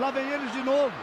[0.00, 0.94] lá vem eles de novo.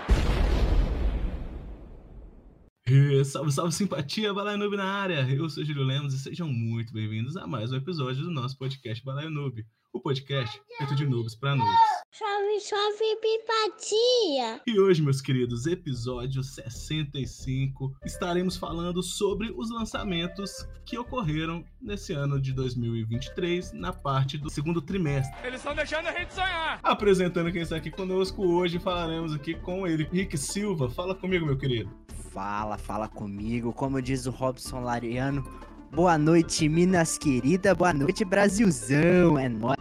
[2.87, 5.29] E, salve, salve simpatia, Balaio Noob na área!
[5.29, 9.03] Eu sou Júlio Lemos e sejam muito bem-vindos a mais um episódio do nosso podcast
[9.05, 9.63] Balaio Noob,
[9.93, 11.75] o podcast feito de noobs para noobs.
[12.11, 14.61] Chove, chove, pipatia!
[14.67, 20.51] E hoje, meus queridos, episódio 65, estaremos falando sobre os lançamentos
[20.85, 25.35] que ocorreram nesse ano de 2023, na parte do segundo trimestre.
[25.45, 26.79] Eles estão deixando a gente sonhar!
[26.83, 30.89] Apresentando quem está aqui conosco hoje, falaremos aqui com ele, Rick Silva.
[30.89, 31.91] Fala comigo, meu querido.
[32.31, 33.73] Fala, fala comigo.
[33.73, 35.43] Como diz o Robson Lariano,
[35.91, 39.37] boa noite, Minas querida, boa noite, Brasilzão.
[39.37, 39.77] É nóis.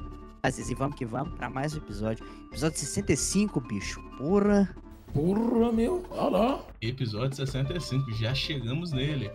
[0.68, 2.24] E vamos que vamos para mais um episódio.
[2.46, 4.00] Episódio 65, bicho.
[4.16, 4.74] Porra.
[5.12, 6.04] Porra, meu.
[6.10, 6.60] Olha lá.
[6.80, 9.30] Episódio 65, já chegamos nele.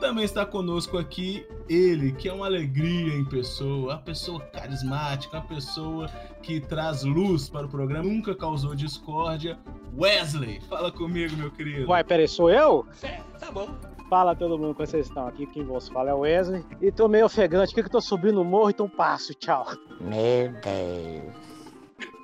[0.00, 5.40] Também está conosco aqui ele, que é uma alegria em pessoa, a pessoa carismática, a
[5.40, 6.08] pessoa
[6.40, 9.58] que traz luz para o programa, nunca causou discórdia.
[9.98, 11.88] Wesley, fala comigo, meu querido.
[11.88, 12.86] Uai, peraí, sou eu?
[13.02, 13.68] É, tá bom.
[14.08, 16.64] Fala todo mundo que vocês estão aqui, quem vos fala é o Wesley.
[16.80, 19.66] E tô meio ofegante aqui que tô subindo o morro, então passo, tchau.
[20.00, 21.34] Meu Deus.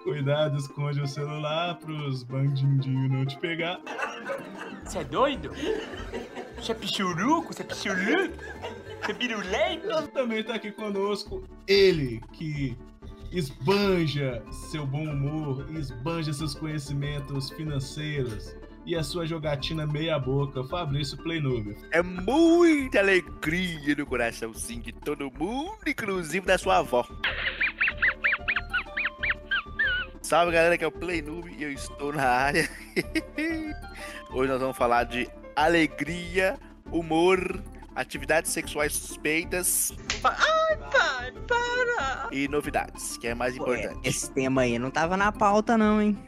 [0.03, 3.81] Cuidado, esconde o celular pros bandidinhos não te pegar.
[4.83, 5.51] Você é doido?
[6.57, 7.53] Você é pichuruco?
[7.53, 8.35] Você é pichuruco?
[9.03, 10.09] Você é birulento?
[10.09, 12.77] Também está aqui conosco ele, que
[13.31, 18.55] esbanja seu bom humor, esbanja seus conhecimentos financeiros
[18.87, 21.77] e a sua jogatina meia boca, Fabrício Playnoob.
[21.91, 27.07] É muita alegria no coraçãozinho de todo mundo, inclusive da sua avó.
[30.21, 32.69] Salve galera, que é o Playnoob e eu estou na área.
[34.31, 36.59] Hoje nós vamos falar de alegria,
[36.91, 37.63] humor,
[37.95, 39.93] atividades sexuais suspeitas.
[40.25, 42.29] Ai, pai, para!
[42.33, 44.01] E novidades, que é mais importante.
[44.03, 46.19] Esse tema aí não tava na pauta, não, hein?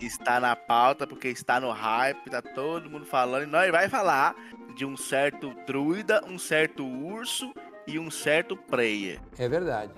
[0.00, 3.44] Está na pauta porque está no hype, tá todo mundo falando.
[3.44, 4.34] E nós vai falar
[4.74, 7.54] de um certo druida, um certo urso
[7.86, 9.20] e um certo player.
[9.38, 9.92] É verdade.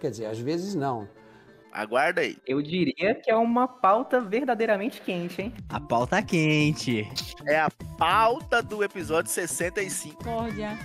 [0.00, 1.08] Quer dizer, às vezes não.
[1.72, 2.36] Aguarda aí.
[2.46, 5.54] Eu diria que é uma pauta verdadeiramente quente, hein?
[5.70, 7.08] A pauta quente.
[7.46, 10.22] É a pauta do episódio 65.
[10.22, 10.78] Discórdia.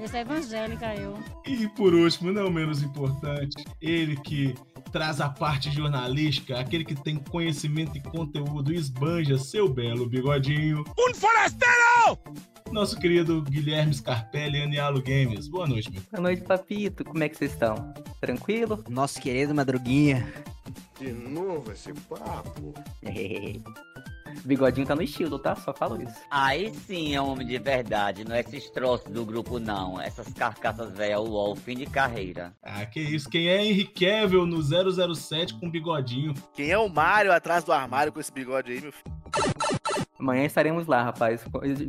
[0.00, 1.18] Essa é evangélica, eu.
[1.44, 4.54] E por último, não menos importante, ele que
[4.90, 10.84] traz a parte jornalística, aquele que tem conhecimento e conteúdo, esbanja seu belo bigodinho.
[10.98, 12.18] Um forasteiro!
[12.72, 15.48] Nosso querido Guilherme Scarpelli, Anialo Games.
[15.48, 16.02] Boa noite, meu.
[16.10, 17.04] Boa noite, papito.
[17.04, 17.94] Como é que vocês estão?
[18.20, 18.84] Tranquilo?
[18.88, 20.30] Nosso querido Madruguinha.
[20.98, 22.74] De novo esse papo.
[24.44, 25.54] Bigodinho tá no estilo, tá?
[25.56, 26.16] Só falo isso.
[26.30, 30.00] Aí sim é um homem de verdade, não é esses troços do grupo, não.
[30.00, 32.52] Essas carcaças velhas, o fim de carreira.
[32.62, 33.28] Ah, que isso.
[33.28, 34.62] Quem é Henry Cavill no
[35.14, 36.34] 007 com bigodinho?
[36.54, 40.07] Quem é o Mario atrás do armário com esse bigode aí, meu filho?
[40.18, 41.44] Amanhã estaremos lá, rapaz.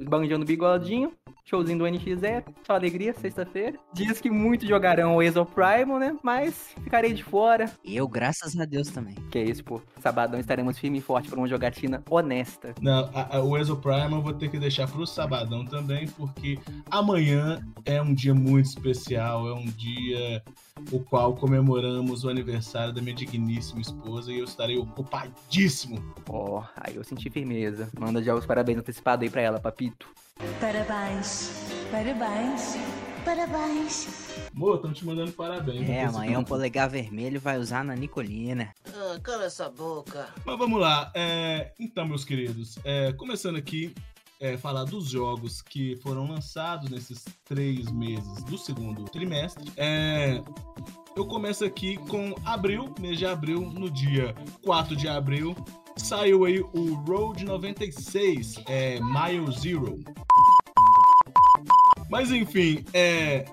[0.07, 1.11] Banjando bigodinho.
[1.49, 2.43] Showzinho do NX0.
[2.65, 3.79] Só alegria, sexta-feira.
[3.91, 6.15] Diz que muitos jogarão o Exo Primal, né?
[6.21, 7.71] Mas ficarei de fora.
[7.83, 9.15] Eu, graças a Deus, também.
[9.31, 9.81] Que é isso, pô.
[9.99, 12.75] Sabadão estaremos firme e forte por uma jogatina honesta.
[12.79, 16.59] Não, a, a, o Exo Primal eu vou ter que deixar pro sabadão também, porque
[16.91, 19.47] amanhã é um dia muito especial.
[19.47, 20.43] É um dia
[20.91, 26.03] o qual comemoramos o aniversário da minha digníssima esposa e eu estarei ocupadíssimo.
[26.27, 27.89] Ó, oh, aí eu senti firmeza.
[27.99, 30.07] Manda já os parabéns antecipados aí pra ela, papito.
[30.59, 31.51] Parabéns,
[31.91, 32.75] parabéns,
[33.25, 34.29] parabéns.
[34.53, 35.89] Mo, estão te mandando parabéns.
[35.89, 38.73] É, amanhã um polegar vermelho vai usar na Nicolina.
[38.87, 40.29] Ah, cala essa boca.
[40.45, 41.11] Mas vamos lá.
[41.13, 43.93] É, então, meus queridos, é, começando aqui,
[44.39, 49.69] é, falar dos jogos que foram lançados nesses três meses do segundo trimestre.
[49.75, 50.41] É,
[51.19, 55.53] eu começo aqui com abril, mês de abril, no dia 4 de abril,
[55.97, 59.99] saiu aí o Road 96, é, Mile Zero.
[62.09, 63.43] Mas enfim, é,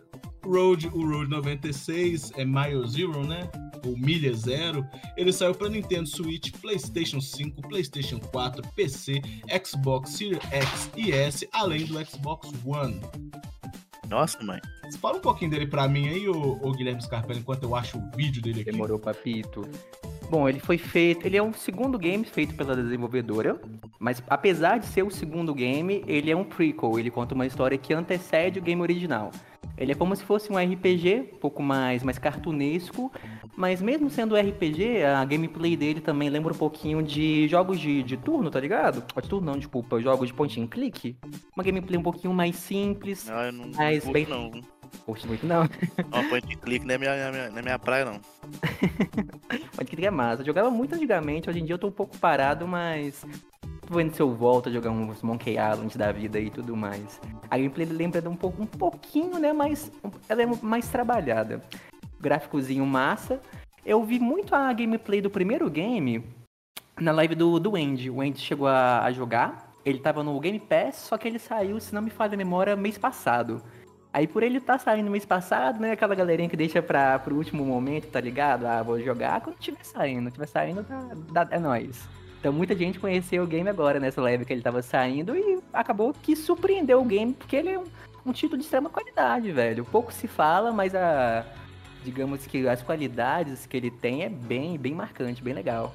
[0.45, 3.51] Road, o Road 96 é Mile Zero, né?
[3.85, 4.87] Ou Milha Zero.
[5.17, 9.21] Ele saiu para Nintendo Switch, PlayStation 5, PlayStation 4, PC,
[9.65, 13.01] Xbox Series X e S, além do Xbox One.
[14.09, 14.61] Nossa, mãe.
[15.01, 18.41] Fala um pouquinho dele pra mim aí, ô Guilherme Scarpelli, enquanto eu acho o vídeo
[18.41, 18.71] dele aqui.
[18.71, 19.69] Demorou, papito.
[20.31, 21.27] Bom, ele foi feito.
[21.27, 23.61] Ele é o segundo game feito pela desenvolvedora.
[23.99, 26.99] Mas apesar de ser o segundo game, ele é um prequel.
[26.99, 29.31] Ele conta uma história que antecede o game original.
[29.77, 33.13] Ele é como se fosse um RPG, um pouco mais, mais cartunesco,
[33.55, 38.17] mas mesmo sendo RPG, a gameplay dele também lembra um pouquinho de jogos de, de
[38.17, 39.03] turno, tá ligado?
[39.03, 41.17] De turno não, desculpa, jogos de point and click.
[41.55, 44.51] Uma gameplay um pouquinho mais simples, Ah, eu não mais curto, bem, não.
[45.05, 45.63] Curte muito não.
[46.13, 48.21] Ó, point and click não é minha, minha, não é minha praia, não.
[49.77, 50.43] Point and click é massa.
[50.43, 53.25] Eu jogava muito antigamente, hoje em dia eu tô um pouco parado, mas.
[53.87, 57.21] Tô vendo se eu volto a jogar uns Monkey Island da vida e tudo mais.
[57.49, 59.53] A gameplay lembra um, pouco, um pouquinho, né?
[59.53, 59.93] Mas
[60.29, 61.63] ela é mais trabalhada.
[62.21, 63.41] Gráficozinho massa.
[63.85, 66.25] Eu vi muito a gameplay do primeiro game
[67.01, 68.11] na live do, do Andy.
[68.11, 69.73] O Andy chegou a, a jogar.
[69.85, 72.75] Ele tava no Game Pass, só que ele saiu, se não me falha a memória,
[72.75, 73.63] mês passado.
[74.13, 75.93] Aí por ele tá saindo mês passado, né?
[75.93, 78.67] Aquela galerinha que deixa pra, pro último momento, tá ligado?
[78.67, 80.29] Ah, vou jogar quando tiver saindo.
[80.29, 82.09] tiver saindo, tá, dá, é nóis.
[82.47, 86.13] Então muita gente conheceu o game agora nessa live que ele tava saindo e acabou
[86.13, 87.83] que surpreendeu o game, porque ele é um,
[88.25, 89.85] um título de extrema qualidade, velho.
[89.85, 91.45] Pouco se fala, mas a.
[92.05, 95.93] Digamos que as qualidades que ele tem é bem, bem marcante, bem legal.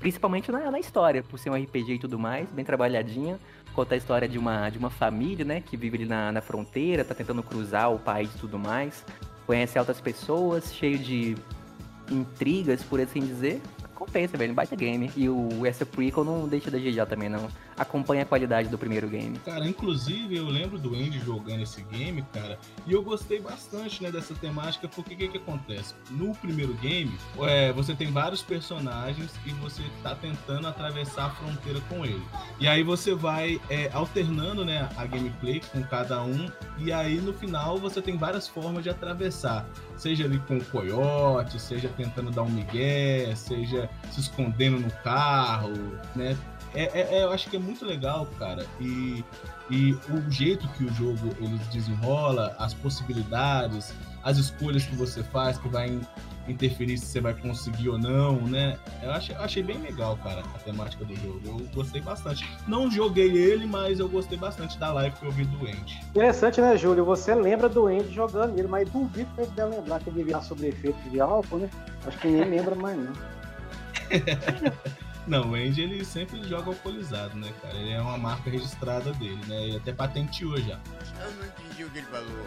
[0.00, 3.38] Principalmente na, na história, por ser um RPG e tudo mais, bem trabalhadinha.
[3.72, 7.04] Conta a história de uma, de uma família, né, que vive ali na, na fronteira,
[7.04, 9.04] tá tentando cruzar o país e tudo mais.
[9.46, 11.36] Conhece altas pessoas, cheio de
[12.10, 13.62] intrigas, por assim dizer
[13.96, 14.54] compensa, velho.
[14.54, 15.10] Baita game.
[15.16, 17.48] E o essa prequel não deixa da GG também, não.
[17.78, 19.38] Acompanha a qualidade do primeiro game.
[19.44, 24.10] Cara, inclusive eu lembro do Andy jogando esse game, cara, e eu gostei bastante, né,
[24.10, 25.94] dessa temática, porque o que que acontece?
[26.10, 31.80] No primeiro game, é, você tem vários personagens e você tá tentando atravessar a fronteira
[31.88, 32.22] com ele.
[32.58, 37.32] E aí você vai é, alternando, né, a gameplay com cada um, e aí no
[37.34, 39.68] final você tem várias formas de atravessar.
[39.96, 45.72] Seja ali com o coiote, seja tentando dar um migué, seja se escondendo no carro,
[46.14, 46.36] né?
[46.76, 48.66] É, é, é, eu acho que é muito legal, cara.
[48.78, 49.24] E,
[49.70, 55.56] e o jeito que o jogo ele desenrola, as possibilidades, as escolhas que você faz,
[55.56, 55.98] que vai
[56.46, 58.76] interferir se você vai conseguir ou não, né?
[59.02, 61.40] Eu achei, eu achei bem legal, cara, a temática do jogo.
[61.44, 62.46] Eu gostei bastante.
[62.68, 65.98] Não joguei ele, mas eu gostei bastante da live que eu vi do Andy.
[66.10, 67.06] Interessante, né, Júlio?
[67.06, 70.42] Você lembra do Andy jogando ele, mas duvido que ele deve lembrar que ele vivia
[70.42, 71.70] sobre efeito de álcool, né?
[72.06, 73.12] Acho que nem lembra mais, não.
[75.26, 77.76] Não, o Andy ele sempre joga alcoolizado, né, cara?
[77.76, 79.64] Ele é uma marca registrada dele, né?
[79.64, 80.80] Ele até patenteou já.
[81.20, 82.46] Eu não entendi o que ele falou.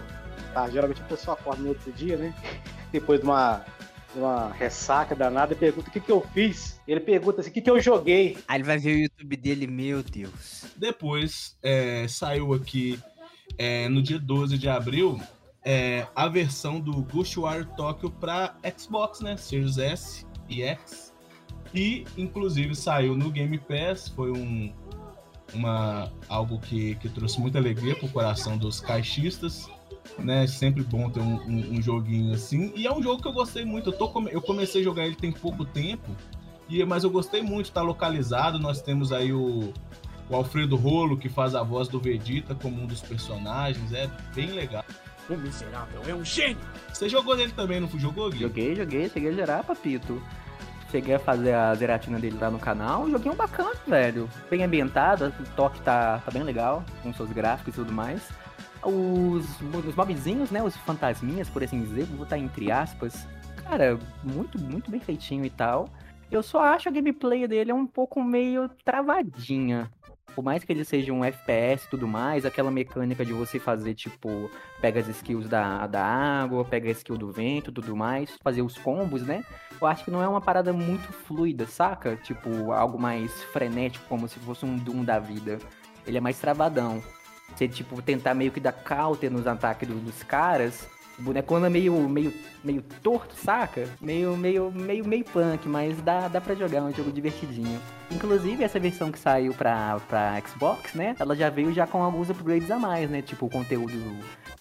[0.53, 2.33] Tá, geralmente a pessoa acorda no outro dia, né?
[2.91, 3.65] Depois de uma,
[4.13, 6.79] de uma ressaca danada e pergunta o que, que eu fiz.
[6.87, 8.37] Ele pergunta assim, o que, que eu joguei.
[8.47, 10.65] Aí ele vai ver o YouTube dele, meu Deus.
[10.77, 12.97] Depois é, saiu aqui
[13.57, 15.19] é, no dia 12 de abril
[15.63, 19.35] é, a versão do Ghostwire Tokyo para Xbox, né?
[19.37, 21.08] Series S e X.
[21.73, 24.09] E, inclusive, saiu no Game Pass.
[24.09, 24.73] Foi um,
[25.53, 29.69] uma, algo que, que trouxe muita alegria pro coração dos caixistas.
[30.17, 30.47] Né?
[30.47, 32.73] Sempre bom ter um, um, um, joguinho assim.
[32.75, 33.89] E é um jogo que eu gostei muito.
[33.89, 36.15] Eu, tô, eu comecei a jogar ele tem pouco tempo.
[36.67, 38.59] E, mas eu gostei muito, tá localizado.
[38.59, 39.73] Nós temos aí o,
[40.29, 43.93] o Alfredo Rolo, que faz a voz do Vegeta como um dos personagens.
[43.93, 44.83] É bem legal.
[45.29, 46.57] O miserável é um gênio!
[46.91, 48.39] Você jogou nele também, não jogou, Gui?
[48.39, 50.19] Joguei, joguei, cheguei a gerar, papito.
[50.91, 53.03] Cheguei a fazer a zeratina dele lá no canal.
[53.03, 54.27] Um joguinho bacana, velho.
[54.49, 58.27] Bem ambientado, o toque tá, tá bem legal, com seus gráficos e tudo mais.
[58.83, 59.45] Os,
[59.85, 60.63] os mobzinhos, né?
[60.63, 63.27] Os fantasminhas, por assim dizer, vou botar entre aspas.
[63.63, 65.87] Cara, muito, muito bem feitinho e tal.
[66.31, 69.89] Eu só acho a gameplay dele um pouco meio travadinha
[70.39, 73.93] por mais que ele seja um FPS e tudo mais, aquela mecânica de você fazer,
[73.93, 74.49] tipo,
[74.79, 78.77] pega as skills da, da água, pega a skill do vento tudo mais, fazer os
[78.77, 79.43] combos, né?
[79.81, 82.17] Eu acho que não é uma parada muito fluida, saca?
[82.17, 85.59] Tipo, algo mais frenético, como se fosse um Doom da vida.
[86.05, 87.01] Ele é mais travadão.
[87.55, 90.87] Você, tipo, tentar meio que dar counter nos ataques dos caras,
[91.19, 92.33] o boneco anda meio, meio,
[92.63, 93.89] meio torto, saca?
[93.99, 97.79] Meio, meio, meio, meio punk, mas dá, dá pra jogar, é um jogo divertidinho.
[98.09, 101.15] Inclusive, essa versão que saiu pra, pra Xbox, né?
[101.19, 103.21] Ela já veio já com alguns upgrades a mais, né?
[103.21, 104.17] Tipo, o conteúdo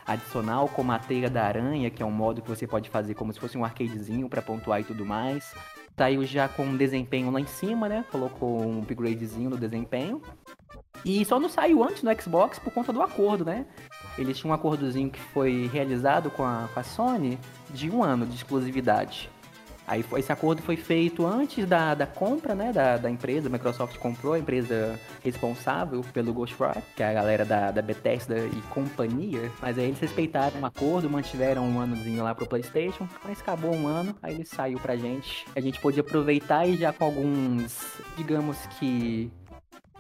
[0.09, 3.33] adicional, como a teia da aranha, que é um modo que você pode fazer como
[3.33, 5.55] se fosse um arcadezinho para pontuar e tudo mais.
[5.97, 8.05] Saiu já com um desempenho lá em cima, né?
[8.11, 10.23] Colocou um upgradezinho no desempenho.
[11.05, 13.67] E só não saiu antes no Xbox por conta do acordo, né?
[14.17, 17.39] Eles tinham um acordozinho que foi realizado com a, com a Sony
[17.71, 19.31] de um ano de exclusividade.
[19.89, 23.49] Aí esse acordo foi feito antes da, da compra, né, da, da empresa.
[23.49, 28.39] A Microsoft comprou a empresa responsável pelo Ghostwire, que é a galera da, da Bethesda
[28.39, 29.51] e companhia.
[29.63, 33.09] Mas aí eles respeitaram o acordo, mantiveram um anozinho lá pro PlayStation.
[33.25, 35.47] Mas acabou um ano, aí ele saiu pra gente.
[35.57, 39.33] A gente pôde aproveitar e já com alguns, digamos que,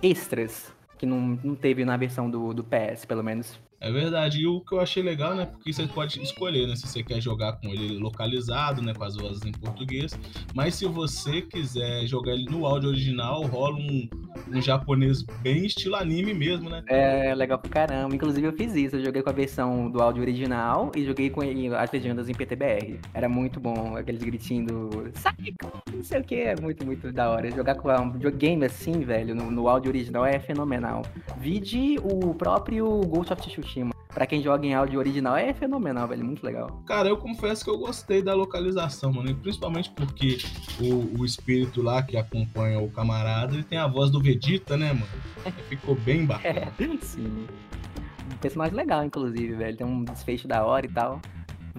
[0.02, 3.59] extras que não, não teve na versão do, do PS, pelo menos.
[3.80, 4.40] É verdade.
[4.40, 5.47] E o que eu achei legal, né?
[5.47, 6.75] Porque você pode escolher, né?
[6.75, 8.92] Se você quer jogar com ele localizado, né?
[8.92, 10.18] Com as vozes em português.
[10.52, 14.08] Mas se você quiser jogar ele no áudio original, rola um,
[14.49, 16.82] um japonês bem estilo anime mesmo, né?
[16.88, 18.12] É legal pra caramba.
[18.14, 18.97] Inclusive eu fiz isso.
[18.97, 22.35] Eu joguei com a versão do áudio original e joguei com ele- as legendas em
[22.35, 22.99] PTBR.
[23.14, 25.11] Era muito bom, aqueles gritinhos do.
[25.12, 25.73] Psycho!
[25.94, 27.49] Não sei o que, é muito, muito da hora.
[27.50, 31.02] Jogar com um videogame assim, velho, no, no áudio original é fenomenal.
[31.38, 33.67] Vide o próprio Ghost of Tsushima.
[34.18, 36.25] Pra quem joga em áudio original é fenomenal, velho.
[36.25, 36.82] Muito legal.
[36.87, 39.30] Cara, eu confesso que eu gostei da localização, mano.
[39.30, 40.38] e Principalmente porque
[40.80, 44.92] o, o espírito lá que acompanha o camarada, ele tem a voz do Vegeta, né,
[44.92, 45.06] mano?
[45.68, 46.72] Ficou bem bacana.
[47.02, 47.46] Sim.
[48.32, 49.76] Um personagem legal, inclusive, velho.
[49.76, 51.20] Tem um desfecho da hora e tal.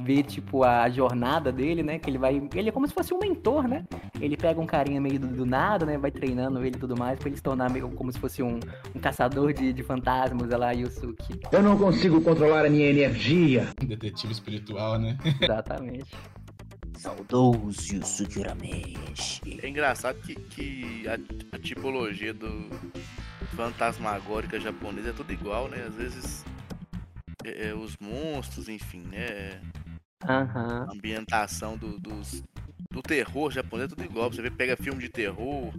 [0.02, 2.00] Ver, tipo, a jornada dele, né?
[2.00, 2.42] Que ele vai.
[2.56, 3.86] Ele é como se fosse um mentor, né?
[4.20, 5.98] Ele pega um carinha meio do, do nada, né?
[5.98, 8.60] Vai treinando ele e tudo mais, pra ele se tornar meio como se fosse um,
[8.96, 11.40] um caçador de, de fantasmas, lá, Yusuke.
[11.52, 13.68] Eu não consigo controlar a minha energia.
[13.86, 15.18] Detetive espiritual, né?
[15.42, 16.16] Exatamente.
[16.98, 19.60] Saudoso Yusuke Urameshi.
[19.64, 22.70] É engraçado que, que a, a tipologia do
[23.56, 25.86] fantasmagórica japonesa é tudo igual, né?
[25.88, 26.46] Às vezes
[27.46, 29.62] é, é, os monstros, enfim, né?
[30.28, 30.86] Aham.
[30.90, 32.44] A ambientação do, dos,
[32.92, 34.30] do terror japonês é tudo igual.
[34.32, 35.72] Você vê, pega filme de terror,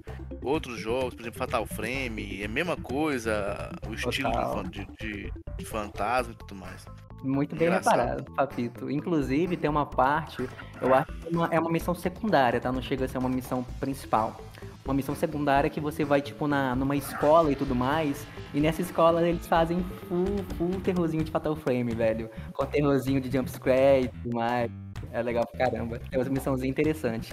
[0.43, 4.31] outros jogos, por exemplo, Fatal Frame, é a mesma coisa, o estilo
[4.71, 6.85] de, de- de fantasma e tudo mais.
[7.23, 7.99] Muito bem Engraçado.
[7.99, 8.91] reparado, Papito.
[8.91, 10.49] Inclusive, tem uma parte,
[10.81, 12.73] eu acho que é uma- é uma missão secundária, tá?
[12.73, 14.41] Não chega a ser uma missão principal.
[14.85, 18.27] Uma missão secundária que você vai, tipo, na, numa escola e tudo mais.
[18.55, 22.31] E nessa escola eles fazem full, full terrorzinho de Fatal Frame, velho.
[22.53, 24.71] Com terrorzinho de jumpscare e tudo mais.
[25.13, 25.99] É legal pra caramba.
[25.99, 27.33] Tem umas missãozinhas interessantes.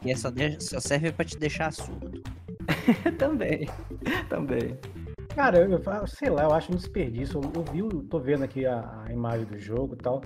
[0.00, 0.28] Que só,
[0.60, 2.22] só serve pra te deixar surdo.
[3.18, 3.68] também.
[4.28, 4.78] Também.
[5.34, 7.40] Cara, eu, eu sei lá, eu acho um desperdício.
[7.42, 10.22] Eu, eu vi, o- tô vendo aqui a, a imagem do jogo e tal.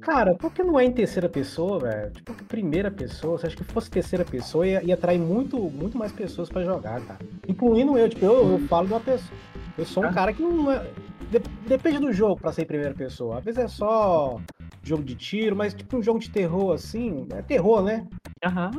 [0.00, 2.10] Cara, por que não é em terceira pessoa, velho?
[2.12, 3.36] Tipo, que primeira pessoa.
[3.36, 7.00] Você acha que fosse terceira pessoa ia, ia atrair muito, muito mais pessoas pra jogar,
[7.02, 7.18] cara.
[7.46, 9.38] Incluindo eu, tipo, eu, eu falo de uma pessoa.
[9.76, 10.84] Eu sou um cara que não é.
[11.30, 11.38] de-
[11.68, 13.38] depende do jogo pra ser em primeira pessoa.
[13.38, 14.40] Às vezes é só
[14.82, 17.26] jogo de tiro, mas tipo um jogo de terror assim.
[17.32, 18.06] É terror, né?
[18.44, 18.70] Aham.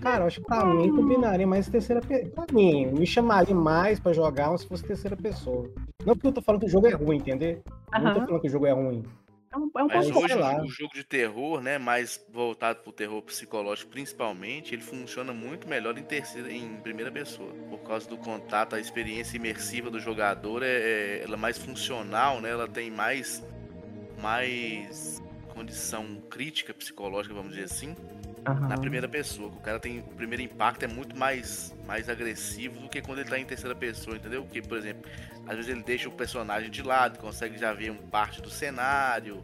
[0.00, 2.30] Cara, eu acho que pra mim combinaria mais terceira pessoa.
[2.32, 5.68] Pra mim, me chamaria mais pra jogar se fosse terceira pessoa.
[6.04, 7.60] Não porque eu tô falando que o jogo é ruim, entendeu?
[7.92, 9.02] Eu Não tô falando que o jogo é ruim.
[9.56, 10.56] É um, é um ponto hoje lá.
[10.56, 15.66] o, o jogo de terror, né, mais voltado pro terror psicológico principalmente, ele funciona muito
[15.66, 20.62] melhor em terceira, em primeira pessoa, por causa do contato, a experiência imersiva do jogador
[20.62, 22.50] é, é- ela é mais funcional, né?
[22.50, 23.42] Ela tem mais
[24.20, 25.22] mais
[25.54, 27.94] condição crítica psicológica, vamos dizer assim,
[28.54, 29.48] Na primeira pessoa.
[29.48, 33.28] O cara tem o primeiro impacto é muito mais mais agressivo do que quando ele
[33.30, 34.42] tá em terceira pessoa, entendeu?
[34.42, 35.08] Porque, por exemplo,
[35.46, 39.40] às vezes ele deixa o personagem de lado, consegue já ver um parte do cenário,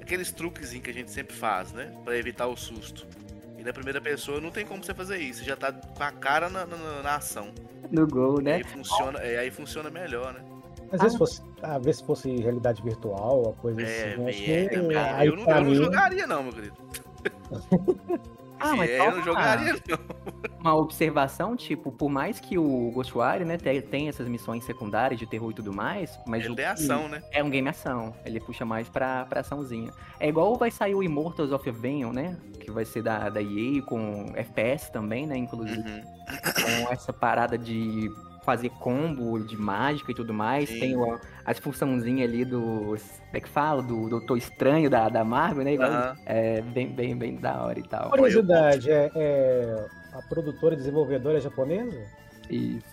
[0.00, 3.06] aqueles truquezinhos que a gente sempre faz, né, Pra evitar o susto.
[3.58, 6.12] E na primeira pessoa não tem como você fazer isso, você já tá com a
[6.12, 7.52] cara na, na- na ação.
[7.90, 8.54] No gol, E né?
[8.56, 10.40] aí funciona, é, aí funciona melhor, né?
[10.92, 14.44] Às vezes fosse, às vezes fosse realidade virtual, uma coisa É, assim.
[14.44, 16.76] é, aí eu, não, eu não jogaria não, meu querido.
[18.58, 19.98] Ah, mas é, eu não uma- jogaria não.
[20.60, 25.26] Uma observação, tipo, por mais que o Ghostwire, né, te- tem essas missões secundárias de
[25.26, 27.22] terror e tudo mais, mas Ele o tem ação, né?
[27.32, 29.90] É um game ação, ele puxa mais pra, pra açãozinha.
[30.18, 33.80] É igual vai sair o Immortals of Aveum, né, que vai ser da, da EA
[33.82, 36.02] com FPS também, né, inclusive, Uhum.
[36.86, 38.10] com essa parada de
[38.46, 40.78] fazer combo de mágica e tudo mais, Sim.
[40.78, 42.96] tem o- as funçãozinhas ali do, como
[43.34, 45.72] é que fala, do Doutor Estranho da, da Marvel, né,
[46.24, 48.08] é bem, bem, bem da hora e tal.
[48.10, 52.00] Curiosidade, é, é a produtora e desenvolvedora é japonesa?
[52.48, 52.86] Isso.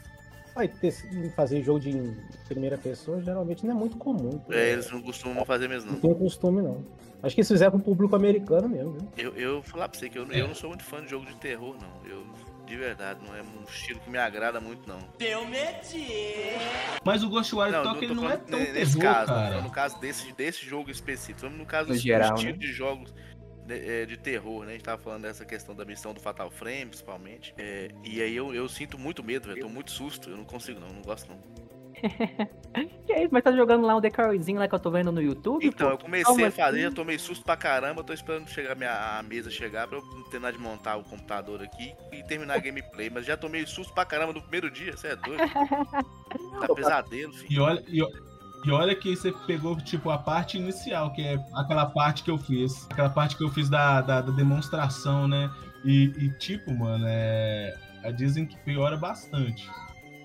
[0.56, 0.92] Vai ter,
[1.36, 1.92] fazer jogo de
[2.48, 4.40] primeira pessoa geralmente não é muito comum.
[4.50, 6.02] É, eles não costumam fazer mesmo Não não.
[6.02, 6.84] tem costume, não.
[7.24, 9.08] Acho que eles fizeram com o público americano mesmo, viu?
[9.18, 11.26] Eu, eu vou falar pra você que eu, eu não sou muito fã de jogo
[11.26, 12.12] de terror, não.
[12.12, 12.24] Eu,
[12.74, 14.98] de verdade, não é um estilo que me agrada muito, não.
[15.20, 16.60] Deu medinho.
[17.06, 19.62] Mas o Ghostwire Não, Tokyo ele não é tão ne- nesse terror, caso, cara.
[19.62, 22.58] no caso desse, desse jogo específico, no caso No do geral, estilo né?
[22.58, 23.14] de jogos
[23.68, 24.72] de, é, de terror, né?
[24.72, 27.54] A gente tava falando dessa questão da missão do Fatal Frame, principalmente.
[27.60, 29.62] É, e aí eu, eu sinto muito medo, velho.
[29.62, 30.30] Tô muito susto.
[30.32, 30.90] Eu não consigo, não.
[30.90, 31.40] Não gosto, não.
[33.06, 35.22] Que é isso, mas tá jogando lá um decoyzinho lá que eu tô vendo no
[35.22, 35.94] YouTube, Então, pô?
[35.94, 36.90] eu comecei Calma a fazer, assim.
[36.90, 38.04] já tomei susto pra caramba.
[38.04, 41.94] Tô esperando chegar minha, a mesa chegar pra eu terminar de montar o computador aqui
[42.12, 43.10] e terminar a gameplay.
[43.10, 44.96] Mas já tomei susto pra caramba no primeiro dia.
[44.96, 45.42] Você é doido?
[46.68, 47.48] tá pesadelo, filho.
[47.52, 48.00] E olha, e,
[48.66, 52.38] e olha que você pegou, tipo, a parte inicial, que é aquela parte que eu
[52.38, 52.86] fiz.
[52.90, 55.50] Aquela parte que eu fiz da, da, da demonstração, né?
[55.86, 57.76] E, e, tipo, mano, é.
[58.18, 59.70] Dizem que piora bastante.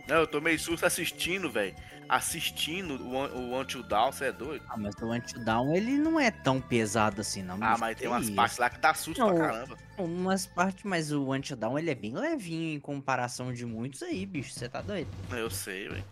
[0.09, 1.75] Não, eu tô meio susto assistindo, velho.
[2.09, 3.15] Assistindo o,
[3.53, 4.65] o Until Down, você é doido?
[4.69, 7.59] Ah, mas o Until Down, ele não é tão pesado assim, não.
[7.61, 8.35] Ah, mas tem Que umas isso?
[8.35, 9.77] partes lá que dá susto Não, pra caramba.
[9.99, 14.25] Umas partes, mas o Until Down, ele é bem levinho em comparação de muitos aí,
[14.25, 14.53] bicho.
[14.55, 15.09] Você tá doido?
[15.31, 16.05] Eu sei, velho.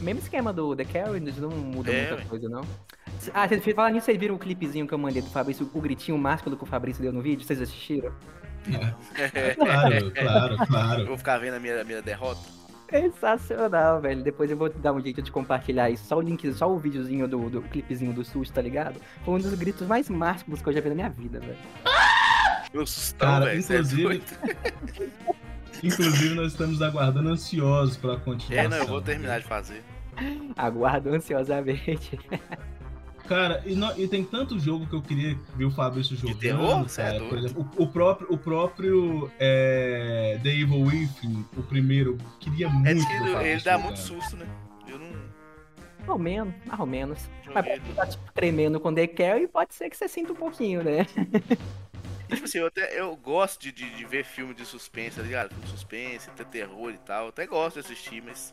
[0.00, 2.24] Mesmo esquema do The Carry, não muda É, muita ué.
[2.28, 2.62] coisa, não.
[3.32, 6.18] Ah, vocês falar nisso, vocês viram o clipezinho que eu mandei do Fabrício, o gritinho
[6.18, 7.46] másculo que o Fabrício deu no vídeo?
[7.46, 8.12] Vocês assistiram?
[9.56, 11.06] Claro, claro, Eu claro.
[11.06, 12.40] vou ficar vendo a minha, a minha derrota.
[12.92, 14.22] Sensacional, velho.
[14.22, 16.04] Depois eu vou dar um jeito de compartilhar isso.
[16.04, 19.00] Só o link, só o videozinho do, do clipezinho do susto, tá ligado?
[19.24, 21.56] Foi um dos gritos mais másculos que eu já vi na minha vida, velho.
[22.72, 23.56] Meu sustão, Cara, velho.
[23.56, 24.22] É inclusive-.
[25.82, 28.66] Inclusive, nós estamos aguardando ansiosos pela continuação.
[28.66, 29.82] É, não, eu vou terminar de fazer.
[30.56, 32.18] Aguardo ansiosamente.
[33.28, 36.38] Cara, e, no- e tem tanto jogo que eu queria ver o Fabrício jogando.
[36.38, 36.88] terror?
[36.88, 37.24] Cê é cara.
[37.28, 42.68] Por exemplo, o, o próprio, o próprio é, The Evil Within, o primeiro, eu queria
[42.68, 44.46] muito É ver diz o que ele Fabrício dá muito susto, né?
[44.88, 45.06] Eu não.
[45.98, 47.30] Mais ou menos, mais ou menos.
[47.54, 50.82] Mas pode tá tipo, tremendo com The Carry, pode ser que você sinta um pouquinho,
[50.82, 51.06] né?
[52.28, 55.22] E, tipo assim, eu, até, eu gosto de, de, de ver filme de suspense, tá
[55.22, 55.50] ligado?
[55.50, 57.24] Filme de suspense, ter terror e tal.
[57.24, 58.52] Eu até gosto de assistir, mas.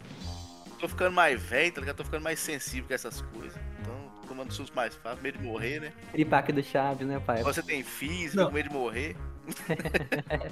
[0.80, 1.96] Tô ficando mais velho, tá ligado?
[1.98, 3.58] Tô ficando mais sensível com essas coisas.
[3.82, 3.99] Então,
[4.40, 5.92] tomando susto mais fácil, medo de morrer, né?
[6.14, 7.44] Tripaque do Chaves, né, pai?
[7.44, 9.16] Você tem fica com medo de morrer.
[10.30, 10.50] É,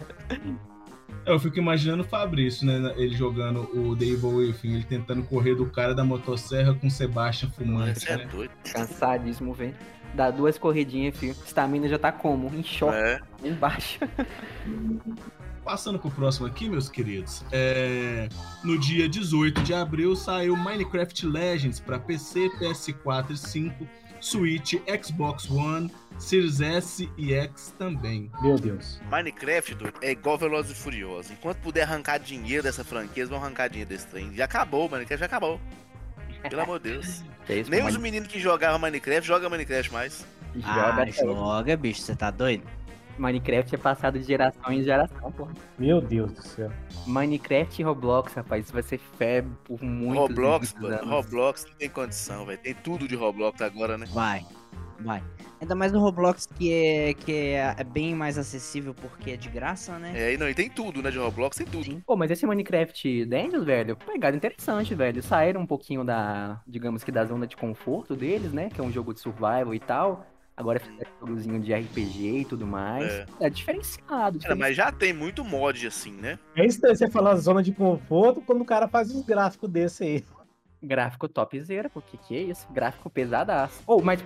[1.32, 2.94] Eu fico imaginando o Fabrício, né?
[2.96, 6.91] Ele jogando o The Evil Within, ele tentando correr do cara da motosserra com o
[6.91, 8.25] Sebastian fumante, Você é né?
[8.32, 8.51] doido.
[8.72, 9.75] Cansadíssimo, velho.
[10.13, 11.34] Dá duas corridinhas, filho.
[11.46, 12.48] Estamina já tá como?
[12.56, 13.20] Em choque, É.
[13.44, 14.00] embaixo.
[15.68, 17.44] Passando pro próximo aqui, meus queridos.
[17.52, 18.30] é,
[18.64, 23.88] No dia 18 de abril saiu Minecraft Legends para PC, PS4 e 5,
[24.22, 28.32] Switch, Xbox One, Series S e X também.
[28.42, 29.02] Meu Deus.
[29.12, 31.32] Minecraft, é igual Velozes e Furiosos.
[31.32, 34.34] Enquanto puder arrancar dinheiro dessa franquia, eles vão arrancar dinheiro desse trem.
[34.34, 35.60] Já acabou, Minecraft já acabou.
[36.50, 37.24] Pelo amor de Deus.
[37.50, 40.26] É isso, Nem os meninos que jogavam Minecraft jogam Minecraft mais.
[40.64, 42.02] Ah, joga joga, bicho.
[42.02, 42.68] Você tá doido?
[43.18, 45.54] Minecraft é passado de geração em geração, porra.
[45.78, 46.72] Meu Deus do céu.
[47.06, 50.96] Minecraft e Roblox, rapaz, isso vai ser febre por muitos Roblox, muitos mano.
[50.96, 51.10] anos.
[51.10, 52.60] Roblox não tem condição, velho.
[52.60, 54.06] Tem tudo de Roblox agora, né?
[54.12, 54.46] Vai.
[55.00, 55.24] Vai.
[55.60, 59.50] Ainda mais no Roblox, que é, que é, é bem mais acessível porque é de
[59.50, 60.14] graça, né?
[60.16, 61.10] É, e não, e tem tudo, né?
[61.10, 61.86] De Roblox tem tudo.
[61.86, 62.02] Sim.
[62.06, 65.22] Pô, mas esse Minecraft Dungeons, velho, pegada interessante, velho.
[65.24, 68.70] Saíram um pouquinho da, digamos que da zona de conforto deles, né?
[68.70, 70.25] Que é um jogo de survival e tal.
[70.57, 73.11] Agora fizeram um jogozinho de RPG e tudo mais.
[73.13, 73.25] É.
[73.41, 74.39] É, diferenciado.
[74.39, 76.39] Cara, mas já tem muito mod assim, né?
[76.55, 80.25] É estranho você falar zona de conforto quando o cara faz uns gráficos desse aí.
[80.81, 82.67] Gráfico topzera, pô, que que é isso?
[82.72, 83.83] Gráfico pesadaço.
[83.85, 84.24] Oh, mas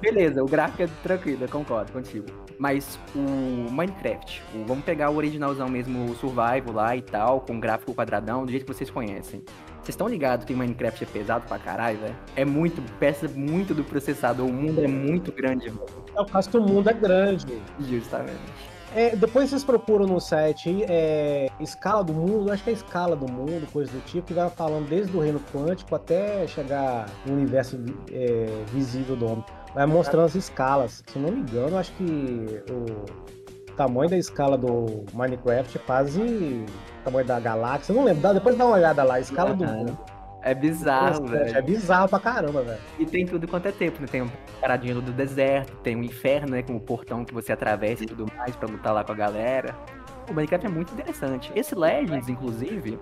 [0.00, 2.26] beleza, o gráfico é tranquilo, eu concordo contigo.
[2.58, 7.58] Mas o Minecraft, o- vamos pegar o originalzão mesmo, o Survival lá e tal, com
[7.58, 9.42] gráfico quadradão, do jeito que vocês conhecem.
[9.86, 12.16] Vocês estão ligados que o Minecraft é pesado pra caralho, velho?
[12.34, 15.86] É muito, peça muito do processador, o mundo é muito grande, velho.
[16.12, 17.62] É o caso que o mundo é grande.
[17.78, 18.36] Justamente.
[18.96, 23.30] É, depois vocês procuram no site é, escala do mundo, acho que é escala do
[23.30, 27.78] mundo, coisa do tipo, que vai falando desde o reino quântico até chegar no universo
[28.10, 29.44] é, visível do homem.
[29.72, 31.04] Vai mostrando as escalas.
[31.06, 32.04] Se eu não me engano, acho que
[32.72, 36.66] o tamanho da escala do Minecraft é quase
[37.06, 37.92] tamanho da galáxia.
[37.92, 39.72] Eu não lembro, depois dá uma olhada lá, escala do Aham.
[39.72, 39.98] mundo.
[40.42, 41.56] É bizarro, velho.
[41.56, 42.78] É bizarro pra caramba, velho.
[43.00, 44.06] E tem tudo quanto é tempo, né?
[44.06, 46.62] Tem um paradinho do deserto, tem um inferno, né?
[46.62, 49.74] Com o portão que você atravessa e tudo mais pra lutar lá com a galera.
[50.30, 51.50] O Minecraft é muito interessante.
[51.56, 52.96] Esse Legends, inclusive,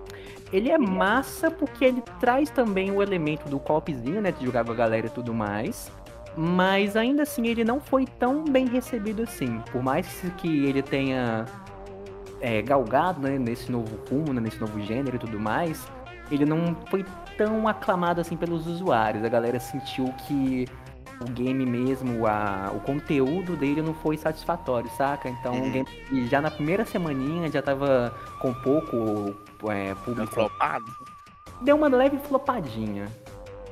[0.51, 4.31] ele é massa porque ele traz também o elemento do copzinho, né?
[4.31, 5.91] De jogar com a galera e tudo mais.
[6.35, 9.61] Mas ainda assim ele não foi tão bem recebido assim.
[9.71, 11.45] Por mais que ele tenha
[12.45, 15.87] é, galgado né, nesse novo rumo, né, nesse novo gênero e tudo mais,
[16.29, 17.03] ele não foi
[17.35, 19.23] tão aclamado assim pelos usuários.
[19.23, 20.67] A galera sentiu que
[21.19, 25.27] o game mesmo, a, o conteúdo dele não foi satisfatório, saca?
[25.27, 29.35] Então o game e já na primeira semaninha já tava com pouco
[29.71, 30.31] é, público.
[30.31, 30.85] flopado.
[31.61, 33.07] Deu uma leve flopadinha.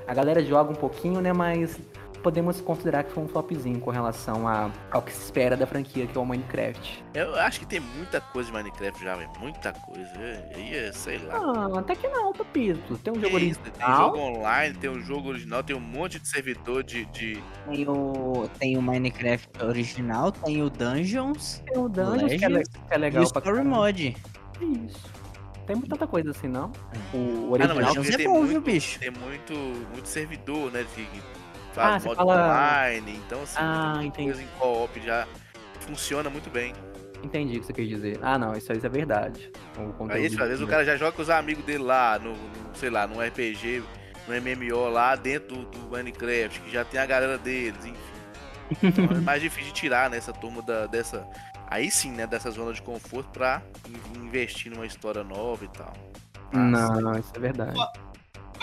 [0.07, 1.31] A galera joga um pouquinho, né?
[1.31, 1.79] Mas
[2.23, 6.07] podemos considerar que foi um flopzinho com relação a, ao que se espera da franquia,
[6.07, 7.03] que é o Minecraft.
[7.13, 9.29] Eu acho que tem muita coisa de Minecraft já, velho.
[9.39, 10.09] Muita coisa.
[10.55, 11.35] Aí é, sei lá.
[11.35, 12.97] Ah, até que não, Papito.
[12.99, 13.97] Tem um jogo isso, Tem original.
[13.97, 17.05] jogo online, tem um jogo original, tem um monte de servidor de.
[17.05, 17.43] de...
[17.69, 22.53] Tem o, tem o Minecraft original, tem o Dungeons Tem o Dungeons, que é, le-
[22.55, 23.75] Legends que é e legal o pra Story caramba.
[23.75, 24.15] Mode.
[24.61, 25.23] Isso.
[25.65, 26.71] Tem tanta coisa assim, não?
[27.13, 27.77] O Ah, não, mas original.
[27.77, 28.99] Legends porque é tem bom, muito, viu, bicho?
[28.99, 29.53] Tem muito,
[29.93, 30.85] muito servidor, né?
[30.93, 31.05] Que,
[31.79, 33.21] Ah, faz você modo fala- online.
[33.25, 35.27] Então, assim, Ah, coisa em co-op já
[35.81, 36.73] funciona muito bem.
[37.23, 38.19] Entendi o que você quis dizer.
[38.21, 39.51] Ah, não, isso aí é verdade.
[40.09, 42.89] Aí, às vezes, o cara já joga com os amigos dele lá, no, no, sei
[42.89, 43.81] lá, num RPG,
[44.27, 47.97] no MMO lá dentro do, do Minecraft, que já tem a galera deles, enfim.
[48.83, 51.25] Então é mais difícil de tirar, né, essa turma da, dessa.
[51.67, 55.93] Aí sim, né, dessa zona de conforto pra in- investir numa história nova e tal.
[56.51, 57.79] Não, não, isso é verdade.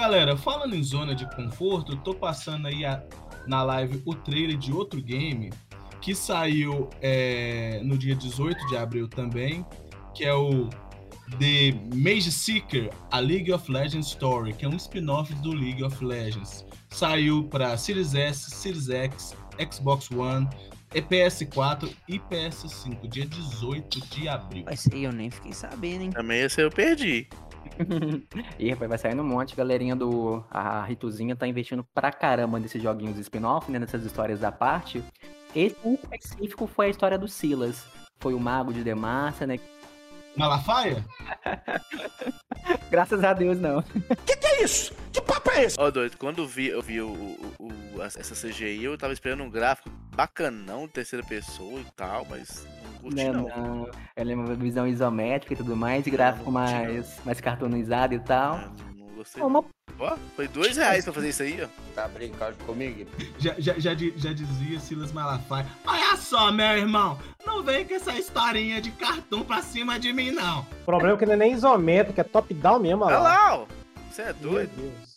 [0.01, 3.03] Galera, falando em zona de conforto, eu tô passando aí a-
[3.47, 5.51] na live o trailer de outro game
[6.01, 9.63] que saiu é, no dia 18 de abril também,
[10.15, 10.71] que é o
[11.39, 16.03] The Mage Seeker, a League of Legends Story, que é um spin-off do League of
[16.03, 16.65] Legends.
[16.89, 19.37] Saiu para Series S, Series X,
[19.71, 20.49] Xbox One,
[20.95, 24.65] e PS4 e PS5, dia 18 de abril.
[24.65, 26.11] Mas aí eu nem fiquei sabendo, hein?
[26.11, 27.29] Também esse eu perdi.
[28.59, 29.55] Ih, rapaz, vai saindo um monte.
[29.57, 30.45] Galerinha do.
[30.51, 33.79] A Rituzinha tá investindo pra caramba nesses joguinhos spin-off, né?
[33.79, 35.03] Nessas histórias da parte.
[35.55, 37.85] Esse um específico foi a história do Silas.
[38.21, 39.59] Foi o mago de Demacia, né?
[40.37, 41.05] Malafaia?
[42.91, 43.83] Graças a Deus, não.
[44.27, 44.95] Que que é isso?
[45.13, 45.77] Que papo é esse?
[45.79, 49.43] Ó, doido, quando eu vi, eu vi o, o- o- essa CGI, eu tava esperando
[49.43, 52.65] um gráfico bacanão, terceira pessoa e tal, mas
[53.01, 53.43] curti Né, não.
[53.49, 53.91] não.
[54.17, 58.59] Ela é uma visão isométrica e tudo mais, gráfico mais, mais cartoonizado e tal.
[58.97, 59.43] Não gostei.
[59.43, 59.65] É uma
[59.99, 61.69] Ó, foi dois reais pra fazer isso aí, ó.
[61.95, 63.05] Tá brincando comigo?
[63.39, 65.67] Já, já, já, já dizia Silas Malafaia.
[65.87, 70.31] Olha só, meu irmão, não vem com essa historinha de cartão pra cima de mim,
[70.31, 70.61] não.
[70.61, 73.35] O problema é que não é nem isométrico, é top-down mesmo, Olha olha lá.
[73.51, 73.67] lá, ó.
[74.11, 74.71] Você é Meu doido.
[74.75, 75.10] Deus.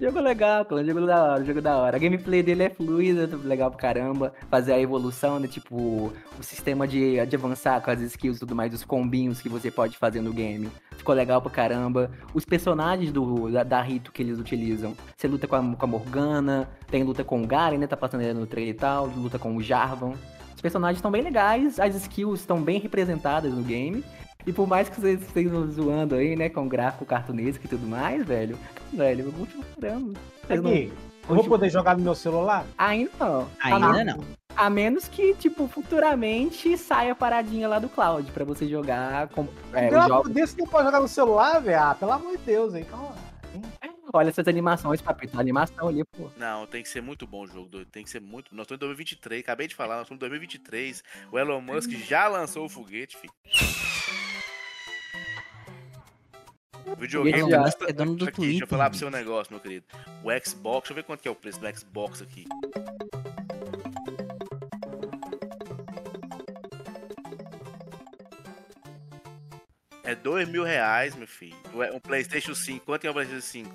[0.00, 0.84] Jogo legal, cara.
[0.84, 1.96] Jogo da hora, jogo da hora.
[1.96, 4.32] A gameplay dele é fluida, legal pra caramba.
[4.50, 5.46] Fazer a evolução, né?
[5.46, 9.48] Tipo, o sistema de, de avançar com as skills e tudo mais, os combinhos que
[9.48, 10.68] você pode fazer no game.
[10.96, 12.10] Ficou legal pra caramba.
[12.34, 14.94] Os personagens do, da, da Rito que eles utilizam.
[15.16, 17.86] Você luta com a, com a Morgana, tem luta com o Garen, né?
[17.86, 19.06] Tá passando aí no trailer e tal.
[19.06, 20.14] Luta com o Jarvan.
[20.54, 24.04] Os personagens estão bem legais, as skills estão bem representadas no game.
[24.46, 28.24] E por mais que vocês estejam zoando aí, né, com gráfico cartunesco e tudo mais,
[28.24, 28.58] velho,
[28.92, 30.12] velho, eu curto caramba.
[30.48, 30.92] Não- Aqui,
[31.28, 32.64] eu vou poder jogar no meu celular?
[32.76, 33.48] Ainda não.
[33.60, 34.24] Ainda a, não.
[34.56, 39.46] A menos que, tipo, futuramente saia a paradinha lá do cloud pra você jogar com
[39.72, 40.32] é, Não, jogos.
[40.32, 41.80] desse não pode jogar no celular, velho.
[41.80, 42.84] Ah, pelo amor de Deus, hein?
[42.84, 43.14] Calma.
[44.14, 45.38] Olha essas animações, papito.
[45.38, 46.28] A animação ali, pô.
[46.36, 47.88] Não, tem que ser muito bom o jogo, doido.
[47.90, 48.54] Tem que ser muito.
[48.54, 51.02] Nós estamos em 2023, acabei de falar, nós estamos em 2023.
[51.30, 53.32] O Elon Musk já lançou o foguete, filho.
[56.86, 59.52] O videogame Musk custa- é dono do aqui, Deixa eu Twitter, falar pro seu negócio,
[59.52, 59.86] meu querido.
[60.22, 62.44] O Xbox, deixa eu ver quanto que é o preço do Xbox aqui.
[70.04, 71.56] É dois mil reais, meu filho.
[71.94, 72.84] Um PlayStation 5.
[72.84, 73.70] Quanto é o PlayStation 5?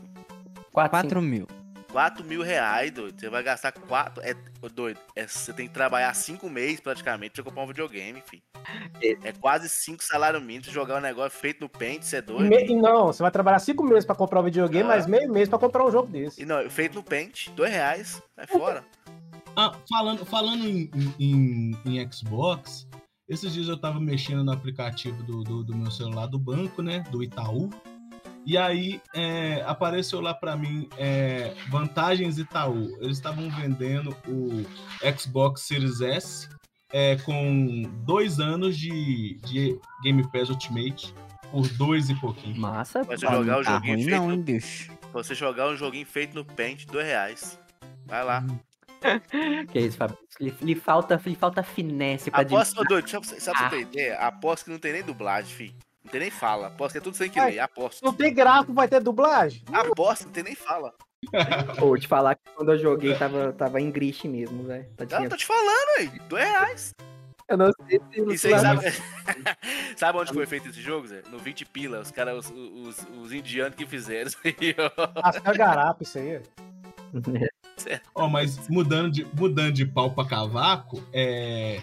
[0.71, 1.47] 4 mil.
[1.97, 3.19] 4 mil reais, doido.
[3.19, 4.21] Você vai gastar 4.
[4.23, 4.35] É,
[4.71, 4.99] doido.
[5.15, 8.43] É, você tem que trabalhar 5 meses praticamente pra comprar um videogame, filho.
[9.23, 12.47] É quase 5 salários mínimos jogar um negócio feito no Paint, você é doido.
[12.47, 14.87] Me- Não, você vai trabalhar cinco meses pra comprar um videogame, Ah.
[14.89, 16.39] mas meio mês pra comprar um jogo desse.
[16.43, 18.21] E não, feito no Paint, 2 reais.
[18.35, 18.85] Vai fora.
[19.55, 22.87] Ah, falando, falando em, em- em- em Xbox,
[23.27, 27.03] esses dias eu tava mexendo no aplicativo do, do, do meu celular do banco, né?
[27.09, 27.71] Do Itaú.
[28.47, 32.97] E aí é, apareceu lá pra mim é, vantagens Itaú.
[33.01, 34.65] Eles estavam vendendo o
[35.19, 36.47] Xbox Series S
[36.93, 41.13] é, com dois anos de, de Game Pass Ultimate
[41.51, 42.55] por dois e pouquinho.
[42.57, 43.03] Massa.
[43.03, 44.91] Pra você Olha, jogar não o tá joguinho ruim feito não, hein, bicho.
[45.01, 47.59] Pra você jogar um joguinho feito no Paint, 2 reais.
[48.05, 48.45] Vai lá.
[49.71, 50.17] Que isso, Fábio?
[50.39, 53.69] Lhe, lhe falta, lhe falta finesse pra Aposto, doido, sabe, sabe pra você Ah.
[53.69, 54.17] ter ideia?
[54.19, 55.75] Aposto que não tem nem dublagem, filho.
[56.07, 56.67] Não tem nem fala.
[56.67, 57.59] Aposto que é tudo sem que ler.
[57.59, 58.01] Aposto.
[58.01, 59.61] Não tem gráfico, vai ter dublagem?
[59.73, 60.93] Aposto, não tem nem fala.
[61.77, 64.85] Vou te falar que quando eu joguei tava, tava em griche mesmo, velho.
[64.95, 66.07] Tá Não, tinha- tô te falando, aí.
[66.29, 66.95] 2 reais.
[67.49, 68.91] Eu não sei se E vocês sabem...
[69.97, 71.23] sabe onde foi feito esse jogo, Zé?
[71.29, 71.99] No 20 pila.
[71.99, 75.21] Os caras, os, os, os indianos que fizeram isso aí, ó.
[75.21, 76.41] Rascar garapa, isso aí.
[78.15, 81.79] Ó, mas mudando de, mudando de pau pra cavaco, é,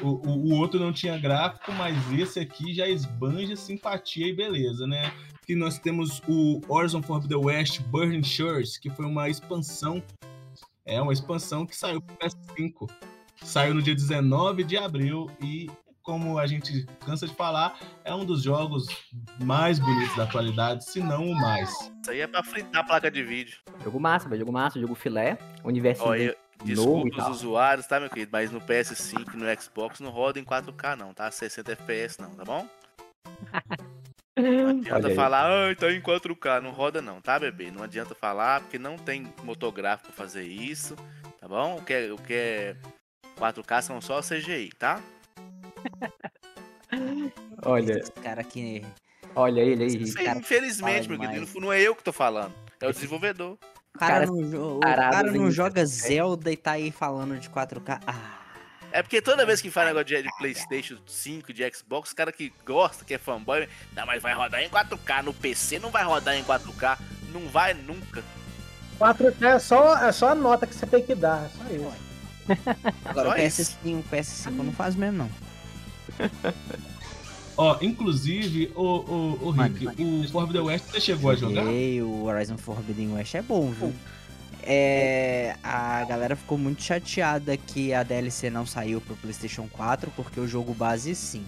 [0.00, 4.86] o, o, o outro não tinha gráfico, mas esse aqui já esbanja simpatia e beleza,
[4.86, 5.12] né?
[5.46, 10.02] Que nós temos o Horizon Forbidden West Burning Shores, que foi uma expansão.
[10.86, 12.90] É uma expansão que saiu pro PS5.
[13.42, 15.70] Saiu no dia 19 de abril e,
[16.02, 18.86] como a gente cansa de falar, é um dos jogos
[19.42, 21.70] mais bonitos da atualidade, se não o mais.
[21.70, 23.58] Isso aí é pra fritar a placa de vídeo.
[23.82, 24.40] Jogo massa, velho.
[24.40, 25.38] Jogo massa, jogo filé.
[25.62, 28.30] Universo eu, e desculpa os usuários, tá, meu querido?
[28.32, 31.30] Mas no PS5 e no Xbox não roda em 4K, não, tá?
[31.30, 32.68] 60 FPS, não, tá bom?
[34.36, 36.60] Não adianta falar, ai, tá em 4K.
[36.60, 37.70] Não roda, não, tá, bebê?
[37.70, 40.96] Não adianta falar, porque não tem motográfico pra fazer isso,
[41.40, 41.76] tá bom?
[41.76, 42.76] O que é, o que é
[43.36, 45.00] 4K são só CGI, tá?
[47.64, 48.84] Olha, Esse cara que.
[49.34, 49.96] olha ele aí.
[49.96, 52.54] Isso aí, cara infelizmente, meu querido, não é eu que tô falando.
[52.80, 53.58] É o desenvolvedor.
[53.94, 57.48] O cara, Cara, não, jo- o cara não joga Zelda e tá aí falando de
[57.48, 58.00] 4K.
[58.06, 58.38] Ah,
[58.90, 62.32] É porque toda vez que fala negócio de, de Playstation 5, de Xbox, os cara
[62.32, 66.04] que gosta, que é fanboy, não, mas vai rodar em 4K, no PC não vai
[66.04, 66.98] rodar em 4K.
[67.32, 68.22] Não vai nunca.
[68.98, 72.04] 4K é só, é só a nota que você tem que dar, é só isso.
[73.04, 73.78] agora o Só isso.
[73.84, 75.30] PS5, o PS5 não faz mesmo, não.
[77.56, 81.62] Ó, inclusive, o, o, o Mano, Rick, o Forbidden West você chegou a jogar?
[81.62, 83.92] Joguei, o Horizon Forbidden West é bom, viu?
[84.62, 90.40] É, a galera ficou muito chateada que a DLC não saiu pro PlayStation 4 porque
[90.40, 91.44] o jogo base sim.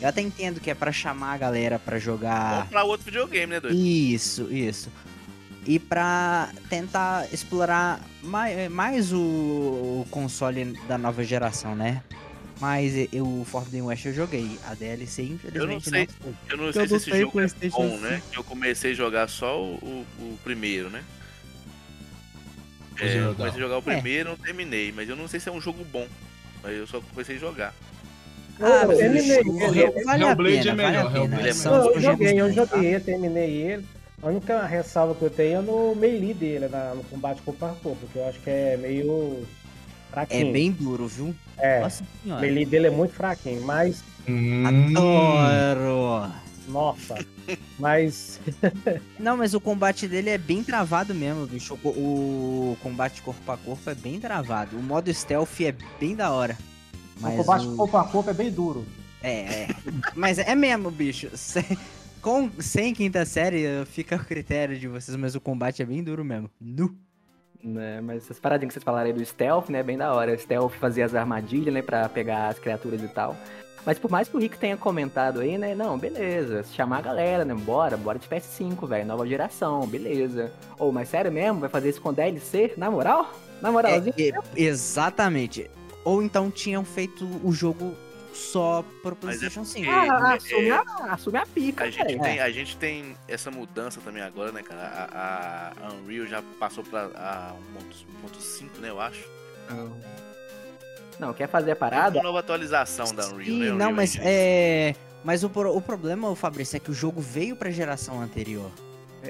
[0.00, 3.60] Eu até entendo que é pra chamar a galera pra jogar pra outro videogame, né,
[3.60, 3.76] doido?
[3.76, 4.90] Isso, isso.
[5.64, 12.02] E pra tentar explorar mais, mais o, o console da nova geração, né?
[12.60, 14.58] Mas eu, o Forbidden West eu joguei.
[14.64, 16.08] A DLC, infelizmente, sei.
[16.20, 16.32] foi.
[16.50, 18.22] Eu não Eu sei se não esse jogo é bom, né?
[18.32, 21.04] Que eu comecei a jogar só o, o, o primeiro, né?
[22.98, 23.94] É, é, eu comecei a jogar o É.
[23.94, 26.06] primeiro e não terminei, mas eu não sei se é um jogo bom.
[26.62, 27.74] Mas eu só comecei a jogar.
[28.58, 29.50] Ah, eu terminei ele.
[30.04, 31.18] vale a Hellblade pena, é vale melhor, pena.
[31.36, 32.52] Hellblade é Não, eu joguei, eu tá?
[32.54, 33.86] joguei, eu terminei ele.
[34.22, 37.68] A única ressalva que eu tenho é no melee dele, na- no combate corpo a
[37.68, 39.46] corpo, porque eu acho que é meio
[40.22, 40.52] É fraquinho.
[40.52, 41.34] bem duro, viu?
[41.58, 42.40] É, Nossa o senhora.
[42.40, 46.32] melee dele é muito fraquinho, mas, Hum, Adoro!
[46.68, 47.24] nossa,
[47.78, 48.40] mas
[49.20, 51.78] Não, mas o combate dele é bem travado mesmo, bicho.
[51.84, 51.88] O,
[52.72, 54.76] o combate corpo a corpo é bem travado.
[54.76, 56.56] O modo stealth é bem da hora.
[57.20, 58.84] Mas o combate o- corpo a corpo é bem duro.
[59.22, 59.68] É, é.
[60.14, 61.30] Mas é mesmo, bicho.
[62.20, 66.24] Com, sem quinta série, fica a critério de vocês, mas o combate é bem duro
[66.24, 66.50] mesmo.
[66.60, 66.94] Nu.
[67.66, 69.82] Né, mas essas paradinhas que vocês falaram aí do stealth, né?
[69.82, 70.32] Bem da hora.
[70.32, 71.82] O stealth fazia as armadilhas, né?
[71.82, 73.36] Pra pegar as criaturas e tal.
[73.84, 75.74] Mas por mais que o Rick tenha comentado aí, né?
[75.74, 76.62] Não, beleza.
[76.72, 77.54] Chamar a galera, né?
[77.54, 79.04] Bora, bora de PS5, velho.
[79.04, 80.52] Nova geração, beleza.
[80.78, 81.58] Ô, mas sério mesmo?
[81.58, 82.74] Vai fazer isso com DLC?
[82.76, 83.32] Na moral?
[83.60, 84.14] Na moralzinha?
[84.16, 85.68] É, é, exatamente.
[86.04, 87.94] Ou então tinham feito o jogo
[88.36, 89.84] só pro Mas é PlayStation 5.
[89.86, 90.82] porque- Ah, é- assume, é- a,
[91.14, 92.20] assume a pica, A gente, velho.
[92.22, 94.82] tem, a gente tem essa mudança também agora, né, cara?
[95.12, 99.24] A, a Unreal já passou pra a 1.5, né, eu acho.
[101.18, 102.22] Não, quer fazer a Uma parada?
[102.22, 103.66] nova atualização da Unreal, Sim, né?
[103.68, 104.24] não, Unreal mas Engine.
[104.28, 104.94] é.
[105.24, 108.70] Mas o, o problema, Fabrício, é que o jogo veio pra geração anterior.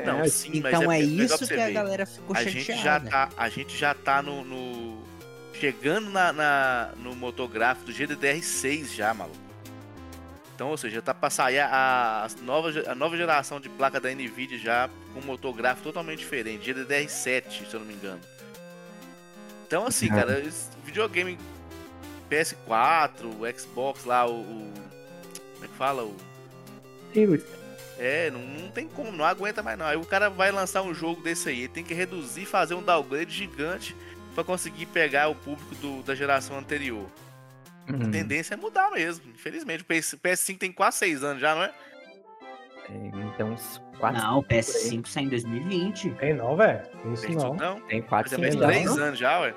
[0.05, 2.61] Não, É, sim, mas então é, é, isso que a galera ficou a chateada.
[2.61, 4.96] gente já tá a gente já tá no, no-
[5.61, 9.37] chegando na, na- no motográfico do GDDR6 já maluco.
[10.55, 14.11] Então ou seja tá pra sair a, a nova a nova geração de placa da
[14.11, 18.21] Nvidia já com motográfico totalmente diferente GDDR7 se eu não me engano.
[19.66, 20.42] Então assim cara.
[20.85, 21.38] videogame
[22.31, 24.73] PS4 o Xbox lá o, o-
[25.55, 26.16] como é que fala o
[27.99, 29.87] é, não, não tem como, não aguenta mais não.
[29.87, 32.83] Aí o cara vai lançar um jogo desse aí, ele tem que reduzir, fazer um
[32.83, 33.97] downgrade gigante
[34.37, 37.07] pra conseguir pegar o público do- da geração anterior.
[37.88, 39.83] A Hum, tendência é mudar mesmo, infelizmente.
[39.83, 41.72] O PS, PS5 tem quase 6 anos já, não é?
[43.35, 46.11] Então, uns 4 Não, o PS5 sai em 2020.
[46.11, 46.83] Tem não, velho.
[47.12, 47.55] Isso Tem não.
[47.55, 47.81] não?
[47.83, 49.55] Tem Mas 4 já fez 3 anos já, ué.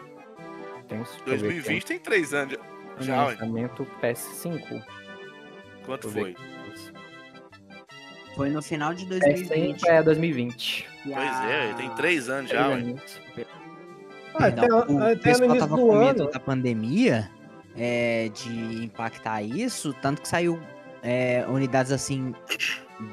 [0.88, 2.60] Tem uns, deixa eu ver, 2020 tem 3 anos já,
[2.98, 3.32] tem já ué.
[3.34, 4.84] lançamento PS5.
[5.86, 6.36] Quanto eu ver foi?
[8.36, 9.88] Foi no final de PS5 2020.
[9.88, 10.88] é 2020.
[11.04, 12.96] Pois é, tem 3 anos já, ué.
[14.40, 16.32] Ah, até, Não, o até pessoal tava com medo ano.
[16.32, 17.30] da pandemia
[17.78, 20.60] é, de impactar isso, tanto que saiu
[21.04, 22.34] é, unidades assim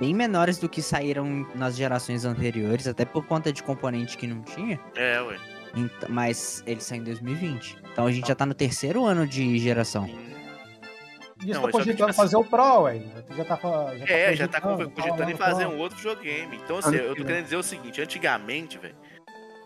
[0.00, 4.42] bem menores do que saíram nas gerações anteriores, até por conta de componente que não
[4.42, 4.80] tinha.
[4.96, 5.36] É, ué.
[5.76, 7.76] Ent- mas ele saiu em 2020.
[7.92, 10.08] Então a gente já tá no terceiro ano de geração.
[11.38, 13.02] Diz Não, tô mas só que, cogitando tipo assim- fazer o Pro, ué.
[13.36, 13.56] Já tá,
[13.94, 16.56] já tá É, já tá cogitando, em fazer um outro videogame.
[16.64, 18.94] Então, assim, eu tô querendo dizer o seguinte, antigamente, velho,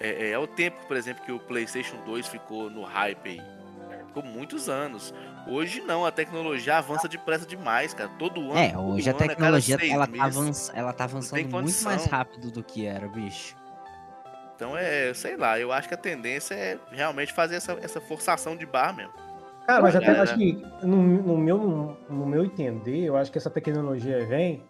[0.00, 3.60] é, é o tempo, por exemplo, que o Playstation 2 ficou no hype aí.
[4.06, 5.14] Ficou muitos anos.
[5.46, 8.10] Hoje não, a tecnologia avança depressa demais, cara.
[8.18, 8.58] Todo ano.
[8.58, 12.50] É, hoje a ano, cada tecnologia ela tá, avanç- ela tá avançando muito mais rápido
[12.50, 13.54] do que era, bicho.
[14.56, 18.56] Então é, sei lá, eu acho que a tendência é realmente fazer essa, essa forçação
[18.56, 19.12] de bar mesmo.
[19.66, 23.48] Cara, mas até acho que no, no meu, no meu entender, eu acho que essa
[23.50, 24.64] tecnologia vem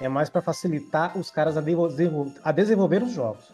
[0.00, 3.50] é mais para facilitar os caras a, devo- desenvol- a desenvolver os jogos.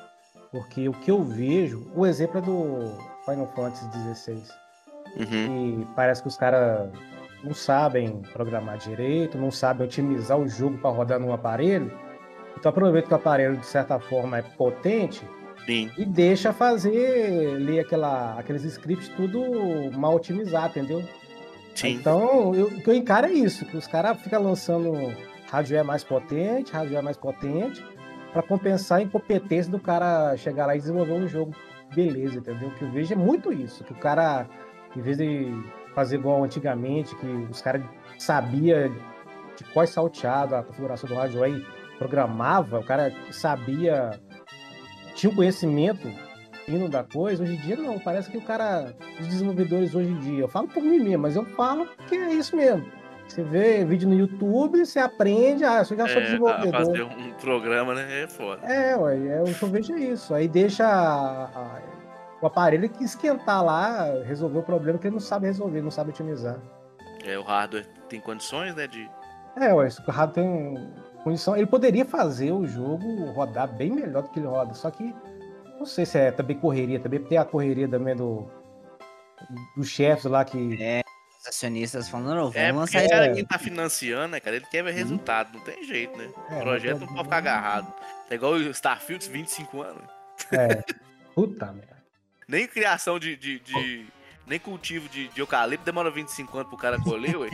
[0.50, 2.92] Porque o que eu vejo, o exemplo é do
[3.24, 4.42] Final Fantasy XVI.
[5.16, 5.80] Uhum.
[5.82, 6.90] E parece que os caras
[7.44, 11.92] não sabem programar direito, não sabem otimizar o jogo para rodar num aparelho.
[12.56, 15.22] Então aproveita que o aparelho, de certa forma, é potente
[15.66, 15.90] Sim.
[15.96, 19.40] e deixa fazer, ler aquela, aqueles scripts tudo
[19.96, 21.04] mal otimizado, entendeu?
[21.74, 21.94] Sim.
[21.94, 24.92] Então, eu- o que eu encaro é isso, que os caras ficam lançando
[25.50, 27.84] hardware mais potente, hardware mais potente,
[28.32, 31.54] para compensar a incompetência do cara chegar lá e desenvolver um jogo
[31.94, 32.68] beleza, entendeu?
[32.68, 34.46] O que eu vejo é muito isso, que o cara,
[34.94, 35.50] em vez de
[35.94, 37.82] fazer igual antigamente, que os caras
[38.18, 38.90] sabia
[39.56, 44.10] de qual salteado a configuração do hardware e programava, o cara sabia,
[45.14, 46.08] tinha o conhecimento
[46.64, 50.18] fino da coisa, hoje em dia não, parece que o cara, os desenvolvedores hoje em
[50.18, 52.97] dia, eu falo por mim mesmo, mas eu falo que é isso mesmo.
[53.28, 56.72] Você vê vídeo no YouTube, você aprende, ah, eu já sou É, a desenvolvedor.
[56.72, 58.22] fazer um programa, né?
[58.22, 58.66] É foda.
[58.66, 60.34] É, ué, é, o que eu vejo é isso.
[60.34, 61.80] Aí deixa a- a-
[62.40, 66.10] o aparelho que esquentar lá, resolver o problema que ele não sabe resolver, não sabe
[66.10, 66.56] otimizar.
[67.24, 68.86] É, o hardware tem condições, né?
[68.86, 69.08] De.
[69.56, 70.88] É, ué, o Conrado tem
[71.22, 75.14] condição, ele poderia fazer o jogo rodar bem melhor do que ele roda, só que
[75.78, 78.46] não sei se é também correria, também tem a correria também do
[79.76, 81.02] dos chefes lá que É,
[81.40, 83.08] os acionistas falando, não, vamos É, porque lançar isso.
[83.10, 84.56] cara, quem tá financiando, né, cara?
[84.56, 86.28] Ele quer ver resultado, não tem jeito, né?
[86.50, 87.92] É, o projeto não pode ficar agarrado.
[88.30, 90.02] É igual o Starfield, 25 anos.
[90.52, 90.82] é,
[91.34, 91.98] puta merda.
[92.46, 93.36] Nem criação de.
[93.36, 94.06] de- de-
[94.46, 97.50] nem cultivo de, de eucalipto demora 25 anos pro cara colher, ué.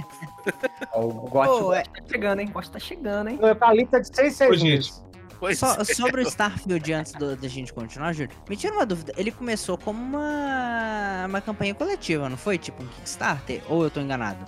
[0.94, 2.48] O Pô, é- Tá chegando, hein?
[2.52, 3.38] Gosto tá chegando, hein?
[3.42, 5.04] o eucalipto é de 6 6 Ô, gente, meses.
[5.44, 5.84] Pois é.
[5.94, 9.12] sobre o Starfield, antes do- da gente continuar, Júlio, me tira uma dúvida.
[9.16, 12.56] Ele começou como uma, uma campanha coletiva, não foi?
[12.58, 13.62] Tipo um Kickstarter?
[13.68, 14.44] Ou eu tô enganado?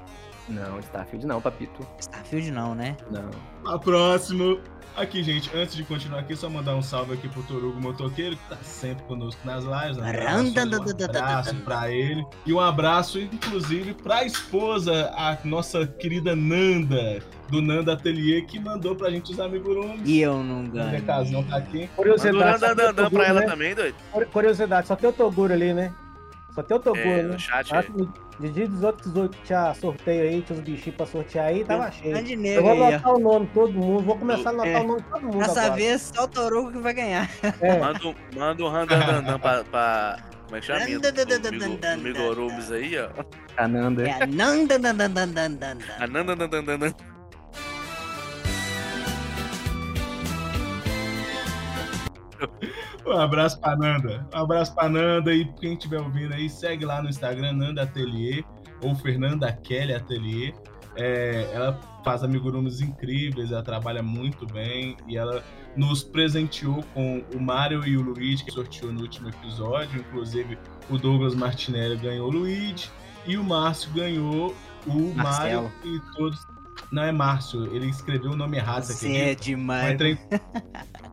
[0.48, 1.86] Não, Starfield não, papito.
[1.98, 2.96] Starfield não, né?
[3.10, 3.30] Não.
[3.72, 4.60] A próximo.
[4.96, 8.48] Aqui, gente, antes de continuar aqui, só mandar um salve aqui pro Torugo Motoqueiro, que
[8.48, 9.98] tá sempre conosco nas lives.
[9.98, 10.10] né?
[10.26, 12.26] Um abraço pra ele.
[12.46, 18.96] E um abraço, inclusive, pra esposa, a nossa querida Nanda, do Nanda Atelier, que mandou
[18.96, 20.00] pra gente os amigurumis.
[20.08, 20.90] E eu não O ganho.
[20.92, 21.90] Decazão tá aqui.
[21.94, 23.46] Curiosidade, o Dandan pra ela né?
[23.46, 23.94] também, doido.
[24.10, 25.92] Cur- Curiosidade, só tem o Toguro ali, né?
[26.56, 27.28] Só tem o Toguro, É, né?
[27.34, 27.72] no chat.
[27.74, 28.08] Acho que
[28.40, 31.64] De dia dos outros 18 que tinha sorteio aí, tinha os bichinhos pra sortear aí,
[31.64, 32.14] tava cheio.
[32.14, 34.72] Tá de Eu negro vou anotar o nome de todo mundo, vou começar a anotar
[34.72, 34.80] É.
[34.80, 35.74] o nome de todo mundo Dessa agora.
[35.76, 37.30] vez, só o Torugo que vai ganhar.
[37.62, 40.16] É, Manda, um- manda um Randandandan pra, pra.
[40.44, 40.80] Como é que chama?
[40.80, 41.96] Randandandandandan.
[41.98, 43.08] Do Migorumis aí, ó.
[43.56, 44.06] Ananda.
[44.08, 45.08] É a Nanda, Nanda,
[53.06, 54.26] Um abraço pra Nanda.
[54.34, 55.32] Um abraço pra Nanda.
[55.32, 58.44] E quem estiver ouvindo aí, segue lá no Instagram, Nanda Atelier,
[58.82, 60.54] ou Fernanda Kelly Atelier.
[60.96, 65.44] É, ela faz amigurumis incríveis, ela trabalha muito bem e ela
[65.76, 70.00] nos presenteou com o Mario e o Luigi, que sorteou no último episódio.
[70.00, 72.90] Inclusive, o Douglas Martinelli ganhou o Luigi
[73.26, 74.54] e o Márcio ganhou
[74.86, 75.70] o Marcelo.
[75.84, 76.55] Mario e todos.
[76.92, 79.24] Não é Márcio, ele escreveu o nome errado, você acredita?
[79.24, 79.94] é Eu demais.
[79.94, 80.18] entrei,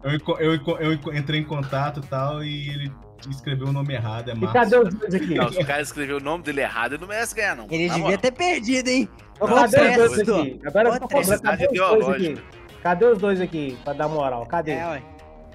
[0.04, 2.92] eu, enco- eu enco- eu enco- entrei em contato e tal, e ele
[3.30, 4.54] escreveu o nome errado, é e Márcio.
[4.62, 5.34] cadê os dois aqui?
[5.36, 7.66] Não, se o cara escreveu o nome dele errado, ele não merece ganhar, não.
[7.72, 8.18] Ele Na devia moral.
[8.20, 9.10] ter perdido, hein?
[9.40, 10.60] Ô, Ô, cadê os dois aqui?
[10.66, 12.24] Agora eu tô cobrando, cadê os dois aqui?
[12.24, 12.42] ideológica.
[12.84, 14.46] Cadê os dois aqui pra dar moral?
[14.46, 14.72] Cadê?
[14.74, 15.02] É, ué.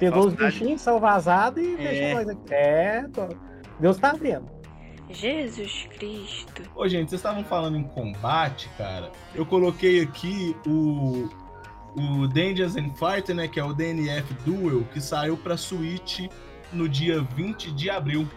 [0.00, 1.76] Pegou os bichinhos, são vazados e É.
[1.76, 2.54] deixou nós aqui.
[2.54, 3.28] É, tô...
[3.78, 4.46] Deus tá vendo.
[5.10, 6.62] Jesus Cristo.
[6.74, 9.10] Ô, gente, vocês estavam falando em combate, cara.
[9.34, 11.28] Eu coloquei aqui o,
[11.96, 16.20] o Dangerous and Fighter, né, que é o DNF Duel, que saiu pra Switch
[16.72, 18.28] no dia 20 de abril.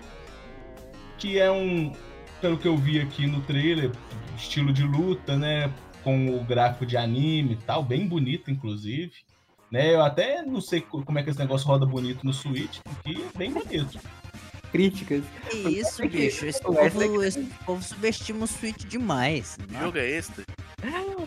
[1.18, 1.92] Que é um,
[2.40, 3.92] pelo que eu vi aqui no trailer,
[4.36, 5.72] estilo de luta, né,
[6.04, 9.12] com o gráfico de anime e tal, bem bonito, inclusive.
[9.72, 12.80] Né, eu até não sei co- como é que esse negócio roda bonito no Switch,
[12.84, 14.00] porque é bem bonito.
[14.72, 15.24] Críticas.
[15.50, 16.46] Que isso, bicho?
[16.46, 19.58] Esse povo, esse povo subestima o Switch demais.
[19.68, 19.82] Que Não.
[19.82, 20.46] jogo é doido?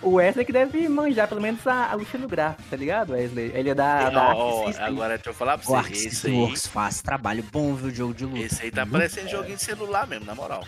[0.03, 3.53] O Wesley que deve manjar pelo menos a, a- o estilo gráfico, tá ligado, Wesley?
[3.55, 4.85] Ele é da, da Arc System.
[4.87, 5.93] agora deixa eu falar pra O você.
[5.93, 8.39] Esse Arxis aí, Works faz trabalho bom, viu, jogo de luta.
[8.41, 10.67] esse aí tá parecendo joguinho de celular mesmo, na moral.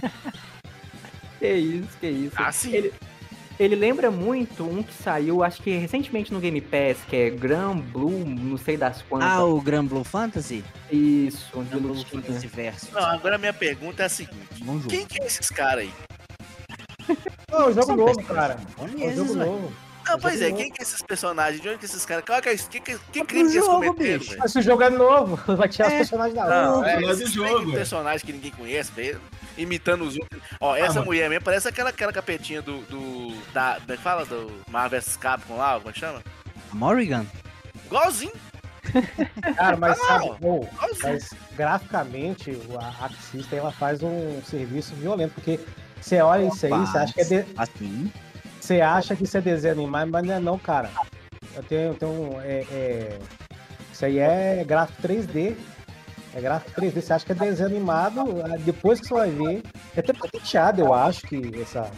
[1.38, 2.34] Que isso, que isso.
[2.36, 2.72] Ah, sim.
[2.74, 2.92] Ele,
[3.58, 7.76] ele lembra muito um que saiu, acho que recentemente no Game Pass, que é Gran
[7.78, 9.28] Blue, não sei das quantas.
[9.28, 10.64] Ah, o Gran Blue Fantasy?
[10.90, 12.04] Isso, de Gran Blue.
[12.04, 12.90] Fantasy Versus.
[12.92, 14.88] Não, agora a minha pergunta é a seguinte: Bom jogo.
[14.88, 15.92] quem que é esses caras aí?
[17.50, 18.60] Não, é um jogo novo, cara.
[18.78, 19.87] É um jogo novo.
[20.08, 21.60] Não, pois é, quem que é esses personagens?
[21.60, 22.24] De onde que esses caras.
[22.24, 22.68] Qual que é isso?
[22.68, 24.30] Que, que, que É crime que eles jogo, cometeram, bicho.
[24.30, 24.40] velho?
[24.42, 25.96] Mas se o jogo é novo, vai tirar os É.
[25.98, 26.90] personagens da Não, hora.
[26.92, 27.74] é, de jogo, é.
[27.74, 29.20] personagem que ninguém conhece, velho.
[29.56, 30.40] Imitando os outros.
[30.60, 31.06] Ó, essa mano.
[31.06, 32.78] mulher mesmo parece aquela, aquela capetinha do.
[32.82, 36.22] do da, da- fala do Marvel vs Capcom lá, como é que chama?
[36.70, 37.26] A Morrigan?
[37.86, 38.32] Igualzinho.
[39.56, 40.68] Cara, mas Ah, sabe, não.
[41.02, 45.60] mas graficamente o- a System ela faz um serviço violento, porque
[46.00, 48.12] você olha isso aí, você acha que é de- Assim.
[48.68, 50.90] Você acha que isso é desenho animado, mas não é não, cara.
[51.56, 53.18] Eu tenho, eu tenho é, é-
[53.90, 55.56] isso aí é gráfico 3D.
[56.34, 59.62] É gráfico 3D, você acha que é desenho animado, ah, depois que você vai ver.
[59.96, 61.90] É até patenteado, eu acho, que essa,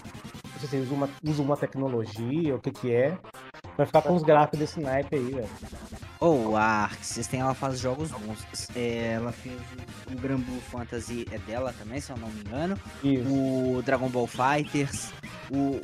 [0.61, 3.19] sei se usa uma, usa uma tecnologia, o que que é.
[3.77, 5.49] Vai ficar com os gráficos desse naipe aí, velho.
[6.21, 8.69] Ou a Arc System, ela faz jogos bons.
[8.77, 9.55] É, ela fez
[10.09, 12.79] o, o Gran Blue Fantasy, é dela também, se eu não me engano.
[13.03, 13.29] Isso.
[13.29, 15.13] O Dragon Ball Fighters,
[15.51, 15.81] o...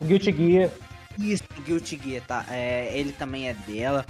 [0.00, 0.70] O Guilty Gear.
[1.18, 2.46] Isso, o Guilty Gear, tá?
[2.48, 4.06] É, ele também é dela.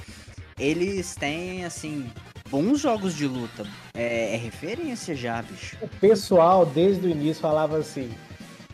[0.59, 2.11] Eles têm, assim,
[2.49, 3.67] bons jogos de luta.
[3.95, 5.77] É, é referência já, bicho.
[5.81, 8.11] O pessoal, desde o início, falava assim.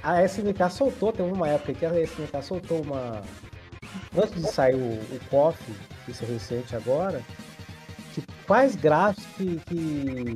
[0.03, 3.23] A SNK soltou, tem uma época que a SNK soltou uma.
[4.17, 5.59] Antes de sair o, o KOF,
[6.09, 7.23] isso é recente agora,
[8.15, 10.35] que quais gráficos que, que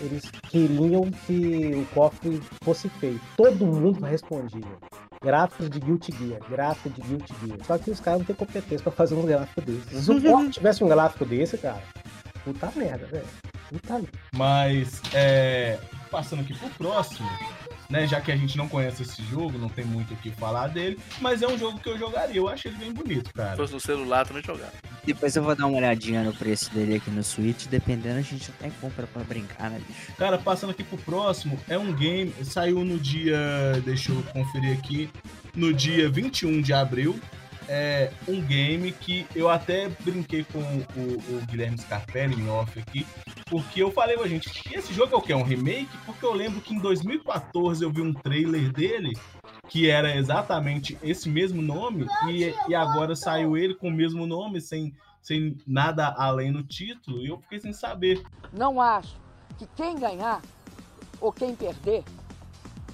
[0.00, 3.20] eles queriam que o KOF fosse feito.
[3.36, 4.78] Todo mundo respondia.
[5.24, 7.58] Gráficos de Guilty Gear, gráfico de Guilty Gear.
[7.66, 10.02] Só que os caras não têm competência pra fazer um gráfico desse.
[10.02, 11.82] Se o KOF tivesse um gráfico desse, cara,
[12.44, 13.26] puta merda, velho.
[13.70, 14.18] Puta merda.
[14.36, 15.78] Mas, é,
[16.10, 17.28] passando aqui pro próximo,
[17.88, 18.06] né?
[18.06, 20.98] Já que a gente não conhece esse jogo, não tem muito o que falar dele,
[21.20, 22.36] mas é um jogo que eu jogaria.
[22.36, 23.56] Eu achei ele bem bonito, Se cara.
[23.56, 24.70] fosse no celular, também jogar.
[25.06, 27.66] Depois eu vou dar uma olhadinha no preço dele aqui no Switch.
[27.66, 30.12] Dependendo, a gente até compra pra brincar, né, bicho?
[30.16, 33.38] Cara, passando aqui pro próximo, é um game, saiu no dia,
[33.84, 35.10] deixa eu conferir aqui,
[35.54, 37.18] no dia 21 de abril.
[37.66, 43.06] É um game que eu até brinquei com o, o Guilherme Scarpelli em off aqui,
[43.46, 45.32] porque eu falei pra gente, esse jogo é o que?
[45.32, 45.88] É um remake?
[46.04, 49.16] Porque eu lembro que em 2014 eu vi um trailer dele
[49.68, 54.60] que era exatamente esse mesmo nome, e, e agora saiu ele com o mesmo nome,
[54.60, 58.22] sem, sem nada além no título, e eu fiquei sem saber.
[58.52, 59.16] Não acho
[59.58, 60.42] que quem ganhar
[61.20, 62.04] ou quem perder,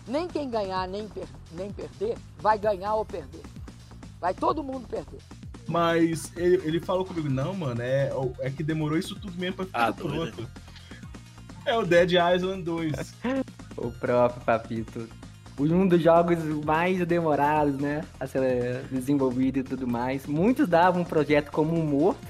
[0.07, 3.43] nem quem ganhar nem, per- nem perder, vai ganhar ou perder.
[4.21, 5.21] Vai todo mundo perder.
[5.67, 8.11] Mas ele, ele falou comigo, não, mano, é,
[8.41, 10.49] é que demorou isso tudo mesmo pra ficar Ah, pronto.
[11.65, 12.93] É o Dead Island 2.
[13.77, 15.09] O próprio Papito.
[15.61, 18.03] Um dos jogos mais demorados, né?
[18.19, 20.27] A ser desenvolvido e tudo mais.
[20.27, 22.27] Muitos davam um projeto como um morto.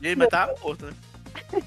[0.00, 0.92] E ele, mas tá morto, né?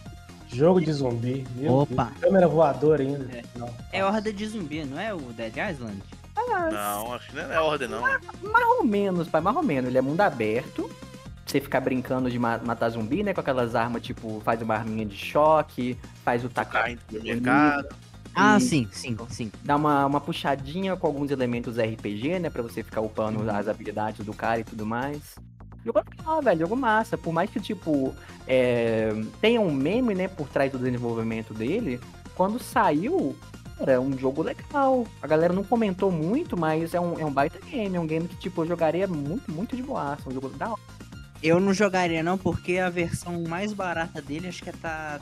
[0.47, 1.45] Jogo de zumbi.
[1.55, 2.05] Meu Opa.
[2.05, 2.17] Deus.
[2.19, 3.27] Câmera voadora ainda.
[3.55, 3.69] Não.
[3.91, 5.97] É Horda de Zumbi, não é o Dead Island?
[6.71, 8.01] Não, acho que não é ordem, não.
[8.01, 9.89] Mais ou menos, pai, mais ou menos.
[9.89, 10.89] Ele é mundo aberto.
[11.45, 13.33] Você ficar brincando de ma- matar zumbi, né?
[13.33, 16.83] Com aquelas armas, tipo, faz uma arminha de choque, faz o tacar.
[16.83, 17.95] Cai no mercado.
[18.35, 19.51] Ah, sim, sim, sim.
[19.63, 22.49] Dá uma, uma puxadinha com alguns elementos RPG, né?
[22.49, 25.35] Pra você ficar upando as habilidades do cara e tudo mais.
[25.85, 26.59] Jogo legal, velho.
[26.61, 27.17] Jogo massa.
[27.17, 28.15] Por mais que, tipo,
[28.47, 30.27] é, tenha um meme, né?
[30.27, 31.99] Por trás do desenvolvimento dele.
[32.35, 33.35] Quando saiu,
[33.79, 35.05] era um jogo legal.
[35.21, 37.95] A galera não comentou muito, mas é um, é um baita game.
[37.95, 40.27] É um game que, tipo, eu jogaria muito, muito de boaça.
[40.27, 40.81] Um jogo da hora.
[41.41, 45.19] Eu não jogaria não, porque a versão mais barata dele acho que tá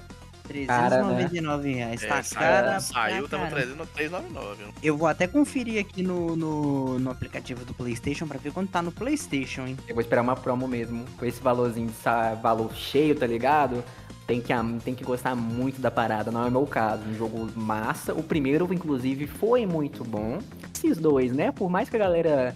[0.68, 1.16] Cara, né?
[1.28, 2.04] 399 reais.
[2.04, 2.80] É, Tá saiu- cara.
[2.80, 3.62] saiu, tava caramba.
[3.62, 4.64] 300, 399.
[4.64, 4.72] né?
[4.84, 8.82] Eu vou até conferir aqui no, no, no aplicativo do PlayStation pra ver quanto tá
[8.82, 9.78] no PlayStation, hein?
[9.88, 11.06] Eu vou esperar uma promo mesmo.
[11.18, 13.84] Com esse valorzinho de sa- valor cheio, tá ligado?
[14.28, 14.54] Tem que,
[14.86, 17.04] tem que gostar muito da parada, não é o meu caso.
[17.04, 18.14] Um jogo massa.
[18.14, 20.40] O primeiro, inclusive, foi muito bom.
[20.74, 21.52] Esses dois, né?
[21.52, 22.56] Por mais que a galera,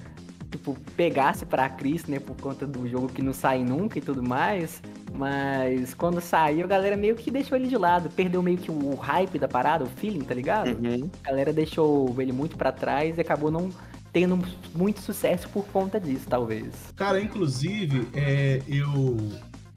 [0.56, 2.20] tipo, pegasse pra Cris, né?
[2.20, 4.82] Por conta do jogo que não sai nunca e tudo mais.
[5.14, 8.10] Mas quando saiu, a galera meio que deixou ele de lado.
[8.10, 10.70] Perdeu meio que o hype da parada, o feeling, tá ligado?
[10.70, 11.10] Uhum.
[11.24, 13.70] A galera deixou ele muito pra trás e acabou não
[14.12, 14.40] tendo
[14.74, 16.74] muito sucesso por conta disso, talvez.
[16.96, 19.18] Cara, inclusive, é, eu,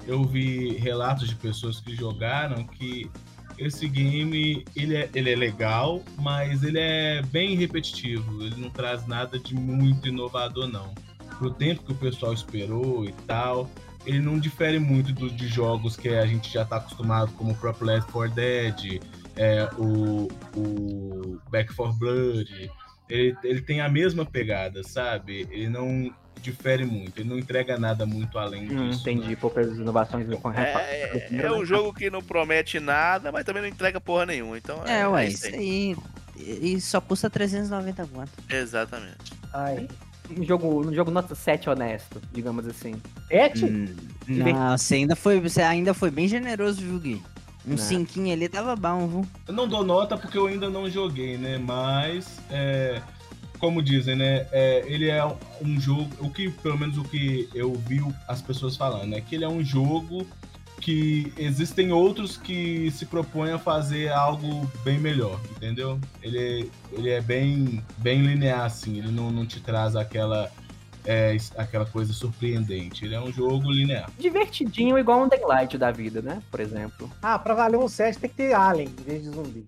[0.06, 3.10] eu vi relatos de pessoas que jogaram que
[3.58, 8.42] esse game ele é, ele é legal, mas ele é bem repetitivo.
[8.42, 10.94] Ele não traz nada de muito inovador, não.
[11.38, 13.70] Pro tempo que o pessoal esperou e tal,
[14.06, 17.56] ele não difere muito do, de jogos que a gente já tá acostumado, como o
[17.56, 19.02] próprio Left 4 Dead,
[19.36, 22.70] é, o, o Back 4 Blood.
[23.08, 25.46] Ele, ele tem a mesma pegada, sabe?
[25.50, 29.00] Ele não difere muito, ele não entrega nada muito além Hum, disso.
[29.00, 33.68] entendi, poucas inovações com É, é um jogo que não promete nada, mas também não
[33.68, 34.56] entrega porra nenhuma.
[34.56, 35.96] Então É, ué, isso isso aí.
[36.36, 38.30] E só custa 390 conto.
[38.48, 39.32] Exatamente.
[39.52, 39.88] Ai.
[40.30, 42.94] Um jogo, um jogo nota 7 honesto, digamos assim.
[43.30, 43.64] Et?
[43.64, 43.86] Hum,
[44.28, 47.22] não, você ainda foi, você ainda foi bem generoso, viu, Gui?
[47.66, 47.76] Um Né.
[47.76, 49.26] cinquinho ali tava bom, viu?
[49.46, 51.58] Eu não dou nota porque eu ainda não joguei, né?
[51.58, 53.00] Mas, é,
[53.58, 54.46] como dizem, né?
[54.52, 55.24] é, ele é
[55.60, 56.08] um jogo.
[56.20, 59.48] O que, pelo menos o que eu vi as pessoas falando, é que ele é
[59.48, 60.26] um jogo
[60.80, 65.98] que existem outros que se propõem a fazer algo bem melhor, entendeu?
[66.22, 68.98] Ele, ele é bem, bem linear, assim.
[68.98, 70.50] Ele não, não te traz aquela,
[71.04, 73.04] é, aquela coisa surpreendente.
[73.04, 74.10] Ele é um jogo linear.
[74.18, 76.40] Divertidinho, igual um Daylight da vida, né?
[76.50, 77.10] Por exemplo.
[77.20, 79.66] Ah, pra valer um 7 tem que ter Alien em vez de zumbi.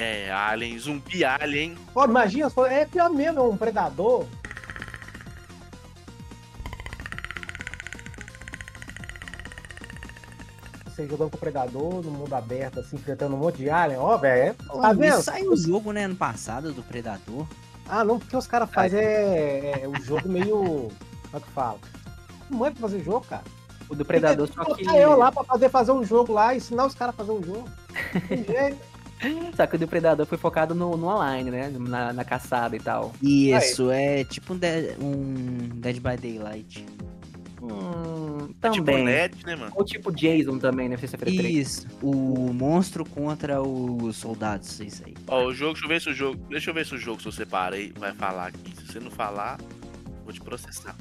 [0.00, 1.74] É, Alien, zumbi Alien.
[1.92, 4.24] Pô, imagina, é pior mesmo, é um predador.
[10.84, 14.16] Você jogando com o predador no mundo aberto, assim, enfrentando um monte de alien, ó,
[14.16, 14.50] velho.
[14.50, 15.22] é- Tá vendo?
[15.22, 17.46] Saiu o jogo, né, ano passado, do Predador.
[17.88, 20.56] Ah, não, porque os caras fazem é, é o jogo meio.
[21.30, 21.78] Como é que fala?
[22.50, 23.44] Não é pra fazer jogo, cara.
[23.88, 24.86] O do Predador, só que.
[24.86, 27.68] eu lá pra fazer, fazer um jogo lá, ensinar os caras a fazer um jogo.
[28.28, 28.87] Tem jeito.
[29.56, 31.68] Só que o do Predador foi focado no, no online, né?
[31.78, 33.12] Na, na caçada e tal.
[33.22, 36.86] Isso, é tipo um, Dead, um Dead by Daylight.
[37.60, 39.04] Hum, É tipo também.
[39.04, 39.72] net, né, mano?
[39.74, 40.96] Ou tipo Jason também, né?
[40.96, 41.54] Sexta-feira 3.
[41.56, 45.14] Isso, o monstro contra os soldados, isso aí.
[45.26, 46.46] Ó, o jogo, deixa eu ver se o jogo.
[46.48, 48.72] Deixa eu ver se o jogo que eu separei vai falar aqui.
[48.76, 49.58] Se você não falar,
[50.24, 50.94] vou te processar.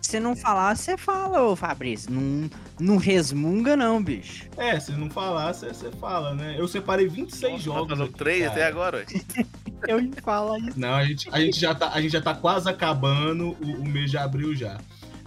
[0.00, 2.10] Se não falar, você fala, ô Fabrício.
[2.10, 4.48] Não, não resmunga, não, bicho.
[4.56, 6.54] É, se não falar, você fala, né?
[6.58, 7.90] Eu separei 26 Nossa, jogos.
[7.90, 8.52] falou aqui, três cara.
[8.52, 9.04] até agora?
[9.86, 10.78] Eu ia falar isso.
[10.78, 13.84] Não, a gente, a, gente já tá, a gente já tá quase acabando o, o
[13.84, 14.78] mês de abril já.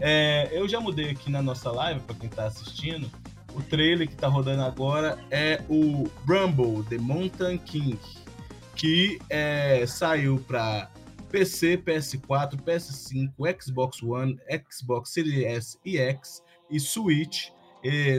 [0.04, 3.10] É, eu já mudei aqui na nossa live, pra quem tá assistindo.
[3.54, 8.00] O trailer que tá rodando agora é o Rumble, The Mountain King,
[8.76, 10.90] que é, saiu pra
[11.32, 14.38] PC, PS4, PS5, Xbox One,
[14.70, 17.50] Xbox Series S e X e Switch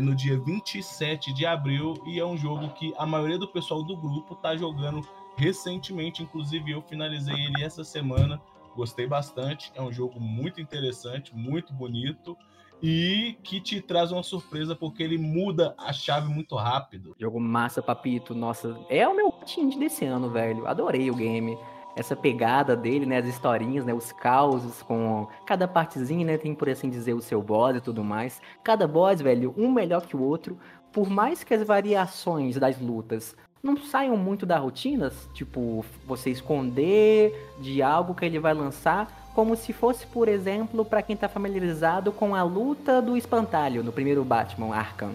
[0.03, 1.95] no dia 27 de abril.
[2.07, 5.07] E é um jogo que a maioria do pessoal do grupo tá jogando
[5.37, 8.41] recentemente, inclusive eu finalizei ele essa semana,
[8.75, 9.71] gostei bastante.
[9.75, 12.37] É um jogo muito interessante, muito bonito
[12.83, 17.15] e que te traz uma surpresa porque ele muda a chave muito rápido.
[17.19, 18.35] Jogo massa, papito.
[18.35, 20.67] Nossa, é o meu time desse ano, velho.
[20.67, 21.57] Adorei o game.
[21.95, 23.19] Essa pegada dele, né?
[23.19, 23.93] As historinhas, né?
[23.93, 26.39] Os causos com cada partezinha, né?
[26.39, 28.41] Tem, por assim dizer, o seu boss e tudo mais.
[28.65, 30.59] Cada boss, velho, um melhor que o outro.
[30.93, 37.55] Por mais que as variações das lutas não saiam muito da rotina, tipo, você esconder
[37.61, 42.11] de algo que ele vai lançar, como se fosse, por exemplo, pra quem tá familiarizado
[42.11, 45.15] com a luta do espantalho no primeiro Batman Arkham.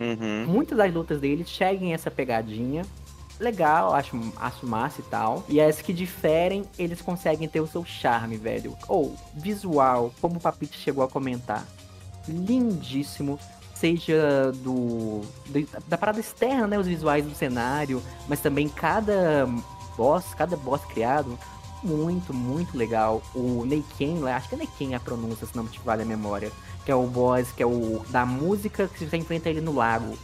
[0.00, 0.46] Uhum.
[0.46, 2.82] Muitas das lutas dele seguem essa pegadinha.
[3.40, 5.44] Legal, acho, acho massa e tal.
[5.48, 8.76] E as que diferem, eles conseguem ter o seu charme, velho.
[8.88, 11.64] Ou, visual, como o Papito chegou a comentar.
[12.26, 13.38] Lindíssimo.
[13.74, 16.78] Seja do, do- da parada externa, né?
[16.78, 18.02] Os visuais do cenário.
[18.28, 19.46] Mas também cada
[19.96, 21.38] boss, cada boss criado.
[21.82, 23.22] Muito, muito legal.
[23.34, 26.50] O Neiken, acho que é Neiken a pronúncia, se não me vale a memória.
[26.84, 30.18] Que é o boss, que é o da música que você enfrenta ele no lago.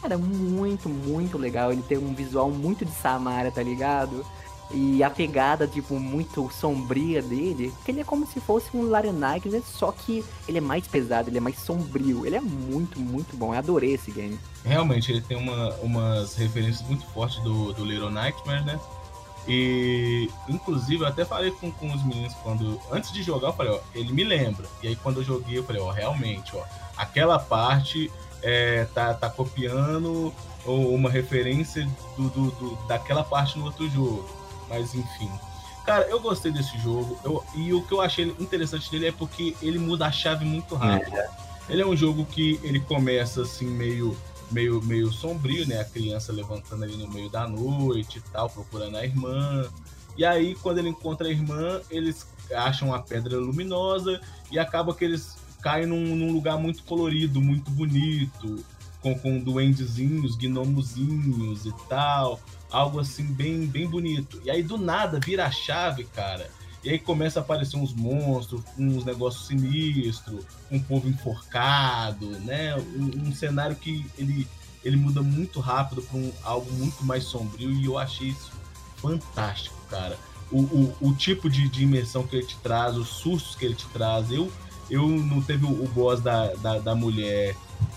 [0.00, 1.72] Cara, muito, muito legal.
[1.72, 4.24] Ele tem um visual muito de Samara, tá ligado?
[4.70, 9.62] E a pegada, tipo, muito sombria dele, ele é como se fosse um Larionike, né?
[9.64, 12.26] Só que ele é mais pesado, ele é mais sombrio.
[12.26, 13.54] Ele é muito, muito bom.
[13.54, 14.38] Eu adorei esse game.
[14.64, 18.78] Realmente, ele tem uma- umas referências muito fortes do, do Little Nightmares, né?
[19.48, 22.78] E, inclusive, eu até falei com, com os meninos quando.
[22.92, 24.66] Antes de jogar, eu falei, ó, ele me lembra.
[24.82, 26.62] E aí, quando eu joguei, eu falei, ó, realmente, ó,
[26.94, 28.12] aquela parte
[28.42, 30.32] é, tá, tá copiando
[30.64, 34.28] ou uma referência do, do- do- daquela parte no outro jogo.
[34.68, 35.30] Mas, enfim.
[35.86, 37.18] Cara, eu gostei desse jogo.
[37.24, 40.74] eu- e o que eu achei interessante dele é porque ele muda a chave muito
[40.74, 41.16] rápido.
[41.68, 44.16] Ele é um jogo que ele começa assim meio
[44.50, 45.80] meio meio sombrio, né?
[45.80, 49.68] A criança levantando ali no meio da noite e tal, procurando a irmã.
[50.16, 54.20] E aí quando ele encontra a irmã, eles acham a pedra luminosa
[54.50, 58.64] e acaba que eles caem num, num lugar muito colorido, muito bonito,
[59.00, 62.40] com, com duendezinhos, gnomozinhos e tal,
[62.70, 64.40] algo assim bem bem bonito.
[64.44, 66.48] E aí do nada vira a chave, cara.
[66.82, 72.76] E aí começa a aparecer uns monstros, uns negócios sinistros, um povo enforcado, né?
[72.76, 74.46] Um, um cenário que ele,
[74.84, 78.52] ele muda muito rápido para um, algo muito mais sombrio e eu achei isso
[78.96, 80.16] fantástico, cara.
[80.50, 83.74] O, o, o tipo de, de imersão que ele te traz, os sustos que ele
[83.74, 84.30] te traz.
[84.30, 84.50] Eu,
[84.90, 87.54] eu não teve o, o boss da, da, da mulher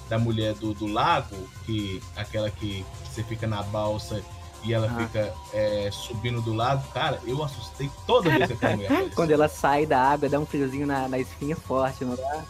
[0.10, 1.36] da mulher do, do lago,
[1.66, 4.22] que aquela que, você fica na balsa
[4.64, 5.04] e ela Ah.
[5.08, 9.10] fica é, subindo do lago, cara, eu assustei toda vez que aquela mulher.
[9.16, 12.44] Quando ela sai da água, dá um friozinho na, na espinha forte, não dá?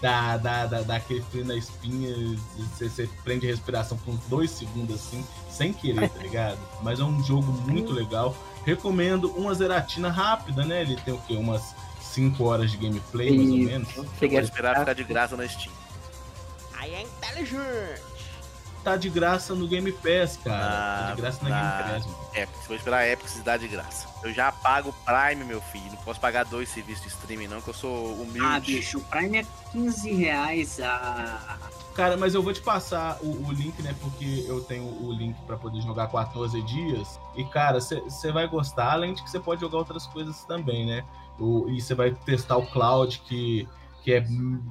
[0.00, 2.14] dá, dá, dá, dá aquele frio na espinha,
[2.58, 6.58] você, você prende a respiração por dois segundos assim, sem querer, tá ligado?
[6.82, 8.36] Mas é um jogo muito legal.
[8.66, 10.82] Recomendo uma zeratina rápida, né?
[10.82, 11.36] Ele tem o quê?
[11.36, 11.74] Umas
[12.14, 13.88] 5 horas de gameplay, mais ou menos.
[14.18, 15.72] Cheguei Vou esperar ficar de graça na Steam.
[16.74, 18.02] Aí é inteligente.
[18.84, 20.62] Tá de graça no Game Pass, cara.
[20.62, 21.82] Ah, tá de graça na tá.
[21.82, 22.06] Game Pass.
[22.06, 22.28] mano.
[22.34, 22.66] Epic.
[22.66, 24.06] Vou esperar a Epic se dar de graça.
[24.22, 25.86] Eu já pago o Prime, meu filho.
[25.86, 28.46] Não posso pagar dois serviços de streaming, não, que eu sou humilde.
[28.46, 31.58] Ah, bicho, o Prime é 15 reais a,
[31.94, 33.94] Cara, mas eu vou te passar o, o link, né?
[34.00, 37.20] Porque eu tenho o link pra poder jogar 14 dias.
[37.36, 41.04] E, cara, você vai gostar, além de que você pode jogar outras coisas também, né?
[41.38, 43.68] O, e você vai testar o cloud, que,
[44.02, 44.24] que é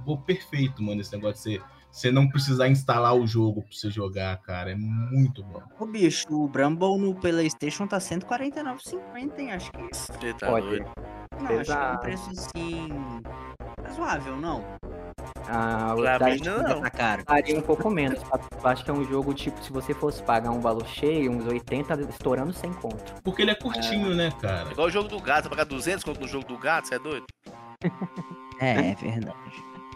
[0.06, 3.90] pô, perfeito, mano, esse negócio de você você não precisar instalar o jogo pra você
[3.92, 4.72] jogar, cara.
[4.72, 5.62] É muito bom.
[5.80, 9.52] Ô, bicho, o Bramble no PlayStation tá 149,50, hein?
[9.52, 9.88] Acho que.
[9.96, 10.68] Você tá Pode.
[10.68, 10.86] doido.
[11.40, 12.00] Não, acho que é um Exato.
[12.02, 12.88] preço assim.
[13.86, 14.64] razoável, não.
[15.48, 16.82] Ah, Pra da- mim, não.
[16.82, 17.24] Tá caro.
[17.56, 18.20] Um pouco menos.
[18.64, 21.46] Eu acho que é um jogo, tipo, se você fosse pagar um valor cheio, uns
[21.46, 23.14] 80, estourando 100 conto.
[23.24, 24.72] Porque ele é curtinho, né, cara?
[24.72, 27.00] Igual o jogo do gato, você pagar 200 conto no jogo do gato, você é
[27.00, 27.26] doido?
[28.60, 29.36] É, é verdade.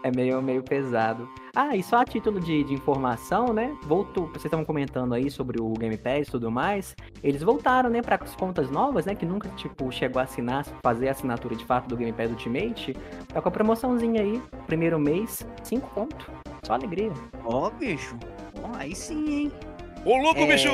[0.08, 1.28] É meio, meio pesado.
[1.54, 3.76] Ah, e só a título de, de informação, né?
[3.84, 6.96] Voltou, vocês estavam comentando aí sobre o Game Pass e tudo mais.
[7.22, 9.14] Eles voltaram, né, para as contas novas, né?
[9.14, 12.94] Que nunca, tipo, chegou a assinar, fazer a assinatura de fato do Game Pass Ultimate.
[13.28, 16.32] Tá com a promoçãozinha aí, primeiro mês, 5 conto.
[16.64, 17.12] Só alegria.
[17.44, 18.16] Ó, bicho.
[18.64, 19.52] Ó, aí sim, hein?
[20.06, 20.70] Ô, louco, É, bicho!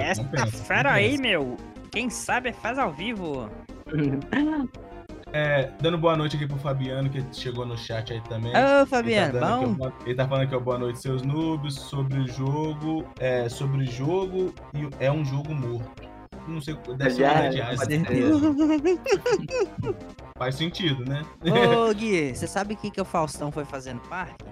[0.00, 0.24] Essa
[0.64, 1.58] Fera aí, meu.
[1.90, 3.50] Quem sabe faz ao vivo.
[5.32, 8.52] É, dando boa noite aqui pro Fabiano, que chegou no chat aí também.
[8.52, 9.64] Ô, Fabiano, ele tá, bom?
[9.64, 13.04] o boa- ele tá falando aqui, ó, boa noite, seus noobs, sobre o jogo.
[13.20, 16.08] É, sobre o jogo e é um jogo morto.
[16.46, 17.86] Não sei, deve ser uma Asas.
[17.86, 18.00] ser.
[20.38, 21.20] Faz sentido, né?
[21.42, 24.44] Ô, Gui, você sabe o que, que o Faustão foi fazer no parque?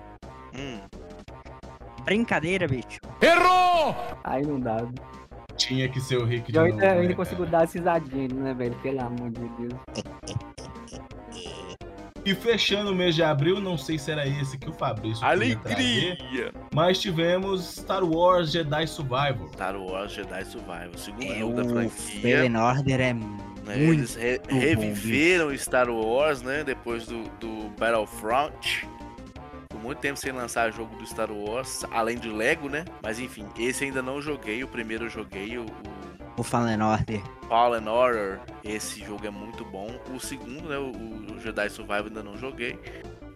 [0.55, 0.81] Hum.
[2.05, 3.01] Brincadeira, bicho.
[4.25, 4.85] Aí não dá.
[5.57, 7.17] Tinha que ser o Rick de Eu novo, ainda, eu né, ainda cara?
[7.17, 8.75] consigo dar essa risadinha, né, velho?
[8.83, 9.73] Pelo amor de Deus.
[12.25, 15.57] E fechando o mês de abril, não sei se era esse que o Fabrício queria
[15.61, 16.53] trazer, Alegria!
[16.75, 19.49] mas tivemos Star Wars Jedi Survival.
[19.53, 22.21] Star Wars Jedi Survival, o segundo É, jogo da o franquia.
[22.37, 23.77] Fallen Order é né?
[23.77, 26.65] muito Eles re- bom, reviveram Star Wars, né?
[26.65, 28.89] Depois do, do Battlefront.
[29.69, 32.85] Por muito tempo sem lançar jogo do Star Wars, além de Lego, né?
[33.05, 34.65] Mas enfim, esse ainda não joguei.
[34.65, 35.67] O primeiro eu joguei, o, o
[36.37, 37.23] o Fallen Order.
[37.49, 38.41] Fallen Order.
[38.65, 39.89] Esse jogo é muito bom.
[40.15, 40.79] O segundo, né?
[40.79, 42.79] O, o Jedi Survival ainda não joguei.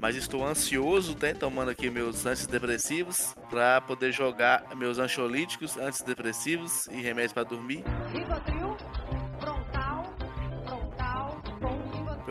[0.01, 1.35] Mas estou ansioso, né?
[1.35, 7.85] Tomando aqui meus antidepressivos para poder jogar meus ansiolíticos, antidepressivos e remédios para dormir.
[8.27, 8.41] Pra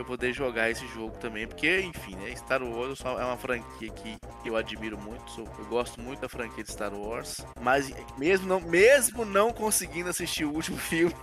[0.00, 2.34] eu poder jogar esse jogo também, porque, enfim, né?
[2.36, 6.64] Star Wars é uma franquia que eu admiro muito, sou- eu gosto muito da franquia
[6.64, 11.14] de Star Wars, mas mesmo não, mesmo não conseguindo assistir o último filme,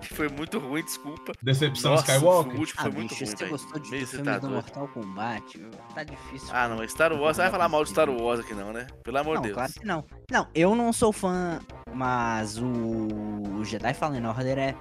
[0.00, 1.32] que foi muito ruim, desculpa.
[1.42, 2.54] Decepção Nossa, Skywalker?
[2.54, 4.50] O último Ah, foi muito bicho, ruim, você gostou de filmes tá do.
[4.50, 5.58] Mortal Kombat?
[5.94, 6.48] Tá difícil.
[6.52, 8.86] Ah, não, Star Wars, você vai falar mal de Star Wars aqui não, né?
[9.02, 9.54] Pelo amor de Deus.
[9.54, 10.04] claro que não.
[10.30, 11.60] Não, eu não sou fã,
[11.92, 14.74] mas o Jedi Fallen Order é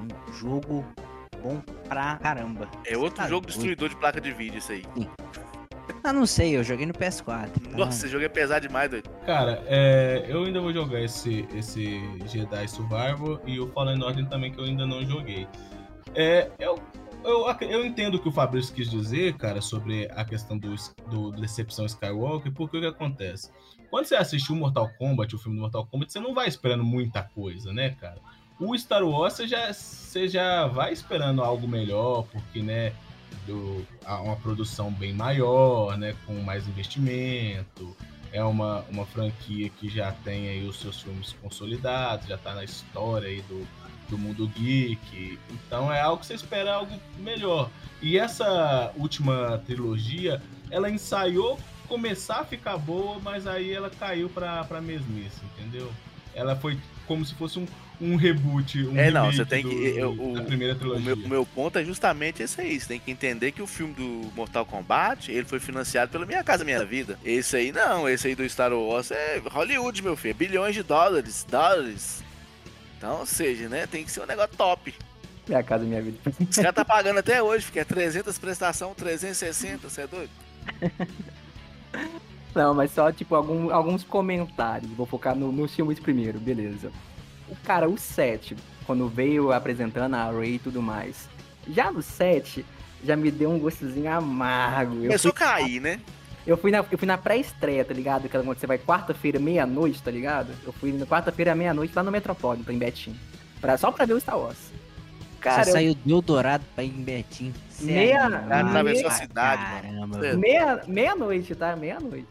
[0.00, 0.84] um jogo
[1.42, 2.68] bom pra caramba.
[2.86, 3.46] É outro Tá jogo doido.
[3.54, 4.84] destruidor de placa de vídeo isso aí.
[6.04, 7.50] Ah, não sei, eu joguei no PS4.
[7.60, 9.08] então- Nossa, esse jogo é pesado demais, doido.
[9.26, 14.52] Cara, é, eu ainda vou jogar esse, esse Jedi Survival e o Fallen Order também,
[14.52, 15.46] que eu ainda não joguei.
[16.14, 16.78] É, eu,
[17.24, 20.74] eu, eu entendo o que o Fabrício quis dizer, cara, sobre a questão do,
[21.10, 23.50] do Decepção Skywalker, porque o que acontece?
[23.90, 26.84] Quando você assistiu o Mortal Kombat, o filme do Mortal Kombat, você não vai esperando
[26.84, 28.18] muita coisa, né, cara?
[28.60, 32.92] O Star Wars, você já, você já vai esperando algo melhor, porque, né,
[33.46, 37.96] do, uma produção bem maior, né, com mais investimento,
[38.32, 42.64] é uma, uma franquia que já tem aí os seus filmes consolidados, já tá na
[42.64, 43.66] história aí do,
[44.08, 45.38] do mundo geek.
[45.50, 47.70] Então é algo que você espera algo melhor.
[48.02, 54.62] E essa última trilogia, ela ensaiou começar a ficar boa, mas aí ela caiu pra,
[54.64, 55.90] pra mesmice, entendeu?
[56.34, 56.78] Ela foi
[57.08, 57.66] como se fosse um,
[58.00, 59.74] um reboot, um É, não, você tem do- que.
[59.98, 61.16] eu- do- o, primeira o trilogia.
[61.16, 62.78] meu, o meu ponto é justamente esse aí.
[62.78, 66.44] Você tem que entender que o filme do Mortal Kombat ele foi financiado pela Minha
[66.44, 67.18] Casa Minha Vida.
[67.24, 70.30] Esse aí não, esse aí do Star Wars é Hollywood, meu filho.
[70.30, 71.44] é Bilhões de dólares.
[71.50, 72.22] Dólares.
[72.96, 73.86] Então, ou seja, né?
[73.86, 74.94] Tem que ser um negócio top.
[75.48, 76.18] Minha casa, minha vida.
[76.50, 80.30] Os caras tá pagando até hoje, porque é 300 prestação, 360, você é doido?
[82.58, 84.90] Não, mas só, tipo, algum- alguns comentários.
[84.90, 86.90] Vou focar no- nos filmes primeiro, beleza.
[87.48, 91.28] O cara, o 7, quando veio apresentando a Ray e tudo mais.
[91.68, 92.66] Já no 7,
[93.04, 94.96] já me deu um gostozinho amargo.
[94.96, 96.00] Eu Começou a cair, né?
[96.44, 98.26] Eu fui na, eu fui na pré-estreia, tá ligado?
[98.26, 100.48] Aquela quando você vai quarta-feira, meia-noite, tá ligado?
[100.66, 103.14] Eu fui na quarta-feira, meia-noite, lá no Metropolitan, em Betim.
[103.60, 104.72] Pra, só pra ver o Star Wars.
[105.40, 107.54] Cara, Você eu- saiu do Eldorado pra ir em Betim.
[107.80, 110.18] É Meia- atravessou pra a cidade, Caramba.
[110.18, 110.38] mano.
[110.38, 111.76] meia- meia-noite, tá?
[111.76, 112.26] Meia-noite.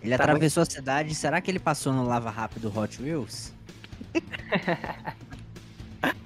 [0.00, 1.14] Ele Tava- atravessou a cidade.
[1.14, 3.52] Será que ele passou no Lava Rápido Hot Wheels?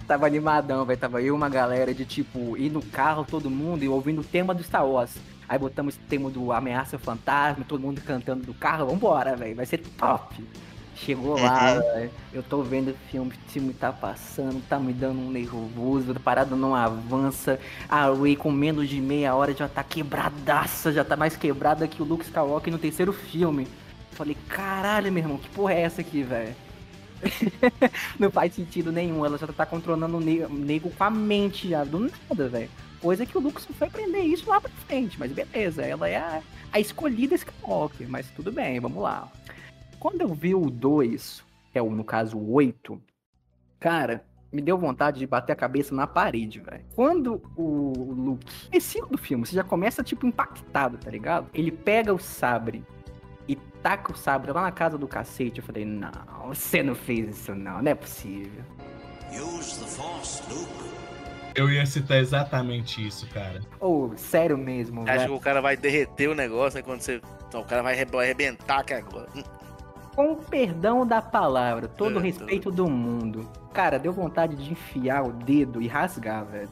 [0.07, 0.99] Tava animadão, velho.
[0.99, 4.25] Tava eu e uma galera de tipo, ir no carro, todo mundo, e ouvindo o
[4.25, 5.11] tema do Star Wars.
[5.49, 8.87] Aí botamos o tema do Ameaça Fantasma, todo mundo cantando do carro.
[8.87, 9.57] Vambora, velho.
[9.57, 10.45] Vai ser top.
[10.97, 12.09] Chegou lá, Uhum.
[12.33, 16.21] Eu tô vendo o filme, o time tá passando, tá me dando um nervoso, a
[16.21, 17.61] parada não avança.
[17.89, 22.01] A Ray com menos de meia hora já tá quebradaça, já tá mais quebrada que
[22.03, 23.69] o Luke Skywalker no terceiro filme.
[24.13, 26.55] Falei, caralho, meu irmão, que porra é essa aqui, velho?
[28.19, 29.25] não faz sentido nenhum.
[29.25, 32.71] Ela já tá controlando o ne- o nego com a mente já, do nada, velho.
[33.01, 36.17] Coisa que o Luke só foi aprender isso lá pra frente, mas beleza, ela é
[36.17, 36.41] a,
[36.73, 39.29] a escolhida Skywalker, mas tudo bem, vamos lá.
[39.99, 43.01] Quando eu vi o 2, que é o, no caso o 8,
[43.81, 46.85] cara, me deu vontade de bater a cabeça na parede, velho.
[46.95, 51.49] Quando o Luke, esse do filme, você já começa, tipo, impactado, tá ligado?
[51.53, 52.85] Ele pega o sabre
[53.49, 55.59] e taca o sabre lá na casa do cacete.
[55.61, 56.11] Eu falei, não,
[56.49, 58.65] você não fez isso não, não é possível.
[59.31, 60.97] Use the Force, Luke.
[61.55, 63.61] Eu ia citar exatamente isso, cara.
[63.81, 66.83] Ou, sério mesmo, Acho que o cara vai derreter o negócio, né?
[66.83, 67.21] Quando você.
[67.49, 69.29] Então, o cara vai arrebentar aqui agora.
[70.17, 73.47] Com o perdão da palavra, todo o É, respeito do mundo.
[73.73, 76.71] Cara, deu vontade de enfiar o dedo e rasgar, velho.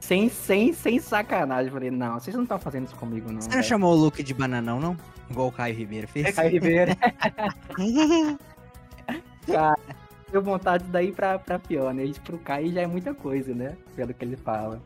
[0.00, 1.70] Sem, sem, sem sacanagem.
[1.70, 3.40] Falei, não, vocês não estão fazendo isso comigo, não.
[3.42, 3.68] Você não velho.
[3.68, 4.96] chamou o Luke de bananão, não?
[5.28, 6.34] Igual o Caio Ribeiro fez?
[6.34, 6.92] Caio Ribeiro.
[9.46, 9.78] Cara,
[10.32, 12.04] deu vontade daí pra, pra pior, né?
[12.04, 13.76] Isso pro Caio já é muita coisa, né?
[13.94, 14.80] Pelo que ele fala.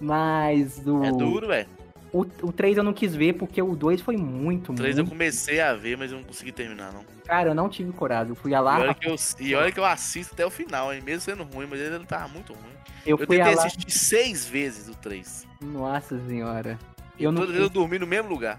[0.00, 1.04] Mas o.
[1.04, 1.68] É duro, velho.
[2.12, 5.04] O, o 3 eu não quis ver porque o 2 foi muito, O 3 eu
[5.04, 5.12] muito.
[5.14, 7.04] comecei a ver, mas eu não consegui terminar, não.
[7.24, 8.30] Cara, eu não tive coragem.
[8.30, 8.78] Eu fui a E lá.
[8.80, 11.00] olha, que eu, e olha que eu assisto até o final, hein?
[11.04, 12.72] Mesmo sendo ruim, mas ele não tava muito ruim.
[13.06, 15.46] Eu Eu, fui tentei lá- assistir seis vezes o 3.
[15.62, 16.78] Nossa senhora.
[17.18, 18.58] Eu não, vez eu dormi no mesmo lugar.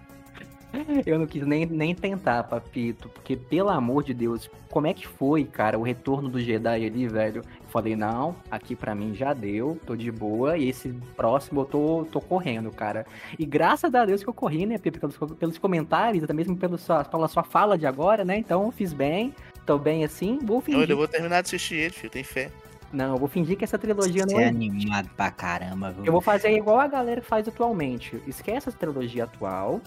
[1.06, 3.10] eu não quis nem, nem tentar, papito.
[3.10, 7.08] Porque, pelo amor de Deus, como é que foi, cara, o retorno do Jedi ali,
[7.08, 7.42] velho?
[7.42, 10.58] Eu falei, não, aqui pra mim já deu, tô de boa.
[10.58, 13.06] E esse próximo eu tô, tô correndo, cara.
[13.38, 16.78] E graças a Deus que eu corri, né, Pepe, pelos, pelos comentários, até mesmo pelo
[16.78, 18.38] sua, pela sua fala de agora, né?
[18.38, 19.34] Então, fiz bem,
[19.66, 20.82] tô bem assim, vou fingir.
[20.82, 22.12] Olha, eu vou terminar de assistir ele, filho.
[22.12, 22.52] Tem fé.
[22.94, 24.48] Não, eu vou fingir que essa trilogia Você não é é.
[24.48, 26.06] animado pra caramba, viu?
[26.06, 28.22] Eu vou fazer igual a galera faz atualmente.
[28.28, 29.82] Esquece a trilogia atual.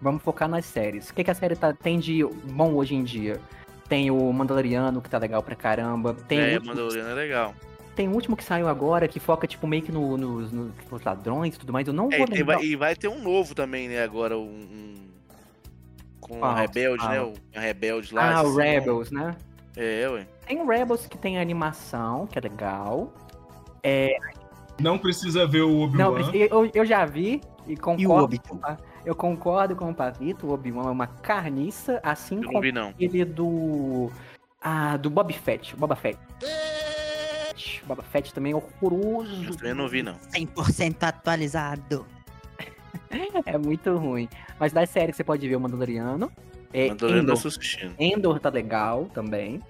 [0.00, 1.10] Vamos focar nas séries.
[1.10, 3.40] O que, que a série tá, tem de bom hoje em dia?
[3.88, 6.14] Tem o Mandaloriano, que tá legal pra caramba.
[6.28, 7.54] Tem, o é, último, Mandaloriano é legal.
[7.96, 11.02] tem o último que saiu agora, que foca, tipo, meio que no- nos, nos- nos
[11.02, 11.86] ladrões e tudo mais.
[11.86, 12.56] Eu não É, vou e, lembrar.
[12.56, 14.02] vai, e vai ter um novo também, né?
[14.02, 14.42] Agora, um.
[14.42, 14.94] um-
[16.20, 16.54] com o Qual?
[16.54, 17.16] Rebelde, né?
[17.18, 17.32] Qual?
[17.56, 18.34] O Rebelde lá.
[18.36, 18.62] Ah, o nome.
[18.62, 19.34] Rebels, né?
[19.76, 20.26] É, ué.
[20.46, 23.12] Tem o Rebels que tem animação, que é legal.
[23.82, 24.16] É,
[24.80, 26.30] Não precisa ver o Não, Obi-Wan.
[26.34, 28.02] eu, eu já vi e concordo.
[28.02, 28.76] E o Obi-Wan?
[29.08, 32.92] Eu concordo com o Pavito, o Obi-Wan é uma carniça, assim como vi, não.
[33.00, 34.12] ele do.
[34.60, 36.18] Ah, do Bob Fett, Boba Fett.
[37.86, 39.44] Boba Fett também é horroroso.
[39.44, 40.14] Eu também não vi, não.
[40.30, 42.04] 100% atualizado.
[43.46, 44.28] É muito ruim.
[44.60, 46.30] Mas das séries você pode ver o Mandaloriano.
[46.70, 47.94] É, Mandaloriano Endor.
[47.98, 49.62] Endor tá legal também.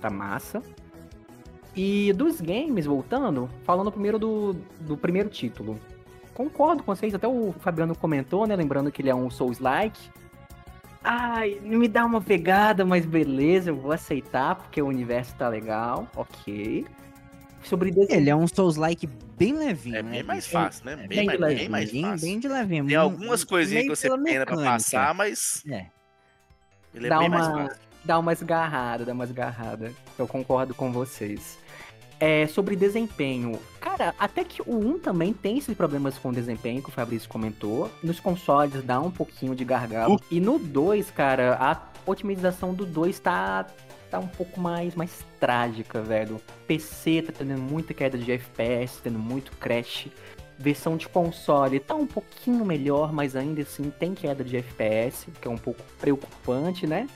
[0.00, 0.62] Tá massa.
[1.76, 5.78] E dos games, voltando, falando primeiro do, do primeiro título.
[6.38, 8.54] Concordo com vocês, até o Fabiano comentou, né?
[8.54, 10.00] Lembrando que ele é um Souls-like.
[11.02, 16.06] Ai, me dá uma pegada, mas beleza, eu vou aceitar, porque o universo tá legal,
[16.14, 16.86] ok.
[17.60, 18.20] Sobre desenho.
[18.20, 20.10] Ele é um Souls-like bem levinho, É né?
[20.12, 20.92] bem mais fácil, né?
[20.92, 22.28] É Bem, mais, de bem mais levinho, fácil.
[22.28, 22.86] Bem de levinho.
[22.86, 25.64] Tem algumas coisinhas que você pena pra passar, mas.
[25.68, 25.86] É.
[26.94, 27.82] Ele é dá bem mais uma, fácil.
[28.04, 29.92] dá uma esgarrada, dá uma esgarrada.
[30.16, 31.58] Eu concordo com vocês.
[32.20, 33.58] É, sobre desempenho.
[33.80, 37.90] Cara, até que o 1 também tem esses problemas com desempenho, que o Fabrício comentou.
[38.02, 40.20] Nos consoles dá um pouquinho de gargalo.
[40.30, 43.66] E no 2, cara, a otimização do 2 tá,
[44.10, 46.40] tá um pouco mais, mais trágica, velho.
[46.66, 50.08] PC tá tendo muita queda de FPS, tendo muito crash.
[50.58, 55.46] Versão de console tá um pouquinho melhor, mas ainda assim tem queda de FPS, que
[55.46, 57.06] é um pouco preocupante, né?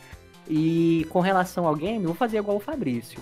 [0.48, 3.20] E com relação ao game, eu vou fazer igual o Fabrício.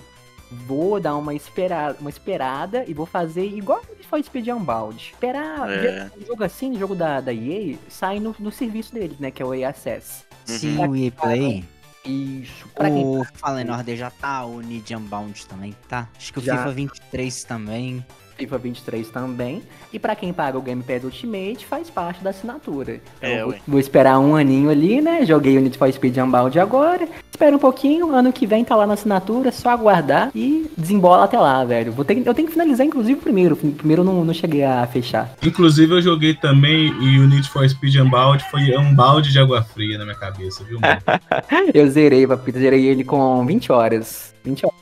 [0.51, 5.11] Vou dar uma esperada, uma esperada e vou fazer igual ele faz Speed Unbound.
[5.13, 6.11] Esperar É.
[6.21, 9.31] um jogo assim, jogo da, da EA, sai no, no serviço deles, né?
[9.31, 10.25] Que é o EA Access.
[10.45, 11.65] Sim, Pra o quem EA Play.
[12.03, 12.67] Isso.
[12.75, 16.09] Pra quem O Fallen Order já tá, o Need Unbound também tá.
[16.17, 16.57] Acho que o Já.
[16.57, 18.05] FIFA 23 também.
[18.41, 19.61] FIFA 23 também.
[19.93, 22.99] E pra quem paga o Game Pass Ultimate, faz parte da assinatura.
[23.17, 23.59] Então É, vou, ué.
[23.67, 25.25] vou esperar um aninho ali, né?
[25.25, 27.07] Joguei o Need for Speed Unbound agora.
[27.29, 31.25] Espera um pouquinho, ano que vem tá lá na assinatura, é só aguardar e desembola
[31.25, 31.91] até lá, velho.
[31.91, 33.55] Vou ter, eu tenho que finalizar, inclusive, o primeiro.
[33.55, 35.31] Primeiro eu não, não cheguei a fechar.
[35.43, 39.61] Inclusive, eu joguei também e o Need for Speed Unbound foi um balde de água
[39.63, 41.01] fria na minha cabeça, viu, mano?
[41.73, 44.33] eu zerei, papito, zerei ele com 20 horas.
[44.43, 44.80] 20 horas.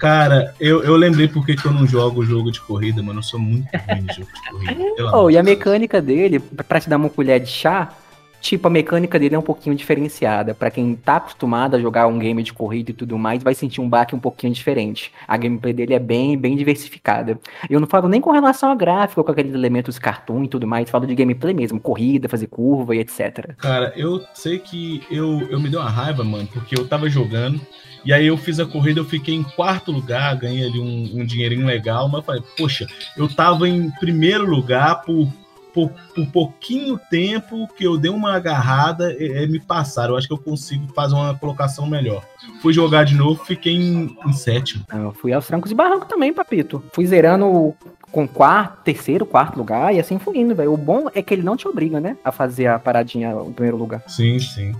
[0.00, 3.18] Cara, eu, eu lembrei porque que eu não jogo jogo de corrida, mano.
[3.18, 4.90] Eu sou muito ruim de jogo de corrida.
[5.12, 7.92] Oh, e a mecânica dele, pra te dar uma colher de chá,
[8.40, 10.54] tipo, a mecânica dele é um pouquinho diferenciada.
[10.54, 13.80] Pra quem tá acostumado a jogar um game de corrida e tudo mais, vai sentir
[13.80, 15.12] um baque um pouquinho diferente.
[15.28, 17.38] A gameplay dele é bem, bem diversificada.
[17.68, 20.88] Eu não falo nem com relação a gráfico, com aqueles elementos cartoon e tudo mais,
[20.88, 23.54] falo de gameplay mesmo, corrida, fazer curva e etc.
[23.58, 27.60] Cara, eu sei que eu, eu me dei uma raiva, mano, porque eu tava jogando.
[28.04, 31.24] E aí eu fiz a corrida, eu fiquei em quarto lugar, ganhei ali um, um
[31.24, 32.86] dinheirinho legal, mas falei, poxa,
[33.16, 35.28] eu tava em primeiro lugar por,
[35.74, 40.14] por, por pouquinho tempo que eu dei uma agarrada e, e me passaram.
[40.14, 42.24] Eu acho que eu consigo fazer uma colocação melhor.
[42.62, 44.84] Fui jogar de novo, fiquei em, em sétimo.
[44.92, 46.82] Eu fui aos trancos e barrancos também, papito.
[46.92, 47.74] Fui zerando
[48.10, 50.72] com quarto, terceiro, quarto lugar e assim fui indo, velho.
[50.72, 53.76] O bom é que ele não te obriga, né, a fazer a paradinha em primeiro
[53.76, 54.02] lugar.
[54.06, 54.72] Sim, sim.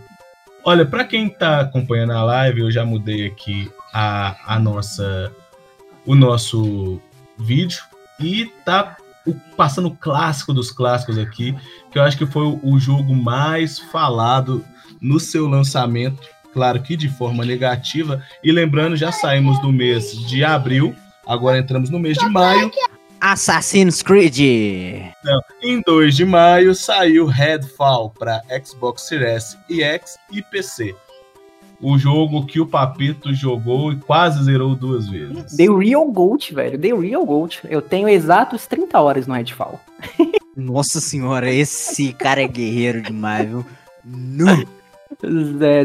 [0.64, 5.32] Olha, pra quem tá acompanhando a live, eu já mudei aqui a, a nossa
[6.06, 7.00] o nosso
[7.38, 7.78] vídeo
[8.18, 8.96] e tá
[9.26, 11.54] o- passando o clássico dos clássicos aqui,
[11.92, 14.64] que eu acho que foi o, o jogo mais falado
[15.00, 16.20] no seu lançamento,
[16.52, 18.22] claro que de forma negativa.
[18.42, 20.94] E lembrando, já saímos do mês de abril,
[21.26, 22.70] agora entramos no mês de maio.
[23.20, 25.12] Assassin's Creed.
[25.22, 30.94] Não, em 2 de maio saiu Redfall para Xbox Series e X e PC.
[31.82, 35.56] O jogo que o Papito jogou e quase zerou duas vezes.
[35.56, 36.78] The Real Gold, velho.
[36.78, 37.60] The Real Gold.
[37.64, 39.80] Eu tenho exatos 30 horas no Redfall.
[40.56, 43.64] Nossa senhora, esse cara é guerreiro demais, viu?
[44.04, 44.79] Nu.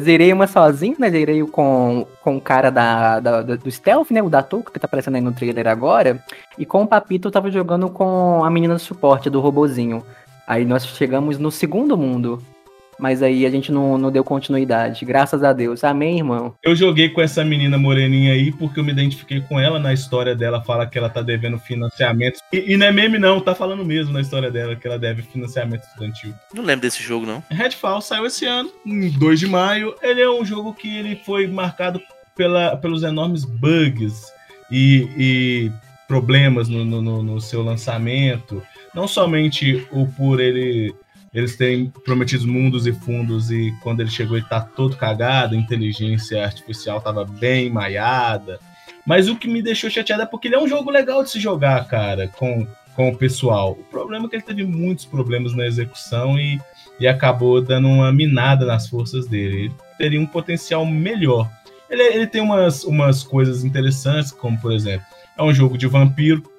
[0.01, 1.09] Zerei uma sozinho, né?
[1.09, 4.21] Zerei com, com o cara da- da- do Stealth, né?
[4.23, 6.23] O da Touca, que tá aparecendo aí no trailer agora.
[6.57, 10.03] E com o Papito eu tava jogando com a menina do suporte, do robozinho.
[10.47, 12.41] Aí nós chegamos no segundo mundo.
[12.99, 15.03] Mas aí a gente não, não deu continuidade.
[15.05, 15.83] Graças a Deus.
[15.83, 16.53] Amém, irmão?
[16.63, 19.79] Eu joguei com essa menina moreninha aí porque eu me identifiquei com ela.
[19.79, 22.39] Na história dela fala que ela tá devendo financiamento.
[22.53, 25.21] E, e não é meme, não, tá falando mesmo na história dela que ela deve
[25.23, 26.33] financiamento estudantil.
[26.53, 27.43] Não lembro desse jogo, não.
[27.49, 29.93] Redfall saiu esse ano, em 2 de maio.
[30.01, 32.01] Ele é um jogo que ele foi marcado
[32.35, 34.25] pela, pelos enormes bugs
[34.71, 35.71] e, e
[36.07, 38.61] problemas no, no- no- no seu lançamento.
[38.93, 40.93] Não somente o por ele
[41.35, 45.57] eles terem prometido mundos e fundos e quando ele chegou ele tá todo cagado, a
[45.57, 48.57] inteligência artificial tava bem maiada.
[49.05, 51.39] Mas o que me deixou chateado é porque ele é um jogo legal de se
[51.39, 52.65] jogar, cara, com,
[52.95, 53.73] com o pessoal.
[53.73, 56.57] O problema é que ele teve muitos problemas na execução e,
[57.01, 59.65] e acabou dando uma minada nas forças dele.
[59.65, 61.51] Ele teria um potencial melhor.
[61.89, 65.05] Ele, ele tem umas, umas coisas interessantes, como por exemplo,
[65.37, 66.49] é um jogo de vampiro.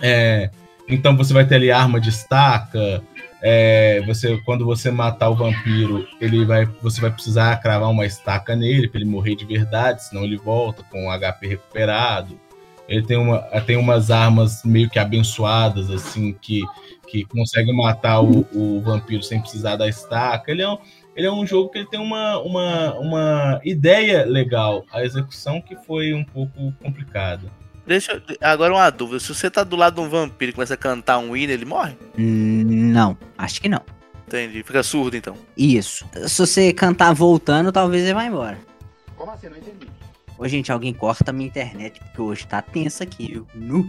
[0.00, 0.50] É,
[0.88, 3.00] então você vai ter ali arma de estaca.
[3.42, 8.54] É, você, quando você matar o vampiro, ele vai, você vai precisar cravar uma estaca
[8.54, 12.38] nele para ele morrer de verdade, senão ele volta com o HP recuperado.
[12.86, 16.62] Ele tem, uma, tem umas armas meio que abençoadas, assim, que,
[17.08, 20.50] que conseguem matar o, o vampiro sem precisar da estaca.
[20.50, 20.76] Ele é um,
[21.14, 24.84] ele é um jogo que ele tem uma, uma, uma ideia legal.
[24.92, 27.48] A execução que foi um pouco complicada.
[27.90, 29.18] Deixa eu- agora uma dúvida.
[29.18, 31.64] Se você tá do lado de um vampiro e começa a cantar um hino, ele
[31.64, 31.96] morre?
[32.16, 33.80] Hum, Não, acho que não.
[34.28, 34.62] Entendi.
[34.62, 35.34] Fica surdo então.
[35.56, 36.06] Isso.
[36.28, 38.56] Se você cantar voltando, talvez ele vá embora.
[39.16, 39.48] Como assim?
[39.48, 39.88] Não entendi.
[40.38, 43.46] Ô, gente, alguém corta minha internet, porque hoje tá tensa aqui, viu?
[43.56, 43.88] Nu.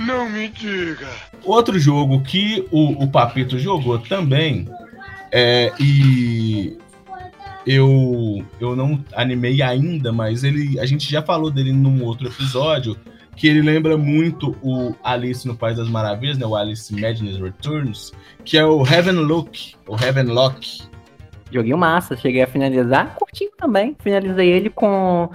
[0.00, 1.06] Não me diga.
[1.44, 4.68] Outro jogo que o, o Papito jogou também,
[5.30, 6.76] é, e
[7.64, 12.96] eu, eu não animei ainda, mas ele, a gente já falou dele num outro episódio,
[13.36, 18.12] que ele lembra muito o Alice no País das Maravilhas, né, o Alice Madness Returns,
[18.44, 20.82] que é o Heaven Look, o Heaven Lock.
[21.50, 23.94] Joguei massa, cheguei a finalizar, curtinho também.
[24.02, 25.28] Finalizei ele com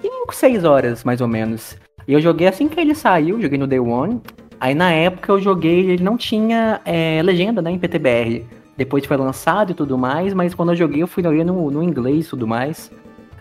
[0.00, 1.78] 5, 6 horas, mais ou menos.
[2.06, 4.20] E eu joguei assim que ele saiu, joguei no Day One.
[4.60, 8.44] Aí na época eu joguei, ele não tinha é, legenda, né, em PTBR.
[8.76, 12.26] Depois foi lançado e tudo mais, mas quando eu joguei eu fui no, no inglês
[12.26, 12.90] e tudo mais.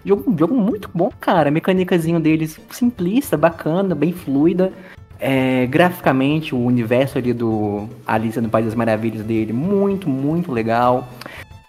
[0.06, 1.50] Jogo, jogo muito bom, cara.
[1.50, 4.72] Mecânicazinho deles simplista, bacana, bem fluida.
[5.20, 11.08] É, graficamente, o universo ali do Alice no País das Maravilhas dele, muito, muito legal.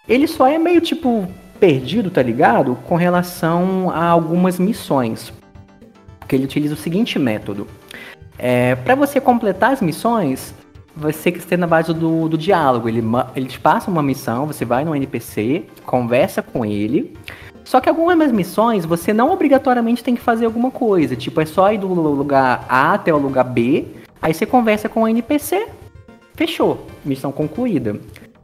[0.09, 1.29] Ele só é meio tipo
[1.61, 2.77] perdido, tá ligado?
[2.87, 5.33] Com relação a algumas missões.
[6.19, 7.69] Porque ele utiliza o seguinte método.
[8.37, 10.53] É, para você completar as missões,
[11.13, 12.89] ser que ser na base do, do diálogo.
[12.89, 13.03] Ele,
[13.37, 17.17] ele te passa uma missão, você vai no NPC, conversa com ele.
[17.65, 21.17] Só que algumas missões você não obrigatoriamente tem que fazer alguma coisa.
[21.17, 23.87] Tipo, é só ir do lugar A até o lugar B.
[24.21, 25.67] Aí você conversa com o NPC,
[26.35, 26.87] fechou.
[27.05, 27.99] Missão concluída.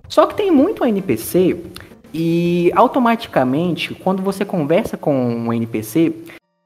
[0.08, 1.56] Só que tem muito NPC
[2.12, 6.12] e automaticamente, quando você conversa com um NPC,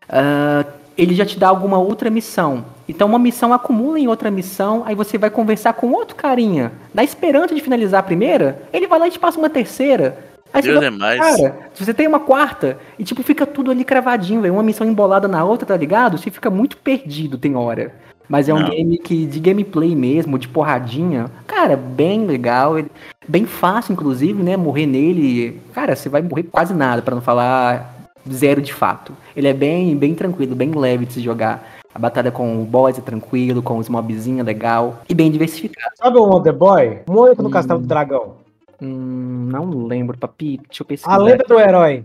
[0.08, 0.64] ah,
[0.96, 2.64] ele já te dá alguma outra missão.
[2.88, 6.72] Então uma missão acumula em outra missão, aí você vai conversar com outro carinha.
[6.92, 10.33] Na esperança de finalizar a primeira, ele vai lá e te passa uma terceira.
[10.54, 11.20] Aí você Deus vai- é mais.
[11.20, 14.54] Cara, se você tem uma quarta, e tipo, fica tudo ali cravadinho, velho.
[14.54, 16.16] Uma missão embolada na outra, tá ligado?
[16.16, 17.92] Você fica muito perdido, tem hora.
[18.26, 18.70] Mas é um Não.
[18.70, 22.78] game que, de gameplay mesmo, de porradinha, cara, bem legal.
[22.78, 22.90] ele-
[23.26, 24.56] Bem fácil, inclusive, né?
[24.56, 25.60] Morrer nele.
[25.74, 27.94] Cara, você vai morrer quase nada, pra não falar
[28.30, 29.12] zero de fato.
[29.36, 31.66] Ele é bem, bem tranquilo, bem leve de se jogar.
[31.94, 35.92] A batalha com o boss é tranquilo, com os mobzinhos é legal e bem diversificado.
[35.96, 36.98] Sabe o Wonder Boy?
[37.08, 38.43] Mônica no Castelo do Dragão.
[38.80, 40.58] Hum, não lembro, papi.
[40.68, 41.14] Deixa eu pesquisar.
[41.14, 42.04] A lenda do herói.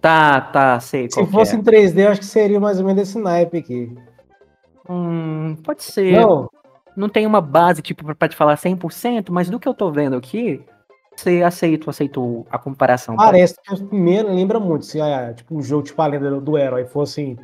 [0.00, 1.10] Tá, tá, sei.
[1.10, 1.58] Se fosse é.
[1.58, 3.92] em 3D, eu acho que seria mais ou menos esse naipe aqui.
[4.88, 6.12] Hum, pode ser.
[6.12, 6.48] Não.
[6.96, 10.16] Não tem uma base, tipo, pra- te falar 100%, mas do que eu tô vendo
[10.16, 10.64] aqui,
[11.14, 13.16] você aceito, aceito a comparação.
[13.16, 13.24] tá?
[13.24, 14.86] Parece que os primeiros lembra muito.
[14.86, 17.38] Se ah, tipo, um jogo tipo a lenda do herói fosse em,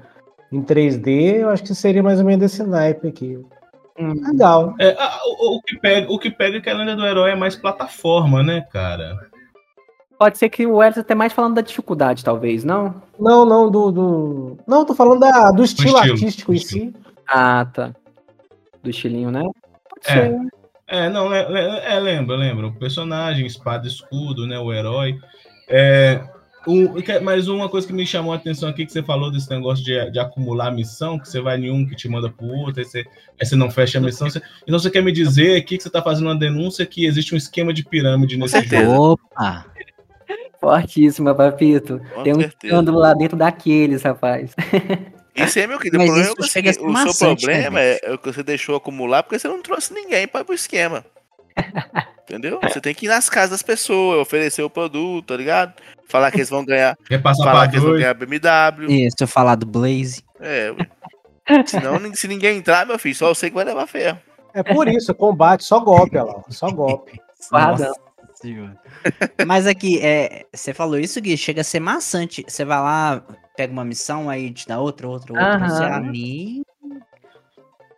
[0.50, 3.38] em 3D, eu acho que seria mais ou menos esse naipe aqui.
[3.98, 4.12] Hum.
[4.32, 4.74] Legal.
[4.78, 7.32] É, a- o, o que pega, o que pega é que a lenda do herói
[7.32, 9.16] é mais plataforma, né, cara?
[10.18, 13.02] Pode ser que o Edson até mais falando da dificuldade, talvez, não?
[13.18, 13.90] Não, não, do.
[13.90, 14.58] do...
[14.66, 16.94] Não, tô falando da, do estilo, estilo, artístico em si.
[17.28, 17.92] Ah, tá.
[18.82, 19.42] Do estilinho, né?
[19.42, 20.28] Pode É.
[20.30, 20.38] ser.
[20.86, 21.38] É, não, le-
[21.84, 22.66] é, lembra, lembra.
[22.68, 24.58] O personagem, espada, escudo, né?
[24.58, 25.18] O herói.
[25.68, 26.22] É,
[26.66, 29.50] um, que- mas uma coisa que me chamou a atenção aqui, que você falou desse
[29.50, 32.80] negócio de, de acumular missão, que você vai em um que te manda pro outro,
[32.80, 33.04] aí você,
[33.40, 34.28] aí você não fecha a missão.
[34.30, 37.34] você- então você quer me dizer aqui que você tá fazendo uma denúncia que existe
[37.34, 39.12] um esquema de pirâmide nesse jogo.
[39.12, 39.66] Opa!
[40.60, 42.00] Fortíssima, papito.
[42.14, 44.54] Com Tem um escândalo lá dentro daqueles, rapaz.
[45.34, 45.98] Isso aí, meu querido.
[45.98, 48.32] Mas o problema isso é seguinte, ser o seu né, problema é, é o que
[48.32, 51.04] você deixou acumular porque você não trouxe ninguém para o esquema.
[52.22, 52.60] Entendeu?
[52.62, 55.72] Você tem que ir nas casas das pessoas, oferecer o produto, tá ligado?
[56.12, 56.94] Falar que eles vão ganhar.
[57.08, 58.02] Quer passar falar que eles vão dois?
[58.02, 58.92] ganhar BMW.
[59.06, 60.22] Isso, eu falar do Blaze.
[60.38, 60.74] É.
[61.66, 64.20] Senão, se ninguém entrar, meu filho, só eu sei que vai levar ferro.
[64.52, 66.42] É por isso, combate, só golpe, olha lá.
[66.50, 67.18] Só golpe.
[67.50, 67.90] Nossa.
[69.46, 72.44] Mas aqui, é, você falou isso, Gui, chega a ser maçante.
[72.46, 73.24] Você vai lá,
[73.56, 75.54] pega uma missão, aí te dá outra, outra, outra.
[75.54, 75.68] Aham.
[75.68, 76.62] Você ali.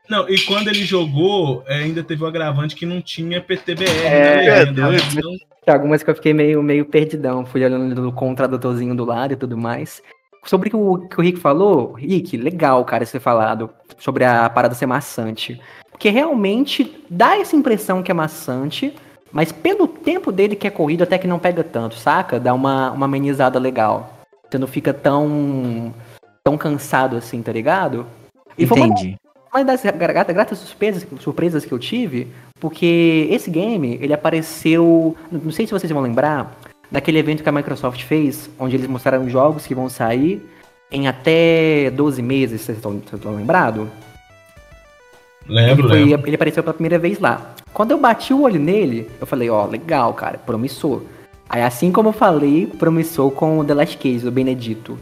[0.09, 3.91] Não, e quando ele jogou, é, ainda teve o agravante que não tinha PTBR.
[3.91, 5.03] É, né, é legenda, doido.
[5.13, 7.47] então- Tem algumas que eu fiquei meio, meio perdidão.
[7.47, 10.03] Fui olhando com o do lado e tudo mais.
[10.45, 14.75] Sobre o que o Rick falou, Rick, legal, cara, você ter falado sobre a parada
[14.75, 15.59] ser maçante.
[15.91, 18.95] Porque realmente dá essa impressão que é maçante,
[19.33, 22.39] mas pelo tempo dele que é corrido, até que não pega tanto, saca?
[22.39, 24.19] Dá uma, uma amenizada legal.
[24.51, 25.95] Você não fica tão,
[26.43, 28.07] tão cansado assim, tá ligado?
[28.59, 29.17] E Entendi.
[29.55, 32.27] Uma das gra- gratas surpresas, surpresas que eu tive,
[32.59, 36.59] porque esse game, ele apareceu, não sei se vocês vão lembrar,
[36.91, 40.45] daquele evento que a Microsoft fez, onde eles mostraram jogos que vão sair
[40.91, 43.87] em até 12 meses, vocês estão, vocês estão lembrados?
[45.47, 46.29] Lembro, ele, lembro.
[46.29, 47.55] ele apareceu pela primeira vez lá.
[47.73, 51.03] Quando eu bati o olho nele, eu falei, ó, legal, cara, promissor.
[51.49, 54.99] Aí assim como eu falei, promissor com o The Last Case, o Benedito.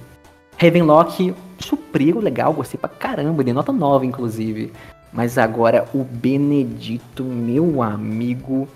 [0.62, 4.72] Ravenlock supriu, legal, gostei pra caramba, de nota 9, inclusive.
[5.12, 8.68] Mas agora o Benedito, meu amigo,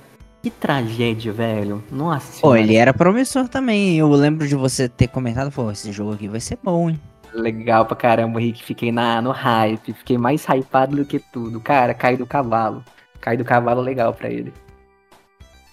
[0.42, 1.82] que tragédia, velho.
[1.90, 3.96] Nossa Pô, ele era promissor também.
[3.98, 7.00] Eu lembro de você ter comentado, pô, esse jogo aqui vai ser bom, hein?
[7.32, 8.64] Legal pra caramba, Rick.
[8.64, 9.92] Fiquei na, no hype.
[9.92, 11.60] Fiquei mais hypado do que tudo.
[11.60, 12.82] Cara, cai do cavalo.
[13.20, 14.52] Cai do cavalo legal pra ele.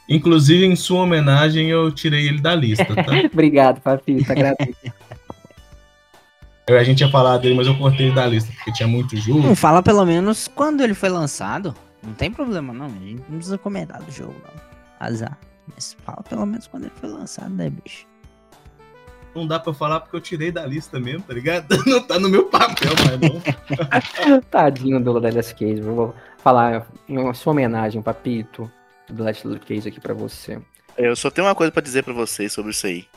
[0.07, 3.13] Inclusive, em sua homenagem, eu tirei ele da lista, tá?
[3.31, 4.23] Obrigado, Papi.
[4.23, 4.93] Tá gratuito.
[6.67, 9.15] Eu- a gente ia falar dele, mas eu cortei ele da lista, porque tinha muito
[9.17, 9.41] jogo.
[9.41, 11.75] Não fala pelo menos quando ele foi lançado.
[12.01, 12.85] Não tem problema, não.
[12.85, 14.61] A gente não precisa comentar do jogo, não.
[14.99, 15.37] Azar.
[15.73, 18.05] Mas fala pelo menos quando ele foi lançado, né, bicho?
[19.35, 21.65] Não dá pra falar porque eu tirei da lista mesmo, tá ligado?
[21.87, 24.41] Não tá no meu papel, mas não.
[24.51, 25.81] Tadinho do Last Case.
[25.81, 28.71] Vou falar em sua homenagem, Papito,
[29.09, 30.61] do Last Case aqui pra você.
[30.95, 33.07] Eu só tenho uma coisa pra dizer pra vocês sobre isso aí.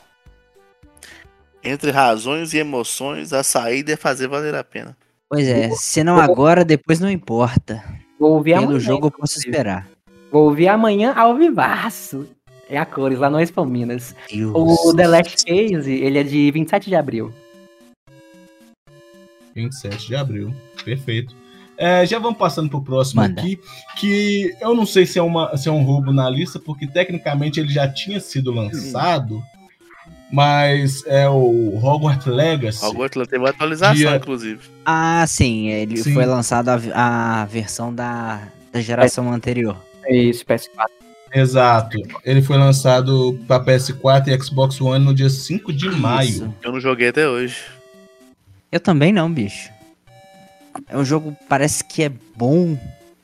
[1.63, 4.95] Entre razões e emoções, a saída é fazer valer a pena.
[5.29, 7.83] Pois é, se não agora, depois não importa.
[8.19, 9.87] Vou ouvir Pelo amanhã, jogo eu posso esperar.
[10.31, 12.27] Vou ouvir amanhã ao vivaço.
[12.69, 14.15] É a cores, lá no Expo Minas.
[14.29, 14.53] Deus.
[14.55, 17.33] O The Last Case, ele é de 27 de abril.
[19.55, 20.53] 27 de abril.
[20.83, 21.35] Perfeito.
[21.77, 23.39] É, já vamos passando pro próximo Manda.
[23.39, 23.59] aqui,
[23.97, 27.59] que eu não sei se é, uma, se é um roubo na lista, porque tecnicamente
[27.59, 29.43] ele já tinha sido lançado,
[30.31, 32.83] mas é o Hogwarts Legacy.
[32.85, 34.59] Hogwarts teve uma atualização, Dia- inclusive.
[34.85, 36.13] Ah, sim, ele Sim.
[36.13, 39.77] foi lançado a, a versão da, da geração anterior.
[40.05, 40.67] É isso, PS4.
[41.33, 41.97] Exato.
[42.23, 46.29] Ele foi lançado para PS4 e Xbox One no dia 5 de maio.
[46.29, 46.53] Isso.
[46.63, 47.57] Eu não joguei até hoje.
[48.71, 49.69] Eu também não, bicho.
[50.89, 52.77] É um jogo, parece que é bom.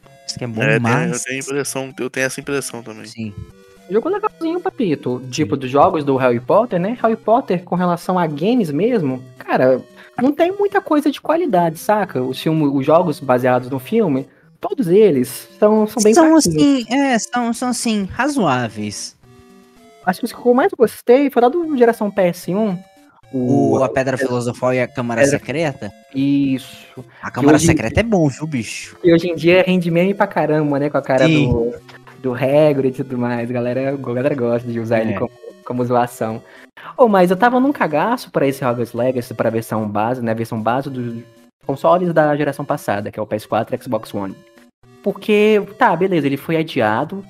[0.04, 3.06] Parece que é bom, É, eu tenho impressão, eu tenho essa impressão também.
[3.06, 3.34] Sim.
[3.90, 5.22] Jogo legalzinho, papito.
[5.30, 6.98] Tipo, dos jogos do Harry Potter, né?
[7.02, 9.82] Harry Potter, com relação a games mesmo, cara,
[10.22, 12.22] não tem muita coisa de qualidade, saca?
[12.22, 14.28] Os, filmes, os jogos baseados no filme,
[14.60, 19.16] todos eles são, são bem São assim, é, são, são assim, razoáveis.
[20.06, 22.78] Acho que os que eu mais gostei foi lá do geração PS1.
[23.32, 25.92] O, a Pedra Filosofal e a Câmara Pedra- Secreta.
[26.14, 27.04] Isso.
[27.22, 28.96] A Câmara hoje- Secreta é bom, viu, bicho?
[29.04, 30.90] E hoje em dia rende meme pra caramba, né?
[30.90, 31.50] Com a cara Sim.
[31.50, 31.74] do,
[32.24, 33.50] do Hagrid e tudo mais.
[33.50, 35.20] A galera, a galera gosta de usar ele É.
[35.20, 35.32] como,
[35.66, 36.42] como zoação.
[36.98, 40.32] Oh, mas eu tava num cagaço pra esse Hogwarts Legacy, pra versão base, né?
[40.32, 41.22] A versão base dos
[41.68, 44.36] consoles da geração passada, que é o PS4 e Xbox One.
[45.04, 47.24] Porque, tá, beleza, ele foi adiado.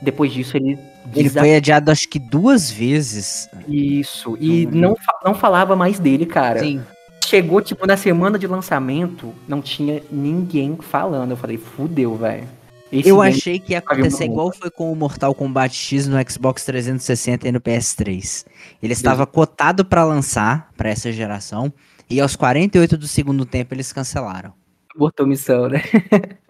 [0.00, 0.78] Depois disso, ele.
[1.14, 3.48] Ele foi adiado acho que duas vezes.
[3.68, 4.36] Isso.
[4.40, 4.72] E Uhum.
[4.72, 6.60] não, não falava mais dele, cara.
[6.60, 6.80] Sim.
[7.26, 11.32] Chegou, tipo, na semana de lançamento, não tinha ninguém falando.
[11.32, 12.48] Eu falei, fudeu, velho.
[12.90, 16.64] Esse Eu achei que ia acontecer igual foi com o Mortal Kombat X no Xbox
[16.64, 18.46] 360 e no PS3.
[18.82, 21.72] Ele estava cotado pra lançar pra essa geração
[22.08, 24.54] e aos 48 do segundo tempo eles cancelaram.
[24.96, 25.82] Botou missão, né?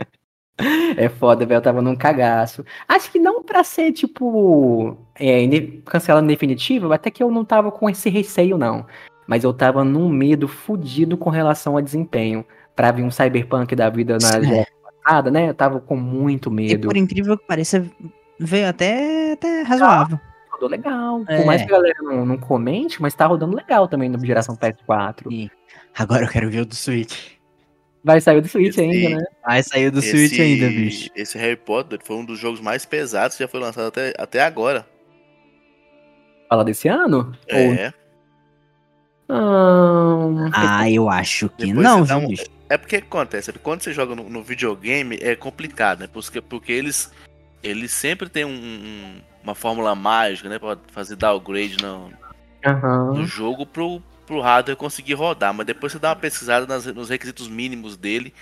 [0.96, 1.58] é foda, velho.
[1.58, 2.64] Eu tava num cagaço.
[2.86, 5.42] Acho que não pra ser, tipo, é,
[5.84, 8.86] cancelado em definitivo, até que eu não tava com esse receio, não.
[9.26, 12.44] Mas eu tava num medo fudido com relação a desempenho.
[12.74, 14.38] Pra vir um cyberpunk da vida na
[15.08, 15.48] Passada, né?
[15.48, 16.88] Eu tava com muito E medo.
[16.88, 17.82] por incrível que pareça,
[18.38, 20.20] veio até, até razoável.
[20.50, 21.24] Rodou legal.
[21.26, 21.38] É.
[21.38, 24.54] Por mais que a galera não, não comente, mas tá rodando legal também na geração
[24.54, 25.30] PS4.
[25.30, 25.50] E
[25.96, 27.38] agora eu quero ver o do Switch.
[28.04, 29.24] Vai sair do Switch Esse- ainda, né?
[29.46, 31.10] Vai sair do Esse- Switch ainda, bicho.
[31.16, 34.42] Esse Harry Potter foi um dos jogos mais pesados que já foi lançado até, até
[34.42, 34.86] agora.
[36.50, 37.32] Fala desse ano?
[37.50, 37.94] Ou- É.
[39.30, 42.44] Ah, Ah, eu acho que Depois não, você dá viu, um- bicho?
[42.68, 43.52] É porque acontece?
[43.54, 46.08] Quando você joga no, no videogame é complicado, né?
[46.12, 47.10] Porque, porque eles,
[47.62, 50.58] eles sempre têm um- um- uma fórmula mágica, né?
[50.58, 52.12] Pra fazer downgrade no,
[52.66, 53.14] Aham.
[53.14, 55.54] no jogo pro, pro hardware conseguir rodar.
[55.54, 58.34] Mas depois você dá uma pesquisada nas- nos requisitos mínimos dele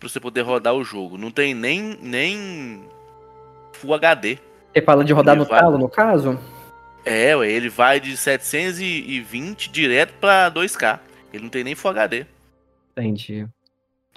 [0.00, 1.16] pra você poder rodar o jogo.
[1.16, 2.82] Não tem nem, nem
[3.74, 4.38] Full HD.
[4.74, 6.38] Você fala de rodar Ele no vai- talo, no caso?
[7.04, 10.98] É, ué, ele vai de 720 direto pra 2K.
[11.32, 12.26] Ele não tem nem Full HD.
[12.96, 13.46] Entendi.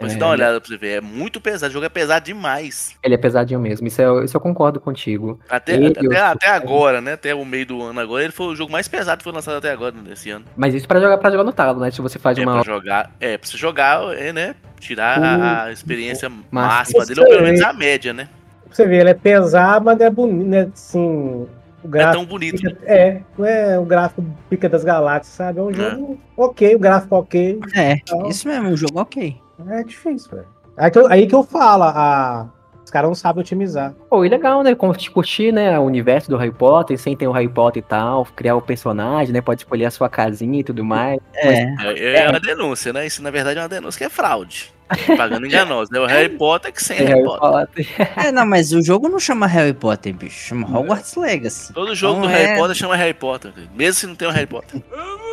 [0.02, 0.98] Mas É, dá uma olhada pra você ver.
[0.98, 1.70] É muito pesado.
[1.70, 2.96] O jogo é pesado demais.
[3.04, 5.40] Ele é pesadinho mesmo, isso, é, isso eu concordo contigo.
[5.50, 7.14] Até, Ele, até, eu- até agora, né?
[7.14, 9.58] Até o meio do ano agora, ele foi o jogo mais pesado que foi lançado
[9.58, 10.46] até agora, nesse ano.
[10.56, 11.92] Mas isso pra jogar, pra jogar no talo, né?
[11.92, 12.54] Se você faz É uma.
[12.62, 13.12] pra jogar.
[13.20, 14.56] É, pra você jogar, é, né?
[14.80, 16.78] Tirar a, a experiência Massa.
[16.78, 18.28] máxima dele, ou pelo menos a média, né?
[18.66, 20.70] Pra você ver, ele é pesado, mas é bonito, né?
[20.74, 21.48] Assim, o
[21.84, 22.14] Não é gráfico.
[22.18, 22.58] tão bonito.
[22.58, 25.60] fica- é, não é o gráfico pica das galáxias, sabe?
[25.60, 27.60] É um jogo ok, o gráfico ok.
[27.76, 29.36] É, Então, isso mesmo, um jogo ok.
[29.70, 30.48] É difícil, velho.
[30.78, 32.48] Aí que, eu, aí que eu falo, a...
[32.84, 33.94] os caras não sabem otimizar.
[34.10, 34.74] Pô, e legal, né?
[34.74, 35.78] Como te curtir, né?
[35.78, 39.34] O universo do Harry Potter, sem ter o Harry Potter e tal, criar o personagem,
[39.34, 39.42] né?
[39.42, 41.20] Pode escolher a sua casinha e tudo mais.
[41.36, 41.64] É.
[41.84, 43.06] É, é uma denúncia, né?
[43.06, 44.74] Isso na verdade é uma denúncia que é fraude.
[45.16, 45.90] Pagando enganosa.
[45.94, 46.00] né?
[46.02, 47.88] O Harry Potter que sem Tem Harry Potter.
[48.18, 50.50] É, não, mas o jogo não chama Harry Potter, bicho.
[50.50, 51.72] Chama Hogwarts Legacy.
[51.74, 54.32] Todo jogo Então do Harry é- Potter chama Harry Potter, mesmo se não tem o
[54.32, 54.82] Harry Potter.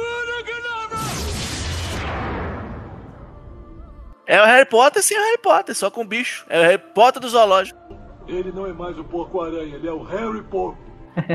[4.28, 6.44] É o Harry Potter sem o Harry Potter, só com bicho.
[6.50, 7.80] É o Harry Potter do zoológico.
[8.28, 10.76] Ele não é mais o Porco-Aranha, ele é o Harry Porco.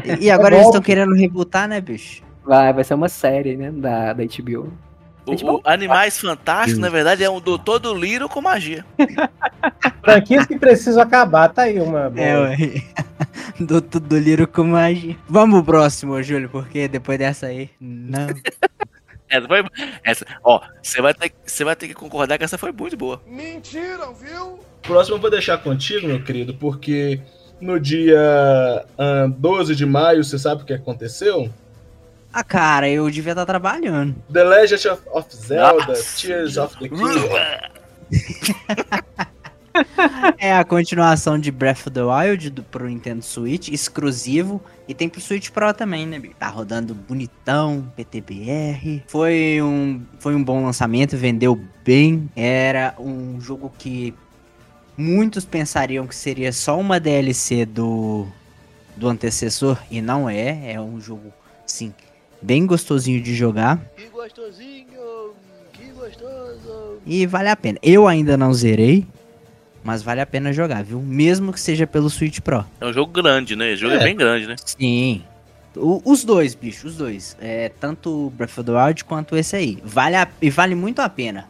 [0.05, 2.21] E, e agora eles estão querendo rebootar, né, bicho?
[2.45, 3.71] Vai, vai ser uma série, né?
[3.71, 4.71] Da, da HBO.
[5.25, 8.85] O, o Animais Fantásticos, na verdade, é um doutor do Liro com magia.
[10.03, 12.21] Franquias que precisam acabar, tá aí uma boa.
[12.21, 12.57] É, ué.
[13.59, 15.15] Doutor do Liro com magia.
[15.27, 17.69] Vamos pro próximo, Júlio, porque depois dessa aí.
[17.79, 18.27] Não.
[19.33, 19.63] Essa foi.
[20.03, 23.19] Essa, ó, você vai, ter, você vai ter que concordar que essa foi muito boa.
[23.25, 24.59] Mentira, viu?
[24.83, 27.19] Próximo eu vou deixar contigo, meu querido, porque
[27.59, 31.49] no dia ah, 12 de maio, você sabe o que aconteceu?
[32.31, 34.15] Ah, cara, eu devia estar trabalhando.
[34.31, 36.21] The Legend of, of Zelda, Nossa.
[36.21, 37.29] Tears of the Kingdom.
[40.37, 44.61] É a continuação de Breath of the Wild do, pro Nintendo Switch, exclusivo.
[44.87, 46.21] E tem pro Switch Pro também, né?
[46.37, 49.03] Tá rodando bonitão, PTBR.
[49.07, 52.29] Foi um, foi um bom lançamento, vendeu bem.
[52.35, 54.13] Era um jogo que
[54.97, 58.27] muitos pensariam que seria só uma DLC do,
[58.95, 59.77] do antecessor.
[59.89, 60.73] E não é.
[60.73, 61.31] É um jogo,
[61.65, 61.93] sim,
[62.41, 63.79] bem gostosinho de jogar.
[63.95, 64.85] Que gostosinho,
[65.71, 66.99] que gostoso.
[67.05, 67.79] E vale a pena.
[67.81, 69.07] Eu ainda não zerei,
[69.83, 70.99] mas vale a pena jogar, viu?
[70.99, 72.65] Mesmo que seja pelo Switch Pro.
[72.79, 73.73] É um jogo grande, né?
[73.73, 74.03] O jogo é, É.
[74.03, 74.55] bem grande, né?
[74.65, 75.23] Sim.
[75.75, 77.35] O- os dois, bicho, os dois.
[77.41, 79.79] É, tanto o Breath of the Wild quanto esse aí.
[79.83, 81.47] Vale a- e vale muito a pena.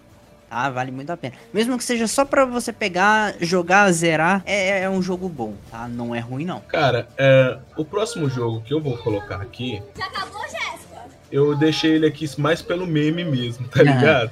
[0.49, 0.69] tá?
[0.69, 1.33] Vale muito a pena.
[1.51, 5.87] Mesmo que seja só pra você pegar, jogar, zerar, é, é um jogo bom, tá?
[5.87, 6.59] Não é ruim, não.
[6.61, 11.01] Cara, é, o próximo jogo que eu vou colocar aqui, Já acabou, Jéssica?
[11.31, 13.95] eu deixei ele aqui mais pelo meme mesmo, tá Aham.
[13.95, 14.31] ligado?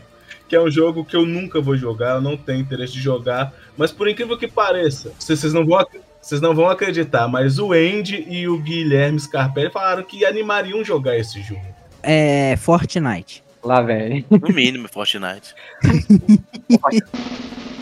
[0.52, 3.54] Que é um jogo que eu nunca vou jogar, eu não tenho interesse de jogar,
[3.78, 5.80] mas por incrível que pareça, vocês vocês não vão
[6.22, 11.18] vocês não vão acreditar, mas o Andy e o Guilherme Scarpelli falaram que animariam jogar
[11.18, 11.66] esse jogo.
[12.04, 13.42] É Fortnite.
[13.64, 14.26] Lá, velho.
[14.30, 15.56] No mínimo, Fortnite.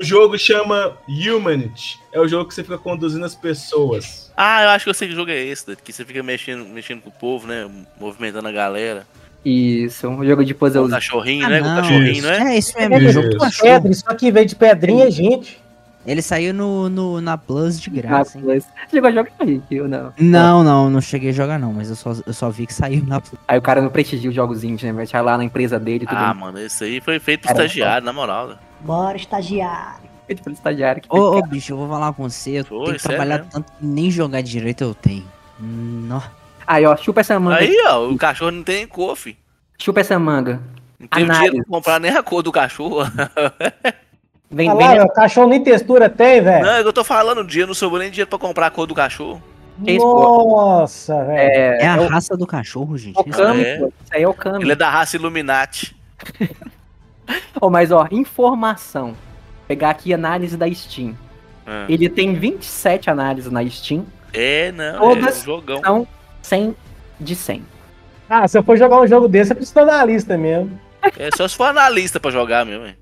[0.00, 1.98] O jogo chama Humanity.
[2.12, 4.32] É o jogo que você fica conduzindo as pessoas.
[4.36, 7.00] Ah, eu acho que eu sei que jogo é esse, que você fica mexendo, mexendo
[7.02, 7.68] com o povo, né?
[8.00, 9.04] Movimentando a galera.
[9.44, 10.82] Isso, um jogo de puzzle.
[10.82, 11.60] Com o cachorrinho, Ah, né?
[11.60, 11.76] Com o não.
[11.82, 12.54] cachorrinho, não é?
[12.54, 13.70] É isso mesmo, É, jogo de do cachorro.
[13.72, 15.60] pedra, só que em vez de pedrinha é gente.
[16.06, 18.44] Ele saiu no, no, na Plus de graça, hein?
[18.44, 20.12] Você chegou a jogar aí, eu não.
[20.18, 23.04] Não, não, não cheguei a jogar não, mas eu só, eu só vi que saiu
[23.04, 23.38] na Plus.
[23.46, 24.92] Aí o cara não prestigia os jogos indies, né?
[24.92, 26.16] Vai estar lá na empresa dele e tudo.
[26.16, 28.56] Ah, mano, esse aí foi feito pro Era estagiário, na moral.
[28.80, 30.08] Bora, estagiário.
[30.26, 31.02] Feito pelo estagiário.
[31.02, 33.50] Que Ô, ô, bicho, eu vou falar com você, eu Foi, tenho que trabalhar mesmo.
[33.52, 35.24] tanto que nem jogar direito eu tenho.
[35.58, 36.20] Nó.
[36.66, 37.56] Aí, ó, chupa essa manga.
[37.58, 39.36] Aí, ó, o cachorro não tem cor, fi.
[39.78, 40.60] Chupa essa manga.
[41.00, 43.04] Não tem dinheiro pra comprar nem a cor do cachorro.
[44.50, 45.02] Vem, Olha vem, lá, né?
[45.02, 46.64] o cachorro nem textura tem, velho.
[46.64, 48.70] Não, é que eu tô falando, o dia não sobrou nem dinheiro pra comprar a
[48.70, 49.42] cor do cachorro.
[49.78, 51.38] Nossa, velho.
[51.38, 53.18] É, É a é o, raça do cachorro, gente.
[53.18, 53.76] o Kami, É.
[53.76, 54.62] Isso aí é o Kami.
[54.64, 55.94] Ele é da raça Illuminati.
[57.60, 59.14] Ó, mas ó, informação.
[59.66, 61.14] Pegar aqui análise da Steam.
[61.66, 61.84] Ah.
[61.88, 64.06] Ele tem 27 análises na Steam.
[64.32, 65.80] É, não, Todas é um jogão.
[65.82, 66.08] são
[66.42, 66.76] 100
[67.20, 67.62] de 100.
[68.30, 70.78] Ah, se eu for jogar um jogo desse, eu preciso estar na lista mesmo.
[71.18, 72.96] É só se for analista pra jogar mesmo, hein?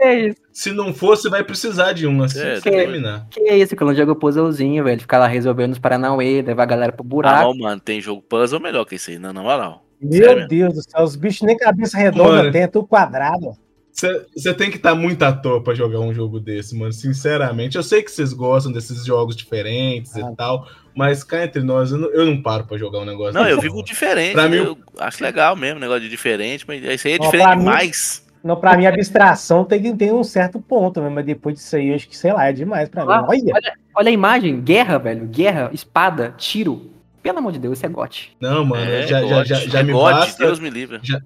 [0.00, 0.40] É isso.
[0.52, 3.26] Se não for, você vai precisar de um assim É, que você terminar.
[3.30, 5.00] Que é isso, que eu não jogo puzzlezinho, velho.
[5.00, 7.54] Ficar lá resolvendo os Paranauê, levar a galera pro Ah, buraco.
[7.54, 9.84] não, mano, tem jogo puzzle melhor que esse aí, não, na moral.
[10.04, 10.48] Meu Sério?
[10.48, 12.52] Deus do céu, os bichos nem cabeça redonda Mano.
[12.52, 13.52] tem, é tudo quadrado.
[13.92, 16.92] Você tem que estar muito à toa pra jogar um jogo desse, mano.
[16.92, 20.30] Sinceramente, eu sei que vocês gostam desses jogos diferentes Ah.
[20.32, 20.66] e tal,
[20.96, 23.60] mas cá entre nós, eu não, eu não paro pra jogar um negócio Não, eu
[23.60, 24.32] vivo diferente.
[24.32, 27.50] Pra mim, eu acho legal mesmo, negócio de diferente, mas esse aí é Ó, diferente
[27.50, 28.24] mim- demais.
[28.42, 31.08] Não, pra mim, a abstração tem que ter um certo ponto, né?
[31.08, 33.10] mas depois disso aí, eu acho que, sei lá, é demais pra mim.
[33.12, 35.24] Olha lá, Olha, olha, olha a imagem, guerra, velho.
[35.28, 36.90] Guerra, espada, tiro.
[37.24, 38.36] Pelo amor de Deus, isso é gote.
[38.40, 40.44] Não, mano, É, já, já, já, já é me God, basta.
[40.44, 41.00] Deus me livre.
[41.02, 41.18] Já,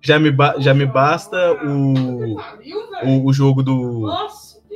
[0.00, 2.36] já, me, ba- já me basta o,
[3.04, 4.06] o, o jogo do,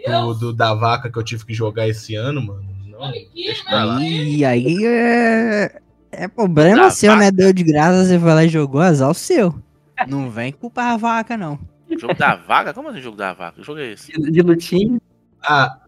[0.06, 2.64] do, do- da vaca que eu tive que jogar esse ano, mano.
[2.86, 3.98] Não, deixa pra lá.
[3.98, 5.78] Aí, aí é.
[6.10, 7.26] É problema Da seu, né?
[7.26, 7.36] vaca.
[7.36, 9.54] Deu de graça, você vai lá e jogou, azar o seu.
[10.08, 11.58] Não vem culpar a vaca, não.
[11.98, 12.72] Jogo da vaca?
[12.74, 13.58] Como assim jogo da vaca?
[13.60, 14.10] Que jogo é esse?
[14.12, 15.00] De, de lutinho.
[15.42, 15.78] Ah,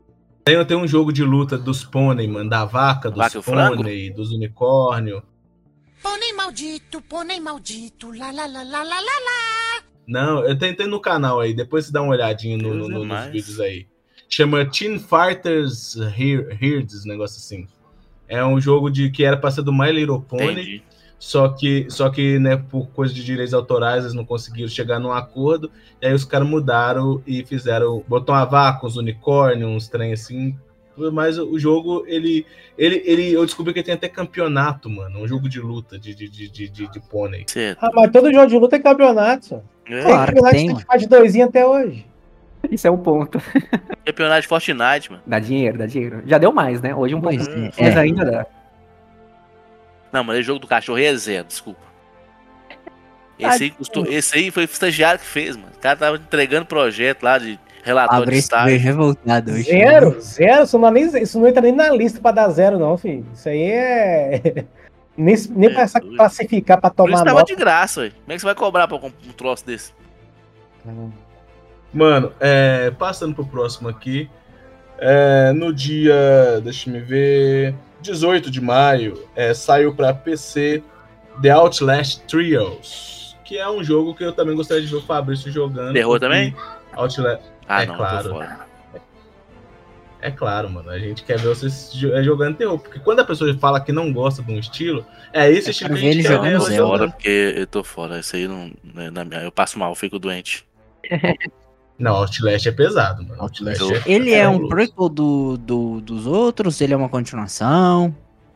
[0.44, 3.42] tem, tem um jogo de luta dos pônei, mano, da vaca, dos Vaca e o
[3.42, 3.76] frango?
[3.78, 5.22] pônei, dos unicórnios.
[6.02, 9.82] Pônei maldito, pônei maldito, lá lá lá lá lá lá lá.
[10.06, 12.88] Não, eu tentei no canal aí, depois você dá uma olhadinha no- Deus no- é
[12.88, 13.32] no- nos mais.
[13.32, 13.86] vídeos aí.
[14.28, 17.66] Chama Teen Fighters Her- Herds, um negócio assim.
[18.28, 20.82] É um jogo de que era pra ser do My Little Pony, Entendi.
[21.24, 25.10] Só que, só que né, por coisa de direitos autorais, eles não conseguiram chegar num
[25.10, 25.70] acordo,
[26.00, 30.54] e aí os caras mudaram e fizeram, botou uma vaca, uns unicórnios, uns trem assim,
[30.94, 32.44] mas o jogo, ele,
[32.76, 36.14] ele, ele, eu descobri que ele tem até campeonato, mano, um jogo de luta, de,
[36.14, 37.44] de, de, de, de, de pônei.
[37.46, 37.78] Certo.
[37.82, 39.62] ah, mas todo jogo de luta é campeonato, só.
[39.86, 42.06] É, Claro que campeonato tem, que faz de doisinho até hoje.
[42.70, 43.40] Isso é um ponto.
[44.04, 45.22] Campeonato de Fortnite, mano.
[45.26, 46.22] Dá dinheiro, dá dinheiro.
[46.26, 46.94] Já deu mais, né?
[46.94, 47.36] Hoje um é.
[47.78, 47.98] Mas é.
[47.98, 48.46] ainda dá.
[50.14, 51.80] Não, mas esse jogo do cachorro aí é zero, desculpa.
[53.36, 55.72] Esse aí, custou, esse aí foi o estagiário que fez, mano.
[55.74, 58.78] O cara tava entregando projeto lá de relatório de Fabrício veio estágio.
[58.80, 59.62] revoltado hoje.
[59.64, 62.78] Zero, zero, isso não, é nem, isso não entra nem na lista pra dar zero,
[62.78, 63.26] não, filho.
[63.34, 64.64] Isso aí é.
[65.18, 66.16] Nem, nem É, pra doido.
[66.16, 68.10] classificar pra Por isso tomar tava de graça, ué.
[68.10, 69.92] Como é que você vai cobrar pra comprar um troço desse?
[71.92, 74.28] Mano, é, passando pro próximo aqui,
[74.98, 77.74] é, no dia, deixa me ver,
[78.04, 80.82] 18 de maio, é, saiu pra PC
[81.42, 85.50] The Outlast Trios, que é um jogo que eu também gostaria de ver o Fabrício
[85.50, 85.92] jogando.
[85.94, 86.54] Terror também?
[86.92, 88.38] Outlast, Ah, É não, claro.
[90.20, 93.52] é claro, mano, a gente quer ver vocês é, jogando terror, porque quando a pessoa
[93.58, 96.22] fala que não gosta de um estilo, é esse Eu estilo quero que a gente
[96.22, 98.18] quer jogando ver Eu tô fora porque eu tô fora.
[98.20, 98.70] Isso aí não.
[98.94, 100.64] né, na minha- eu passo mal, eu fico doente.
[101.98, 103.40] Não, Outlast é pesado, mano.
[103.42, 104.02] Outlast é...
[104.10, 104.68] Ele é um cabuloso.
[104.74, 106.80] prequel do, do, dos outros?
[106.80, 108.14] Ele é uma continuação?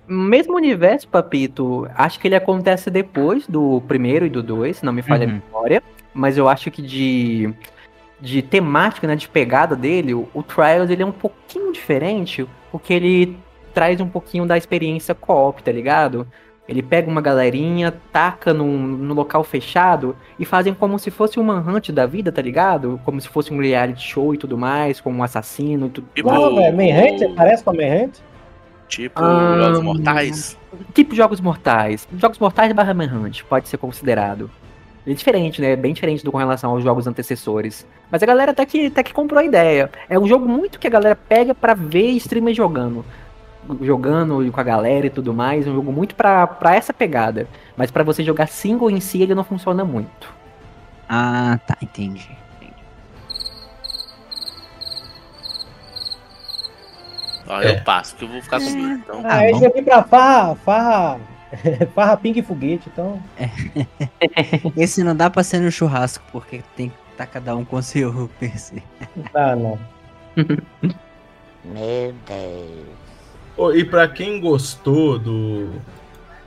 [0.09, 4.93] Mesmo universo, Papito, acho que ele acontece depois do primeiro e do dois, se não
[4.93, 5.43] me falha a Uhum.
[5.47, 5.83] memória.
[6.15, 7.53] Mas eu acho que de,
[8.21, 12.93] de temática, né, de pegada dele, o, o Trials ele é um pouquinho diferente, porque
[12.95, 13.39] ele
[13.75, 16.27] traz um pouquinho da experiência co-op, tá ligado?
[16.69, 21.43] Ele pega uma galerinha, taca num, num local fechado e fazem como se fosse um
[21.43, 23.01] manhunt da vida, tá ligado?
[23.07, 26.09] Como se fosse um reality show e tudo mais, como um assassino e tudo.
[26.15, 28.19] Tipo, Não, velho, Manhunt, parece com a Manhunt?
[28.87, 30.59] Tipo, Ah, Jogos Mortais.
[30.93, 32.07] Tipo Jogos Mortais.
[32.19, 34.51] Jogos Mortais barra Manhunt, pode ser considerado.
[35.07, 35.75] É diferente, né?
[35.75, 37.87] Bem diferente do com relação aos jogos antecessores.
[38.11, 39.91] Mas a galera até que, até que comprou a ideia.
[40.07, 43.03] É um jogo muito que a galera pega pra ver streamer jogando.
[43.83, 45.67] Jogando com a galera e tudo mais.
[45.67, 47.47] É um jogo muito pra, pra essa pegada.
[47.77, 50.33] Mas pra você jogar single em si, ele não funciona muito.
[51.09, 52.31] Ah, tá, entendi.
[57.47, 57.71] Ó, É.
[57.79, 58.89] eu passo, que eu vou ficar com medo.
[59.03, 61.21] Então, Ah, esse aqui pra farra, farra,
[61.95, 63.21] farra pingue e foguete, então.
[64.77, 68.29] Esse não dá pra ser no churrasco, porque tem que tá cada um com seu
[68.39, 68.83] PC.
[69.35, 69.79] Ah, não.
[71.65, 73.08] Meu Deus.
[73.59, 75.69] Ô, e pra quem gostou do,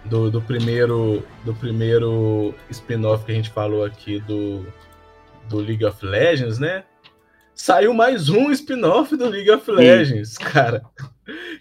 [0.06, 4.66] do, do primeiro do primeiro spin-off que a gente falou aqui do,
[5.50, 6.86] do League of Legends, né?
[7.54, 10.84] Saiu mais um spin-off do League of Legends, cara.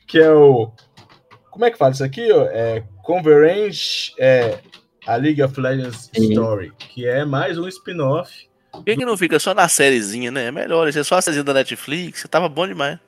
[0.06, 0.70] Que é o.
[1.50, 2.30] Como é que fala isso aqui?
[2.30, 2.44] ó?
[2.44, 4.60] É Converge é,
[5.04, 8.48] a League of Legends Story, que é mais um spin-off.
[8.70, 10.46] por que, que não fica só na sériezinha, né?
[10.46, 13.00] É melhor, isso é só a sériezinha da Netflix, você tava bom demais.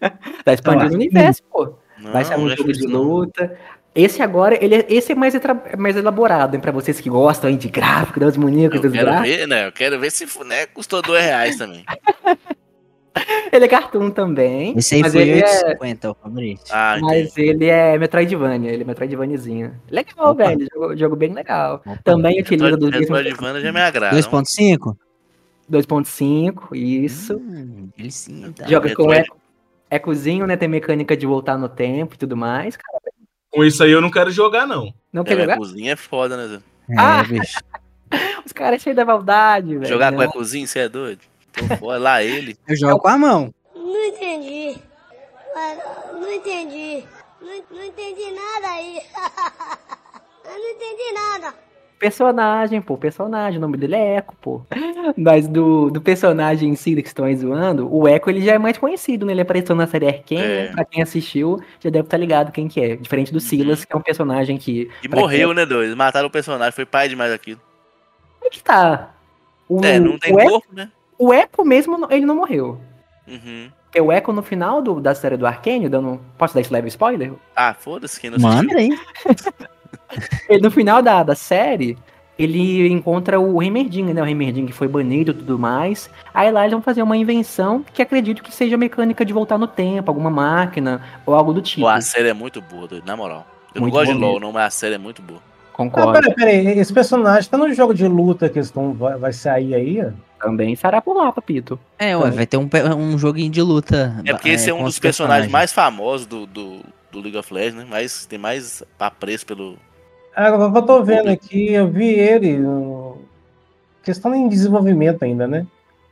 [0.44, 1.74] Tá expandindo o universo, pô.
[2.12, 3.02] Vai ser Não, um jogo de não.
[3.02, 3.56] luta.
[3.94, 5.34] Esse agora, ele é, esse é mais,
[5.76, 6.60] mais elaborado, hein?
[6.60, 9.36] Pra vocês que gostam hein, de gráfico, das bonecas, quero gráficos.
[9.36, 9.66] ver, né?
[9.66, 11.84] Eu quero ver se né, custou dois reais também.
[13.52, 14.74] Ele é cartoon também.
[14.78, 16.62] Esse aí mas foi ele é, 8,50, o favorito.
[16.70, 19.74] Ah, Mas ele é Metroidvania, ele é Metroidvaniazinho.
[19.90, 20.46] Legal, Opa.
[20.46, 20.66] velho.
[20.72, 21.82] Jogo, jogo bem legal.
[22.04, 24.16] Também utiliza dos Metroidvania já me agrada.
[24.16, 24.96] 2.5?
[25.70, 27.36] 2.5, isso.
[27.36, 28.66] Hum, delicinha, tá.
[28.68, 29.12] Joga com
[29.90, 30.56] Eco, ecozinho, né?
[30.56, 32.76] Tem mecânica de voltar no tempo e tudo mais.
[32.76, 32.98] Cara,
[33.50, 34.94] Com isso aí eu não quero jogar, não.
[35.12, 35.56] não quer É, jogar?
[35.56, 36.46] cozinha é foda, né?
[36.48, 36.62] Zé?
[36.96, 37.22] Ah!
[37.24, 37.58] bicho.
[38.44, 39.86] Os caras é cheio da maldade, velho.
[39.86, 40.24] Jogar com Não.
[40.24, 41.20] ecozinho, você é doido?
[41.52, 42.56] Tô fora, lá ele.
[42.66, 43.52] Eu jogo com a mão.
[43.74, 44.76] Não entendi.
[46.12, 47.04] Não entendi.
[47.40, 49.00] Não, não entendi nada aí.
[50.44, 51.54] Eu não entendi nada.
[52.00, 54.62] Personagem, pô, personagem, o nome dele é Echo, pô.
[55.18, 58.58] Mas do, do personagem em si que estão aí zoando, o Echo ele já é
[58.58, 59.32] mais conhecido, né?
[59.34, 60.66] Ele apareceu na série Arkane, É.
[60.68, 60.72] né?
[60.72, 62.96] Pra quem assistiu, já deve estar ligado quem que é.
[62.96, 64.90] Diferente do Silas, que é um personagem que.
[65.02, 65.88] E morreu, quem- né, doido?
[65.88, 67.60] Eles Mataram o personagem, foi pai demais aquilo.
[68.38, 69.10] Como é que tá?
[69.68, 70.90] O, É, não tem corpo, né?
[71.18, 72.80] o Echo mesmo, não- ele não morreu.
[73.28, 73.70] Uhum.
[73.84, 76.18] Porque o Echo no final do- da série do Arkane, dando.
[76.38, 77.32] Posso dar esse leve spoiler?
[77.54, 78.88] Ah, foda-se quem não Manda aí.
[80.60, 81.96] No final da, da série,
[82.38, 84.22] ele encontra o Heimerdinger, né?
[84.22, 86.10] O Heimerdinger que foi banido e tudo mais.
[86.32, 89.66] Aí lá eles vão fazer uma invenção que acredito que seja mecânica de voltar no
[89.66, 91.82] tempo, alguma máquina ou algo do tipo.
[91.82, 93.46] Pô, a série é muito boa, doido, na moral.
[93.74, 95.40] Eu Muito não gosto de LOL, não, mas a série é muito boa.
[95.40, 96.12] Ah, Concordo.
[96.12, 96.78] peraí, peraí.
[96.78, 100.10] Esse personagem tá no jogo de luta que eles tão, vai, vai sair aí, ó.
[100.42, 101.78] Também será por lá, papito.
[101.98, 104.16] É, ué, vai ter um, um joguinho de luta.
[104.24, 106.80] É porque esse é um dos os personagens mais famosos do, do,
[107.10, 107.86] do League of Legends, né?
[107.88, 109.76] Mas tem mais apreço pelo.
[110.34, 112.58] Ah, Agora que eu tô vendo aqui, eu vi ele.
[112.58, 113.18] no-
[114.02, 115.66] Questão em desenvolvimento ainda, né?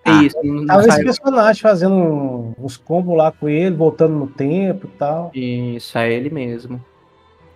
[0.05, 0.37] É isso.
[0.43, 4.99] Não, não Tava esse personagem fazendo uns combos lá com ele, voltando no tempo e
[4.99, 5.31] tal.
[5.35, 6.83] Isso, é ele mesmo.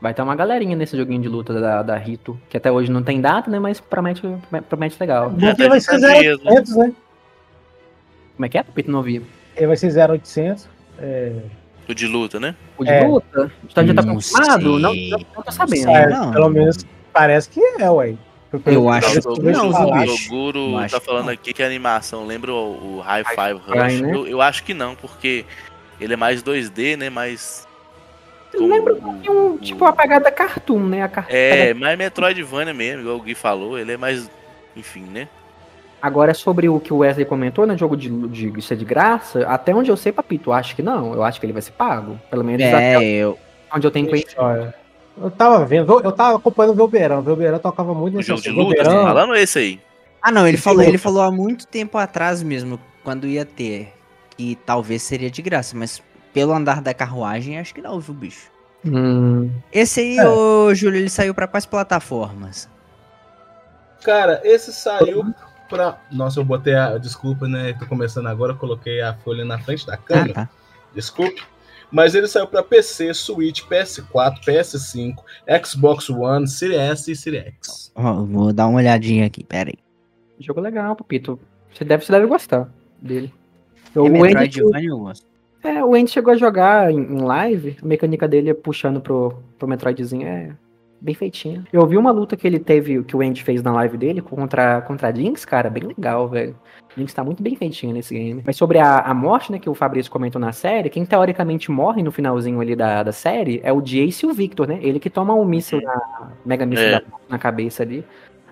[0.00, 3.02] Vai ter uma galerinha nesse joguinho de luta da, da Rito, que até hoje não
[3.02, 3.58] tem data, né?
[3.58, 4.22] Mas promete,
[4.68, 5.30] promete legal.
[5.30, 6.92] Porque vai ser 0800, né?
[8.34, 8.90] Como é que é, papito?
[8.90, 9.22] Não ouvi.
[9.56, 10.68] Ele vai ser 0800.
[10.98, 11.32] É...
[11.88, 12.54] O de luta, né?
[12.78, 13.04] O de É.
[13.06, 13.50] luta?
[13.64, 14.78] Então já tá Não confirmado?
[14.78, 15.90] Não, não, não tô sabendo.
[15.90, 16.30] É, não.
[16.32, 18.14] Pelo menos parece que é, ué.
[18.66, 19.70] Eu acho que não?
[19.70, 21.32] O Guru tá falando não.
[21.32, 23.92] aqui que a animação lembra o, o High Five High Rush.
[23.92, 24.14] Five, né?
[24.14, 25.44] eu, eu acho que não, porque
[26.00, 27.08] ele é mais 2D, né?
[27.10, 27.66] Mais.
[28.54, 31.02] Lembra um o- tipo, a pegada cartoon, né?
[31.02, 33.78] A car- É, mais Metroidvania mesmo, igual o Gui falou.
[33.78, 34.30] Ele é mais.
[34.76, 35.28] Enfim, né?
[36.02, 37.78] Agora, sobre o que o Wesley comentou, né?
[37.78, 40.82] Jogo de, de isso é de graça, até onde eu sei, papito, eu acho que
[40.82, 41.14] não.
[41.14, 42.18] Eu acho que ele vai ser pago.
[42.28, 43.38] Pelo menos É, até eu.
[43.72, 44.74] onde eu tenho conhecimento.
[45.16, 47.20] Eu tava vendo, eu tava acompanhando o Velbeirão.
[47.20, 49.80] O Velbeirão tocava muito nesse jogo de luta, você tá falando esse aí.
[50.20, 50.90] Ah, não, ele Esse falou, luta.
[50.90, 53.92] ele falou há muito tempo atrás mesmo, quando ia ter,
[54.36, 56.02] que talvez seria de graça, mas
[56.32, 58.50] pelo andar da carruagem, acho que não, viu, bicho?
[58.84, 60.28] Hum, Esse aí, É.
[60.28, 62.68] ô Júlio, ele saiu pra quais plataformas?
[64.02, 65.24] Cara, esse saiu
[65.72, 65.98] pra.
[66.12, 66.98] Nossa, eu botei a.
[66.98, 67.72] Desculpa, né?
[67.72, 70.34] Tô começando agora, coloquei a folha na frente da Ah, câmera.
[70.34, 70.50] tá.
[70.94, 71.42] Desculpe.
[71.90, 75.14] Mas ele saiu pra PC, Switch, PS4, PS5,
[75.64, 77.92] Xbox One, Series S e Series X.
[77.94, 79.78] Ó, vou dar uma olhadinha aqui, pera aí.
[80.40, 81.38] jogo legal, papito.
[81.74, 82.68] Você deve, você deve gostar
[83.00, 83.32] dele.
[83.94, 85.26] O É Andy, Metroidvania, eu gosto.
[85.62, 89.42] é, o Andy chegou a jogar em, em live, a mecânica dele é puxando pro,
[89.58, 90.52] pro Metroidzinho é
[91.02, 91.64] bem feitinha.
[91.72, 94.80] Eu vi uma luta que ele teve, que o Andy fez na live dele contra,
[94.82, 96.54] contra a Jinx, cara, bem legal, velho.
[96.96, 98.42] Jinx tá muito bem feitinho nesse game.
[98.46, 102.02] Mas sobre a, a morte, né, que o Fabrício comentou na série, quem teoricamente morre
[102.02, 104.78] no finalzinho ali da, da série é o Jace e o Victor, né?
[104.82, 107.02] Ele que toma um míssil na mega míssil É.
[107.28, 108.04] na cabeça ali.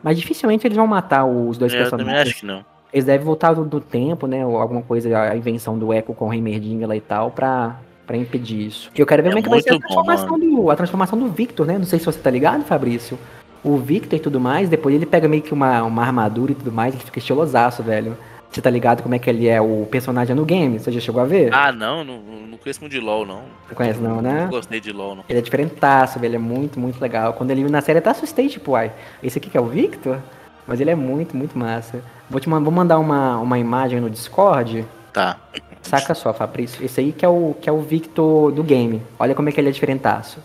[0.02, 2.20] Mas dificilmente eles vão matar os dois É, eu personagens.
[2.28, 2.64] acho que não.
[2.92, 4.44] Eles devem voltar do, do tempo, né?
[4.44, 7.78] Ou alguma coisa, a invenção do Echo com o Heimerdinger lá e tal, pra,
[8.10, 8.90] pra impedir isso.
[8.92, 10.70] E eu quero ver É como é que vai ser a muito bom, transformação, do,
[10.70, 11.78] a transformação do Victor, né?
[11.78, 13.16] Não sei se você tá ligado, Fabrício.
[13.62, 16.72] O Victor e tudo mais, depois ele pega meio que uma, uma armadura e tudo
[16.72, 18.16] mais, ele fica estilosaço, velho.
[18.50, 20.80] Você tá ligado como é que ele é o personagem no game?
[20.80, 21.54] Você já chegou a ver?
[21.54, 23.42] Ah, não, não, não conheço muito de LOL, não.
[23.68, 24.42] Não conhece não, né?
[24.42, 25.24] Não gostei de LOL, não.
[25.28, 27.34] Ele é diferentaço, velho, ele é muito, muito legal.
[27.34, 28.90] Quando ele na série até assustei, tipo, ai,
[29.22, 30.18] esse aqui que é o Victor?
[30.66, 32.02] Mas ele é muito, muito massa.
[32.28, 34.84] Vou te vou mandar uma, uma imagem no Discord.
[35.12, 35.36] Tá.
[35.82, 36.84] Saca só, Fabrício.
[36.84, 39.02] Esse aí que é o que é o Victor do game.
[39.18, 40.38] Olha como é que ele é diferentaço.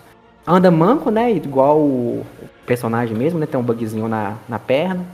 [0.48, 1.32] Anda manco, né?
[1.32, 2.26] Igual o
[2.66, 3.46] personagem mesmo, né?
[3.46, 5.06] Tem um bugzinho na, na perna.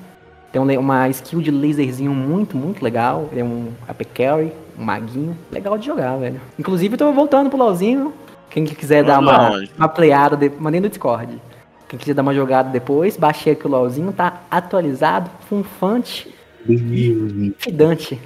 [0.51, 3.29] Tem um uma skill de laserzinho muito, muito legal.
[3.31, 5.37] Ele é um AP Carry, um maguinho.
[5.51, 6.39] Legal de jogar, velho.
[6.59, 8.13] Inclusive, eu tô voltando pro LoLzinho.
[8.49, 10.49] Quem que quiser dar uma, uma playada, de...
[10.59, 11.41] mandei no Discord.
[11.87, 16.33] Quem quiser dar uma jogada depois, baixei aqui o LoLzinho, tá atualizado, funfante,
[17.57, 18.19] fidante.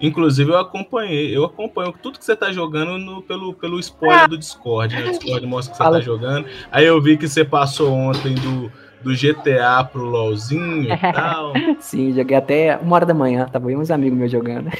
[0.00, 4.38] Inclusive, eu acompanhei, eu acompanho tudo que você tá jogando no- pelo, pelo spoiler do
[4.38, 5.06] Discord, né?
[5.06, 6.46] O Discord mostra que você tá jogando.
[6.70, 8.70] Aí eu vi que você passou ontem do,
[9.02, 11.52] do GTA pro LOLzinho e tal.
[11.80, 14.70] Sim, joguei até uma hora da manhã, tava eu e uns amigos meus jogando.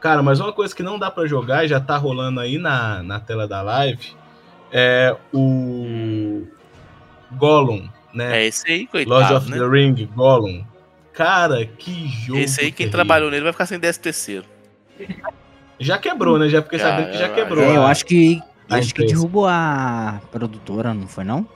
[0.00, 3.04] Cara, mas uma coisa que não dá pra jogar e já tá rolando aí na,
[3.04, 4.14] na tela da live
[4.72, 6.42] é o
[7.32, 8.38] Gollum, né?
[8.42, 9.58] É esse aí, Lord coitado, of né?
[9.58, 10.64] the Ring, Gollum.
[11.12, 12.38] Cara, que jogo.
[12.38, 12.92] Esse aí, quem terrível.
[12.92, 14.44] trabalhou nele vai ficar sem décimo terceiro.
[15.78, 16.48] Já quebrou, né?
[16.48, 17.64] Já fiquei Já, sabendo que já quebrou.
[17.64, 18.40] É, eu acho que.
[18.68, 19.14] a acho que empresa.
[19.14, 21.46] derrubou a produtora, não foi não?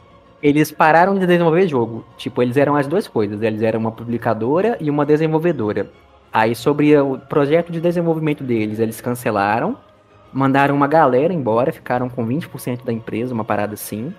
[0.42, 2.04] Eles pararam de desenvolver jogo.
[2.16, 3.40] Tipo, eles eram as duas coisas.
[3.40, 5.90] Eles eram uma publicadora e uma desenvolvedora.
[6.32, 9.78] Aí, sobre o projeto de desenvolvimento deles, eles cancelaram,
[10.32, 14.12] mandaram uma galera embora, ficaram com 20% da empresa, uma parada assim.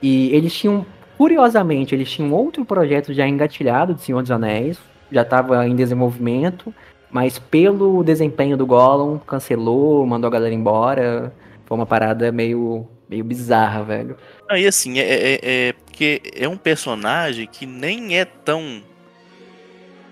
[0.00, 0.86] E eles tinham,
[1.22, 4.76] curiosamente, eles tinham outro projeto já engatilhado de Senhor dos Anéis,
[5.12, 6.74] já estava em desenvolvimento,
[7.12, 11.32] mas pelo desempenho do Gollum, cancelou, mandou a galera embora.
[11.64, 14.16] Foi uma parada meio, meio bizarra, velho.
[14.48, 18.82] Não, e assim, é, é, é porque é um personagem que nem é tão.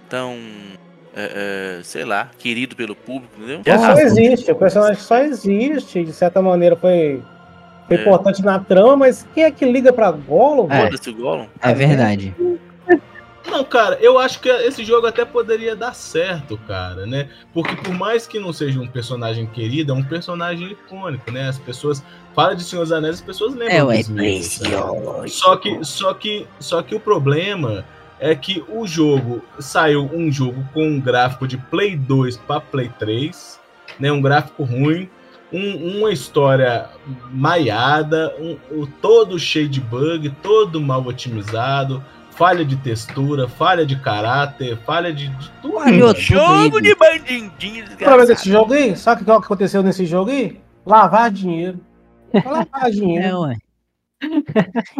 [0.08, 0.36] tão.
[1.16, 3.78] é, é, sei lá, querido pelo público, entendeu?
[3.80, 7.20] Só existe, o personagem só existe, de certa maneira foi,
[7.90, 8.00] foi É.
[8.02, 10.70] importante na trama, mas quem é que liga pra Gollum?
[10.70, 10.84] É.
[10.84, 11.46] Foda-se o Gollum.
[11.60, 12.32] É verdade.
[13.50, 17.28] Não, cara, eu acho que esse jogo até poderia dar certo, cara, né?
[17.52, 21.48] Porque por mais que não seja um personagem querido, é um personagem icônico, né?
[21.48, 22.00] As pessoas
[22.32, 25.30] falam de Senhor dos Anéis, as pessoas lembram É, dos livros, sabe?
[25.30, 27.84] Só que, só que, só que o problema
[28.20, 32.88] é que o jogo saiu um jogo com um gráfico de Play 2 para Play
[33.00, 33.58] 3,
[33.98, 34.12] né?
[34.12, 35.08] Um gráfico ruim,
[35.52, 36.88] um- uma história
[37.30, 43.96] maiada, um, o todo cheio de bug, todo mal otimizado, falha de textura, falha de
[43.96, 45.74] caráter, falha de, de tudo.
[45.80, 50.06] Falhou tudo Jogo de bandidinho, O problema desse jogo aí, sabe o que aconteceu nesse
[50.06, 50.58] jogo aí?
[50.86, 51.78] Lavar dinheiro.
[52.32, 53.26] Lavar dinheiro.
[53.26, 53.56] É, ué.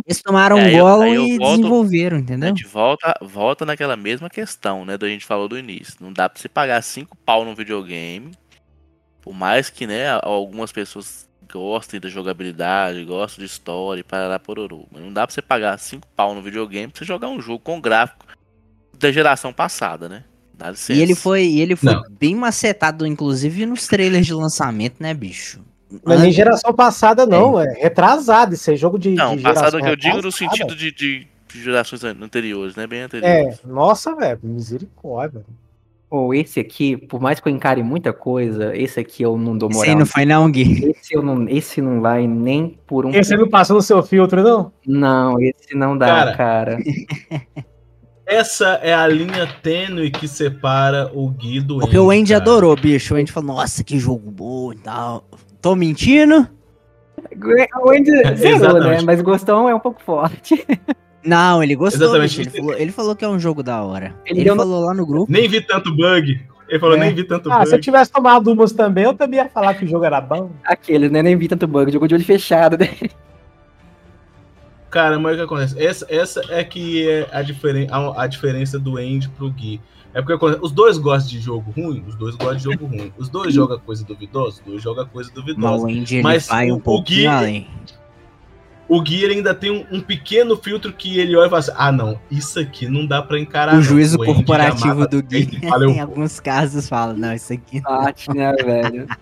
[0.07, 2.49] Eles tomaram É, um eu- eu e volto- desenvolveram, A entendeu?
[2.49, 4.97] gente volta, volta naquela mesma questão, né?
[4.97, 5.95] Do a gente falou do início.
[6.01, 8.31] Não dá pra você pagar cinco pau num videogame.
[9.31, 14.89] Por mais que, né, algumas pessoas gostem da jogabilidade, gostem de história e parará pororô.
[14.91, 17.61] Mas não dá pra você pagar cinco pau no videogame pra você jogar um jogo
[17.61, 18.27] com gráfico
[18.99, 20.25] da geração passada, né?
[20.53, 20.95] Dá licença.
[20.95, 22.03] E ele foi, e ele foi Não.
[22.11, 25.61] bem macetado, inclusive, nos trailers de lançamento, né, bicho?
[26.09, 28.55] É nem geração passada, não, é, retrasado.
[28.55, 29.11] Isso é jogo de.
[29.11, 32.85] Não, de passado geração que eu digo no sentido de, de gerações an- anteriores, né?
[32.85, 33.61] Bem anteriores.
[33.65, 35.45] É, nossa, velho, misericórdia.
[36.11, 39.69] Ou esse aqui, por mais que eu encare muita coisa, esse aqui eu não dou
[39.71, 39.93] Esse moral.
[39.93, 40.91] aí não foi não, Gui.
[40.91, 43.11] Esse, eu não, esse não vai nem por um.
[43.11, 44.73] Esse não passou no seu filtro, não?
[44.85, 46.79] Não, esse não dá, Cara, cara.
[48.27, 52.41] Essa é a linha tênue que separa o Gui do Porque o Andy cara.
[52.41, 53.13] adorou, bicho.
[53.13, 55.25] O Andy falou, nossa, que jogo bom e tal.
[55.61, 56.49] Tô mentindo?
[57.83, 59.01] O Andy zerou, né?
[59.05, 60.65] Mas gostou é um pouco forte.
[61.25, 62.41] Não, ele gostou, Exatamente.
[62.41, 64.15] Ele falou, ele falou que é um jogo da hora.
[64.25, 65.31] Ele Ele, no- falou lá no grupo.
[65.31, 66.41] Nem vi tanto bug.
[66.69, 67.01] Ele falou, É.
[67.01, 67.83] nem vi tanto Ah, se eu bug.
[67.83, 70.51] tivesse tomado umas também, eu também ia falar que o jogo era bom.
[70.65, 71.23] Aqueles, né?
[71.23, 72.89] Nem vi tanto bug, jogou de olho fechado, né?
[74.91, 75.81] Cara, mas o que acontece?
[75.83, 79.81] Essa, essa é que é a, diferen a, a diferença do Andy pro Gui.
[80.13, 83.13] É porque acontece, os dois gostam de jogo ruim, os dois gostam de jogo ruim.
[83.17, 85.85] Os dois jogam coisa duvidosa, os dois jogam coisa Mas duvidosa.
[85.85, 87.69] o Andy ele Mas vai o- um o pouquinho Gui- além.
[88.91, 91.73] O Gui ele ainda tem um, um pequeno filtro que ele olha e fala assim:
[91.77, 93.73] ah, não, isso aqui não dá pra encarar.
[93.73, 93.83] o não.
[93.83, 98.03] juízo Andy corporativo do um em alguns casos, fala, não, isso aqui não.
[98.03, 99.07] Bate, né, velho?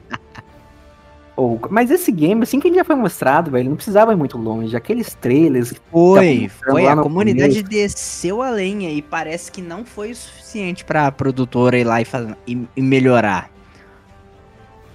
[1.36, 4.36] Ou- mas esse game, assim que ele já foi mostrado, velho, não precisava ir muito
[4.36, 4.74] longe.
[4.77, 5.70] Aqueles trailers.
[5.70, 6.86] que Foi, foi.
[6.89, 11.78] A comunidade começo, desceu a lenha e parece que não foi o suficiente pra produtora
[11.78, 13.51] ir lá e, faz- e- e melhorar.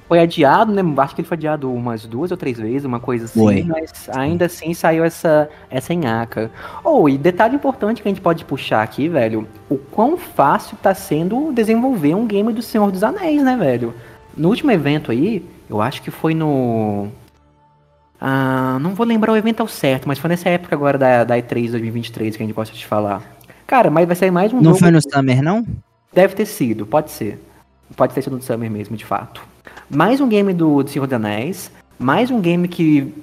[0.08, 0.82] Foi adiado, né?
[0.98, 3.40] Acho que ele foi adiado umas duas ou três vezes, uma coisa assim.
[3.40, 3.64] Foi.
[3.64, 6.52] Mas ainda assim saiu essa, essa enhaca.
[6.84, 9.48] Oh, e detalhe importante que a gente pode puxar aqui, velho.
[9.70, 13.94] O quão fácil tá sendo desenvolver um game do Senhor dos Anéis, né, velho?
[14.36, 17.08] No último evento aí, eu acho que foi no.
[18.20, 21.38] Ah, não vou lembrar o evento ao certo, mas foi nessa época agora da, da
[21.38, 23.22] E3 2023 que a gente gosta de falar.
[23.66, 24.80] Cara, mas vai sair mais um Não jogo.
[24.80, 25.66] foi no Summer, não?
[26.14, 27.42] Deve ter sido, pode ser.
[27.96, 29.53] Pode ter sido do Summer mesmo, de fato.
[29.94, 31.72] Mais um game do, do Senhor dos Anéis.
[32.00, 33.14] Mais um game que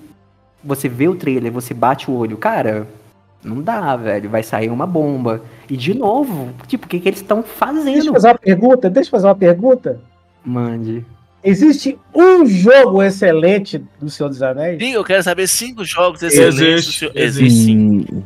[0.63, 2.37] você vê o trailer, você bate o olho.
[2.37, 2.87] Cara,
[3.43, 4.31] não dá, velho.
[4.31, 5.43] Vai sair uma bomba.
[5.69, 8.13] E de novo, tipo, o que, que eles estão Deixa eu fazendo?
[8.13, 10.01] fazer uma pergunta, deixa eu fazer uma pergunta.
[10.45, 11.05] Mande.
[11.43, 14.79] Existe um jogo excelente do Senhor dos Anéis?
[14.83, 16.61] Sim, eu quero saber cinco jogos excelentes.
[16.61, 17.45] Existe, do senhor- existe.
[17.45, 18.25] Existe sim.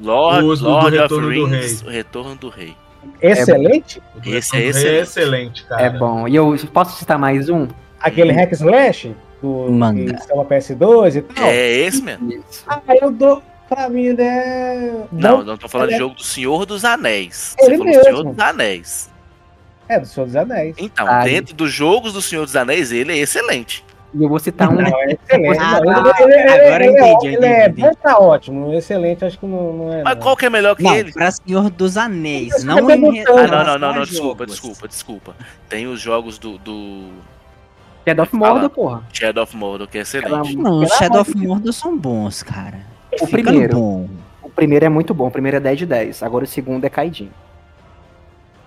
[0.00, 2.74] Lord, Os do Lord of Retorno do Rings, o Retorno do Rei.
[3.20, 4.02] Excelente?
[4.24, 5.02] Esse é É excelente.
[5.02, 5.82] excelente, cara.
[5.82, 6.26] É bom.
[6.28, 7.68] E eu posso citar mais um?
[8.00, 10.14] Aquele Hack Slash do Manda.
[10.14, 11.44] que saiu pra PS2 e tal?
[11.46, 12.42] É esse mesmo.
[12.66, 13.42] Ah, eu dou.
[13.68, 15.06] Pra mim, né.
[15.10, 17.56] Não, não tô falando de é- jogo do Senhor dos Anéis.
[17.58, 18.34] Ele Você falou do Senhor mesmo.
[18.34, 19.10] dos Anéis.
[19.88, 20.74] É, do Senhor dos Anéis.
[20.78, 23.82] Então, Ah, dentro dos jogos do Senhor dos Anéis, ele é excelente.
[24.14, 24.74] E eu vou citar um.
[24.74, 25.58] Não, é excelente.
[25.58, 26.22] Ah, não, tá.
[26.22, 27.80] ele, ele- Agora eu é- entendi, Ele é entendi.
[27.82, 28.74] bom, tá ótimo.
[28.74, 30.02] Excelente, acho que não, não é.
[30.02, 30.22] Mas não.
[30.22, 31.12] qual que é melhor que Não, ele?
[31.12, 33.20] pra Senhor dos Anéis, não em?
[33.20, 35.34] Ah, não, não, não, não, desculpa, desculpa, desculpa.
[35.68, 37.08] Tem os jogos do, do
[38.06, 39.02] Shadow of Mordor, porra.
[39.12, 40.56] Shadow of Mordor, que é excelente.
[40.56, 42.80] Não, os Shadow of Mordor são bons, cara.
[43.20, 43.74] O primeiro.
[43.76, 44.08] bom.
[44.42, 45.28] O primeiro é muito bom.
[45.28, 46.22] O primeiro é 10 de 10.
[46.22, 47.30] Agora o segundo é caidinho.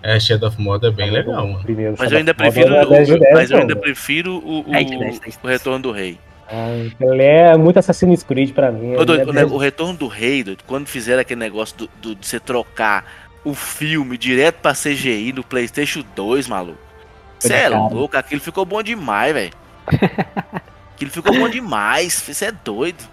[0.05, 1.63] É, Shadow of Mordor é bem legal, mano.
[1.63, 4.59] Primeiro, Mas eu ainda prefiro, é 10 de o, 10, mas eu ainda prefiro o,
[4.59, 6.19] o, 10 de 10, 10 de o Retorno do Rei.
[6.47, 6.67] Ah,
[7.01, 8.95] Ele é muito Assassin's Creed pra mim.
[8.95, 12.27] Ô, doido, é o, Retorno do Rei, doido, quando fizeram aquele negócio do, do- de
[12.27, 13.03] você trocar
[13.43, 16.77] o filme direto pra CGI no PlayStation 2, maluco.
[17.39, 19.51] Você é louco, aquilo ficou bom demais, velho.
[20.95, 23.03] Aquilo ficou bom demais, você é doido.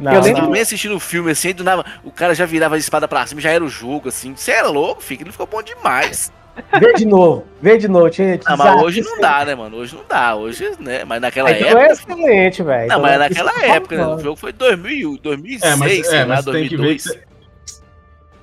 [0.00, 2.78] Não, eu lembro bem assistindo o filme assim, do nada, o cara já virava a
[2.78, 4.34] espada pra cima, já era o jogo, assim.
[4.34, 6.32] Você é louco, filho, aquilo ficou bom demais.
[6.78, 8.10] Vê de novo, vê de novo.
[8.10, 9.22] Te, te Ah, mas hoje não sempre.
[9.22, 9.76] dá, né, mano?
[9.76, 11.04] Hoje não dá, hoje, né?
[11.04, 11.82] Mas naquela então época.
[11.84, 12.78] é excelente, velho.
[12.80, 14.06] Não, Então mas é naquela tô época, né?
[14.14, 17.04] O jogo foi 2000, 2006, É, mas, é, lá, mas você tem que ver que
[17.04, 17.20] 2002.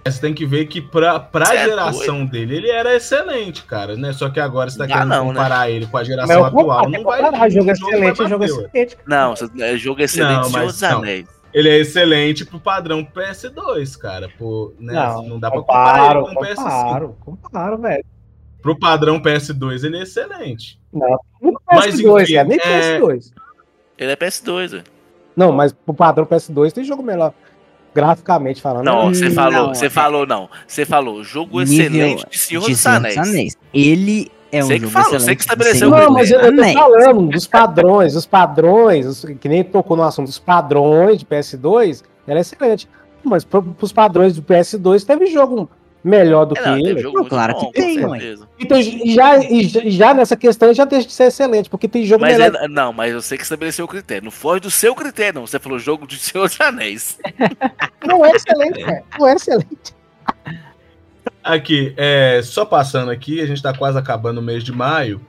[0.08, 4.14] você, tem que ver que pra, pra é geração dele, ele era excelente, cara, né?
[4.14, 5.34] Só que agora você tá querendo não, né?
[5.34, 7.22] comparar ele com a geração atual, comparar, não vai.
[7.22, 8.98] comparar, jogo o excelente, jogo excelente.
[9.06, 11.02] Não, é jogo excelente, Não, Senhor mas dos não.
[11.48, 11.54] Anéis.
[11.54, 14.28] Ele é excelente pro padrão PS2, cara.
[14.80, 14.94] Né?
[14.94, 16.56] Não, Não, dá pra comparar comparo, ele com o PS5.
[16.56, 18.06] comparo, comparo, velho.
[18.62, 20.80] Pro padrão PS2, ele é excelente.
[20.92, 23.32] Não, não Mas, PS2, enfim, cara, nem é- PS2.
[23.98, 24.84] Ele é PS2, velho.
[25.36, 27.34] Não, mas pro padrão PS2 tem jogo melhor.
[27.94, 28.86] Graficamente falando.
[28.86, 30.50] Não, você Hum, falou, não, você é- falou, não.
[30.68, 33.58] Você falou, jogo Nível excelente de Senhor de dos Senhor Anéis.
[33.74, 36.74] Ele é um Você que falou, você que estabeleceu Não, mas eu, eu tô Anéis.
[36.74, 42.04] falando dos padrões, os padrões, os- que nem tocou no assunto dos padrões de PS2,
[42.28, 42.88] ela é excelente.
[43.24, 45.70] Mas pro, pros padrões do PS2 teve jogo
[46.04, 47.00] melhor do É, que não, teve ele.
[47.02, 48.36] jogo Não, claro bom, que tem, ué.
[48.60, 49.40] Então, e já,
[49.90, 52.56] já- nessa questão já deixa de ser excelente, porque tem jogo Mas melhor.
[52.64, 54.24] é- não, mas eu sei que estabeleceu o critério.
[54.24, 55.48] Não foge do seu critério, não.
[55.48, 57.18] Você falou jogo de Senhor dos Anéis.
[58.06, 59.04] Não é excelente, cara.
[59.20, 59.98] Não é excelente.
[61.48, 65.22] Aqui, é, só passando aqui, a gente tá quase acabando o mês de maio.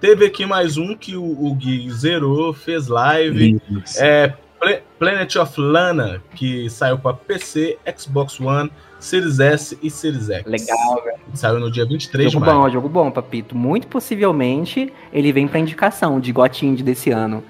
[0.00, 3.60] Teve aqui mais um que o, o Gui zerou, fez live.
[3.98, 10.28] É Pla- Planet of Lana, que saiu para PC, Xbox One, Series S e Series
[10.30, 10.44] X.
[10.46, 11.16] Legal, velho.
[11.34, 12.62] Saiu no dia 23 Jogo de maio.
[12.62, 13.54] bom, jogo bom, Papito.
[13.56, 17.42] Muito possivelmente ele vem pra indicação de GOT Indie desse ano.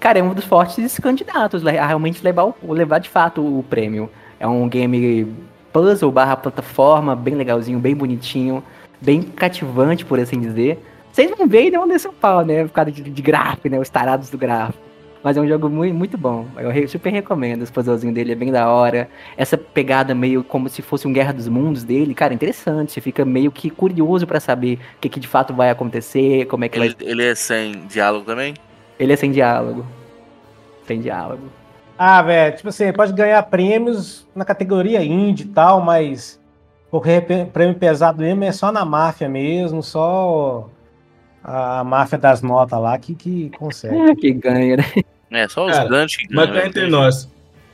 [0.00, 4.08] Cara, é um dos fortes candidatos a realmente levar, o- levar de fato o prêmio.
[4.40, 5.34] É um game
[5.78, 8.64] puzzle barra plataforma, bem legalzinho, bem bonitinho,
[9.00, 10.76] bem cativante, por assim dizer.
[11.12, 12.64] Vocês vão ver e não descer o pau, né?
[12.64, 13.78] Por causa de, de gráfico, né?
[13.78, 14.78] Os tarados do gráfico.
[15.22, 16.46] Mas é um jogo muito, muito bom.
[16.56, 17.62] Eu super recomendo.
[17.62, 19.08] Os puzzlezinhos dele é bem da hora.
[19.36, 22.92] Essa pegada meio como se fosse um Guerra dos Mundos dele, cara, é interessante.
[22.92, 26.64] Você fica meio que curioso pra saber o que, que de fato vai acontecer, como
[26.64, 27.08] é que Ele, vai.
[27.08, 28.54] ele é sem diálogo também?
[28.98, 29.86] Ele é sem diálogo.
[30.86, 31.44] Sem diálogo.
[31.98, 36.40] Ah, velho, tipo assim, pode ganhar prêmios na categoria indie e tal, mas
[36.90, 40.70] qualquer prêmio pesado mesmo é só na máfia mesmo, só
[41.42, 44.14] a máfia das notas lá que, que consegue.
[44.16, 44.84] que ganha, né?
[45.30, 46.62] É, só os Cara, grandes que Mas ganham.
[46.62, 46.88] cá entre né?
[46.88, 47.28] nós,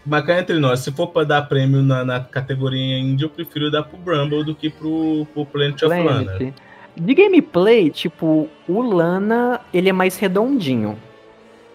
[0.06, 3.70] Mas cá entre nós, se for pra dar prêmio na, na categoria indie, eu prefiro
[3.70, 6.32] dar pro Bramble do que pro, pro Planet of Lana.
[6.32, 6.54] Planet.
[6.96, 10.96] De gameplay, tipo, o Lana, ele é mais redondinho.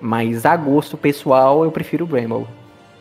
[0.01, 2.45] Mas a gosto pessoal, eu prefiro o Bramble.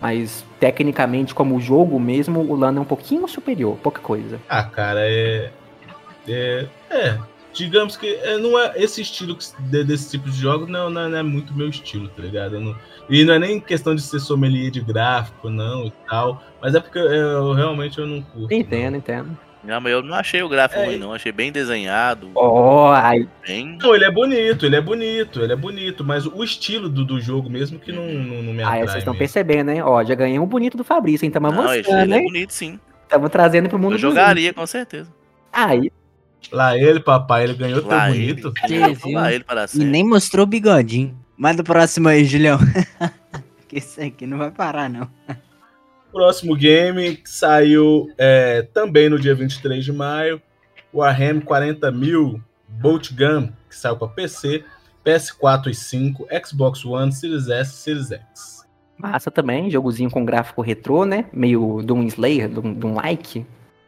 [0.01, 4.41] Mas tecnicamente, como jogo mesmo, o Lana é um pouquinho superior, pouca coisa.
[4.49, 5.51] Ah, cara, é.
[6.29, 6.67] É.
[6.91, 7.19] é,
[7.55, 11.09] digamos que é, não é esse estilo que- de- desse tipo de jogos não, não,
[11.09, 12.61] não é muito meu estilo, tá ligado?
[12.61, 12.77] Não-
[13.09, 16.43] e não é nem questão de ser sommelier de gráfico, não, e tal.
[16.61, 18.53] Mas é porque eu, eu realmente eu não curto.
[18.53, 19.37] Entendo, entendo.
[19.63, 21.13] Não, mas eu não achei o gráfico ruim, não.
[21.13, 22.31] Achei bem desenhado.
[22.35, 23.29] Ó, aí.
[23.47, 23.77] Bem.
[23.81, 27.21] Não, ele é bonito, ele é bonito, ele é bonito, mas o estilo do, do
[27.21, 28.83] jogo mesmo que não, não, não me Aí atrai.
[28.87, 29.83] vocês estão percebendo, hein?
[29.83, 31.31] Ó, já ganhei um bonito do Fabrício, hein?
[31.31, 32.79] Tamo mostrando, ele é bonito, sim.
[33.09, 34.11] Tamo trazendo pro mundo Eu bonito.
[34.11, 35.13] jogaria, com certeza.
[35.53, 35.91] Aí.
[36.53, 38.53] Lá ele, papai, ele ganhou tão Lá bonito.
[38.69, 39.13] Viu?
[39.13, 41.19] Lá ele para E nem mostrou o bigodinho.
[41.37, 42.59] Manda o próximo aí, Julião.
[43.69, 45.09] que isso aqui não vai parar, não.
[46.13, 50.41] Próximo game que saiu é, também no dia 23 de maio,
[50.93, 54.65] Warhammer 40.000 Bolt Gun, que saiu para PC,
[55.05, 58.67] PS4 e 5, Xbox One, Series S e Series X.
[58.97, 61.27] Massa também, jogozinho com gráfico retrô, né?
[61.33, 63.47] Meio Doom Slayer, Doom, Doom like.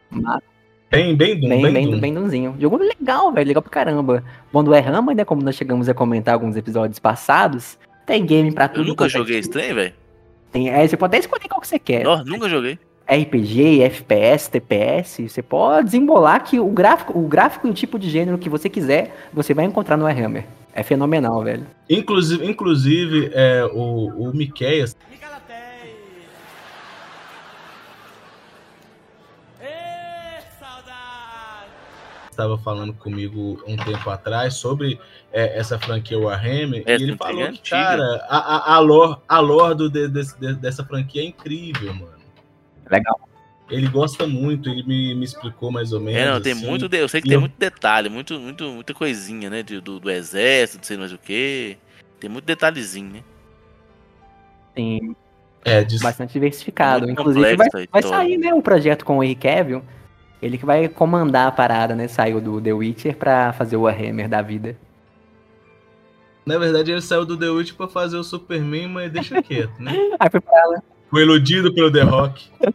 [0.09, 0.43] Massa.
[0.89, 1.99] Bem, bem Doom, bem, bem bem, Doom.
[1.99, 2.55] bem Doomzinho.
[2.59, 4.23] Jogo legal, velho, legal pra caramba.
[4.51, 5.23] Bom do Errama, né?
[5.23, 8.83] Como nós chegamos a comentar alguns episódios passados, tem game pra tudo.
[8.83, 9.39] Eu nunca é joguei tipo.
[9.39, 9.93] esse trem, velho.
[10.51, 12.05] Tem, é, você pode até escolher qual que você quer.
[12.07, 12.77] Ó, Nunca joguei.
[13.07, 18.09] RPG, FPS, TPS, você pode desembolar que o gráfico, o gráfico e o tipo de
[18.09, 20.45] gênero que você quiser, você vai encontrar no Warhammer.
[20.73, 21.67] É fenomenal, velho.
[21.89, 24.95] Inclusive, inclusive é, o, o Miqueias
[32.31, 34.99] estava falando comigo um tempo atrás sobre
[35.31, 37.69] é, essa franquia Warhammer É, e ele falou que, antiga.
[37.69, 42.21] cara, a, a, a lore, a lore do, de- de- dessa franquia é incrível, mano.
[42.89, 43.19] Legal.
[43.69, 46.19] Ele gosta muito, ele me, me explicou mais ou menos.
[46.21, 46.65] É, não, tem assim.
[46.65, 46.89] muito.
[46.89, 49.61] de- Eu sei que E tem eu- muito detalhe, muito, muito, muita coisinha, né?
[49.63, 51.77] de- do, do exército, não sei mais o que.
[52.19, 53.23] Tem muito detalhezinho, né?
[54.73, 55.15] Tem
[55.65, 57.05] é, bastante diversificado.
[57.05, 59.83] Muito Inclusive, vai, vai sair, né, o projeto com o Henry Cavill.
[60.41, 62.07] Ele que vai comandar a parada, né?
[62.07, 64.75] Saiu do The Witcher pra fazer o Warhammer da vida.
[66.45, 69.91] Na verdade, ele saiu do The Witch pra fazer o Superman, mas deixa quieto, né?
[70.19, 72.49] Aí foi parar, lá- Foi iludido pelo The Rock.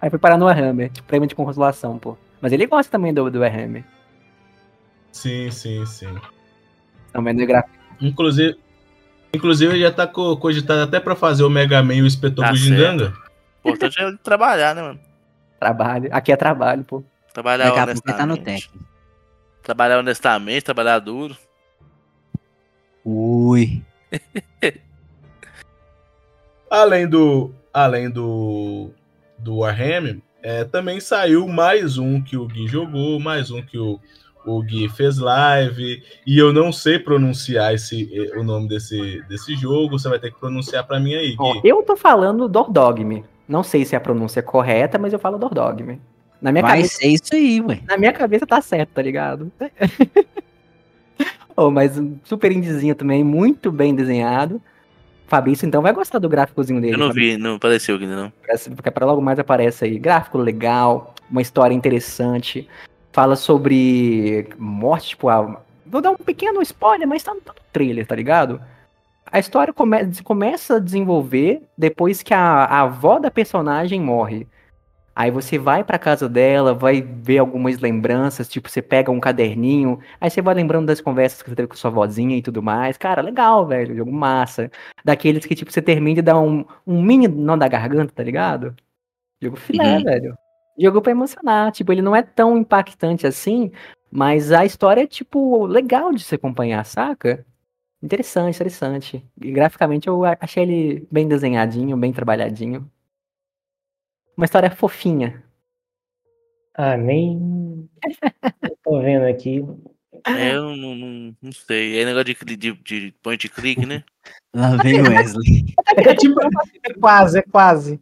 [0.00, 2.16] aí foi parar no Warhammer, tipo, prêmio de consolação, pô.
[2.40, 3.84] Mas ele gosta também do, do Warhammer.
[5.12, 6.14] Sim, sim, sim.
[7.12, 7.74] Também do gráfico.
[8.00, 8.56] Inclusive,
[9.34, 12.44] inclusive ele já tá co- cogitado até pra fazer o Mega Man e o Inspetor
[12.44, 13.12] Tá Bugiganga.
[13.64, 15.00] O importante é trabalhar, né, mano?
[15.58, 16.08] Trabalho.
[16.12, 17.02] Aqui é trabalho, pô.
[17.32, 18.44] Trabalhar Daqui ele tá no honestamente.
[18.44, 18.88] técnico.
[19.62, 21.36] Trabalhar honestamente, trabalhar duro.
[23.04, 23.82] Ui.
[26.70, 28.90] Além do, além do,
[29.38, 33.98] do Warhammer, é, também saiu mais um que o Gui jogou, mais um que o,
[34.44, 36.02] o Gui fez live.
[36.26, 39.98] E eu não sei pronunciar esse, eh, o nome desse, desse jogo.
[39.98, 41.60] Você vai ter que pronunciar pra mim aí, Ó, Gui.
[41.64, 43.24] eu tô falando Dordogme.
[43.48, 46.00] Não sei se a pronúncia é correta, mas eu falo Dordogme.
[46.40, 46.98] Na minha Vai cabeça.
[46.98, 47.80] ser isso aí, ué.
[47.86, 49.50] Na minha cabeça tá certo, tá ligado?
[51.56, 54.62] oh, mas um super indizinho também, muito bem desenhado.
[55.26, 56.94] Fabrício, então, vai gostar do gráficozinho dele.
[56.94, 57.36] Eu não Fabrício.
[57.36, 58.32] vi, não apareceu aqui ainda não.
[58.74, 59.98] Porque para logo mais aparece aí.
[59.98, 62.68] Gráfico legal, uma história interessante.
[63.12, 65.60] Fala sobre morte, tipo, a...
[65.84, 68.60] vou dar um pequeno spoiler, mas tá no tá no trailer, tá ligado?
[69.30, 74.46] A história come- começa a desenvolver depois que a, a avó da personagem morre.
[75.14, 79.98] Aí você vai pra casa dela, vai ver algumas lembranças, tipo, você pega um caderninho,
[80.20, 82.96] aí você vai lembrando das conversas que você teve com sua vozinha e tudo mais.
[82.96, 84.70] Cara, legal, velho, jogo massa.
[85.04, 88.76] Daqueles que, tipo, você termina e dá um, um mini nó da garganta, tá ligado?
[89.42, 90.04] Jogo filé, Uhum.
[90.04, 90.38] velho.
[90.78, 91.72] Jogo pra emocionar.
[91.72, 93.72] Tipo, ele não é tão impactante assim,
[94.12, 97.44] mas a história é, tipo, legal de se acompanhar, saca?
[98.02, 99.24] Interessante, interessante.
[99.40, 102.90] E graficamente eu achei ele bem desenhadinho, bem trabalhadinho.
[104.36, 105.42] Uma história fofinha.
[106.74, 107.88] Ah, nem.
[108.62, 109.64] Eu tô vendo aqui.
[110.26, 112.00] É, eu não, não, não sei.
[112.00, 114.04] É negócio de, de, de point click, né?
[114.54, 115.74] Lá vem o Wesley.
[115.96, 118.00] É, tipo, é quase, é quase.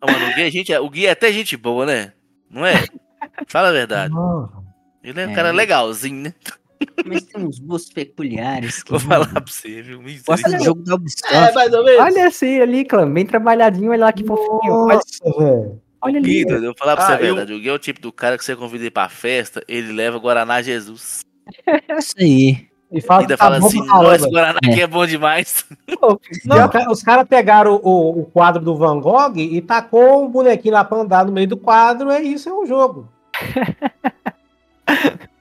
[0.00, 2.12] Ah, mano, o Gui, é gente, o Gui é até gente boa, né?
[2.50, 2.84] Não é?
[3.46, 4.12] Fala a verdade.
[5.02, 5.34] Ele é um É.
[5.34, 6.34] cara legalzinho, né?
[7.06, 8.82] Mas tem uns gostos peculiares.
[8.82, 10.00] Que Vou falar pra você, viu?
[10.26, 11.54] Gosta do jogo da É, Ubisoft.
[11.54, 12.00] mais ou menos.
[12.00, 14.72] Olha assim ali, clã, bem trabalhadinho, olha lá que fofinho.
[14.72, 15.00] Olha,
[15.38, 15.80] velho.
[16.00, 16.44] olha ali.
[16.44, 17.52] Gui, eu vou falar pra você Ah, a eu- verdade.
[17.54, 20.18] O Gui é o tipo do cara que você convida ele pra festa, ele leva
[20.18, 21.24] Guaraná Jesus.
[21.98, 22.66] Isso aí.
[22.92, 25.64] E fala Ainda tá fala assim, nossa, Guaraná aqui é bom demais.
[26.44, 30.84] Não, os caras pegaram o, o quadro do Van Gogh e tacou um bonequinho lá
[30.84, 33.08] pra andar no meio do quadro, é isso, é um jogo.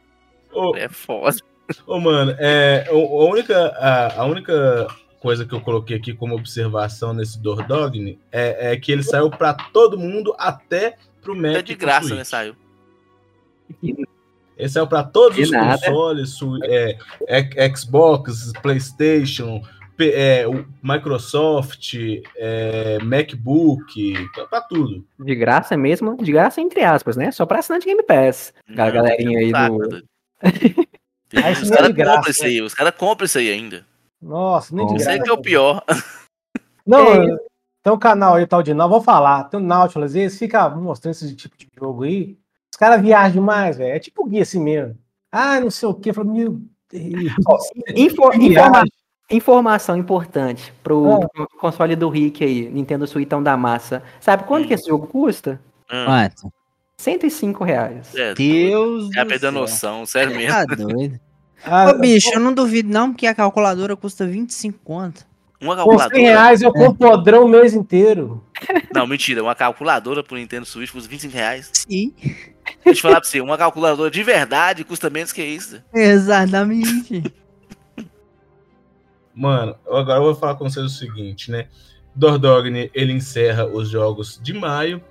[0.76, 1.36] É foda.
[1.88, 4.88] Ô, mano, é, a, única, a, a única
[5.20, 9.54] coisa que eu coloquei aqui como observação nesse Dordogne é, é que ele saiu pra
[9.54, 11.56] todo mundo, até pro Mac.
[11.56, 12.18] É de graça, Switch.
[12.18, 12.24] né?
[12.24, 12.56] Saiu.
[13.84, 15.78] Ele saiu pra todos De os nada.
[15.80, 19.62] consoles, é, é, Xbox, PlayStation,
[19.98, 21.94] P- é, o Microsoft,
[22.38, 25.04] é, MacBook, pra, pra tudo.
[25.20, 27.32] De graça mesmo, de graça entre aspas, né?
[27.32, 28.54] Só pra assinante Game Pass.
[28.78, 30.04] A galerinha aí do.
[30.42, 33.50] Ah, isso Os não é caras graça, compram isso aí, os caras compram isso aí
[33.50, 33.86] ainda.
[34.22, 35.84] Nossa, nem de Isso aí que é o pior.
[36.86, 37.38] Não, É
[37.84, 39.44] tem um canal aí, tal de Nautilus, vou falar.
[39.46, 42.38] Tem o Nautilus, eles ficam mostrando esse tipo de jogo aí.
[42.74, 43.96] Os caras viajam demais, velho.
[43.96, 44.98] É tipo guia assim mesmo.
[45.32, 46.10] Ah, não sei o quê.
[46.10, 46.60] Eu falo, meu.
[47.96, 48.84] Info- informa-
[49.30, 51.28] Informação importante pro, Ah.
[51.34, 54.04] pro console do Rick aí, Nintendo Switchão da massa.
[54.20, 55.60] Sabe quanto que esse jogo custa?
[55.90, 56.54] Ah, Quanto?
[56.98, 58.16] 105 reais.
[58.16, 59.52] é, Deus é do céu.
[59.52, 60.52] noção, sério mesmo.
[60.52, 61.20] Tá doido.
[61.68, 65.26] Ah, Ô, bicho, eu não duvido não, porque a calculadora custa 25 conto.
[65.60, 66.22] Uma Com 100 calculadora.
[66.22, 68.44] reais eu compro podrão o mês inteiro.
[68.94, 69.42] Não, mentira.
[69.42, 71.72] Uma calculadora pro Nintendo Switch custa 25 reais.
[71.74, 72.14] Sim.
[72.22, 72.44] Deixa
[72.86, 75.82] eu te falar pra você, uma calculadora de verdade custa menos que isso.
[75.92, 77.24] Exatamente.
[79.34, 81.68] Mano, agora eu vou falar com vocês o seguinte, né?
[82.14, 85.02] Dordogne, ele encerra os jogos de maio.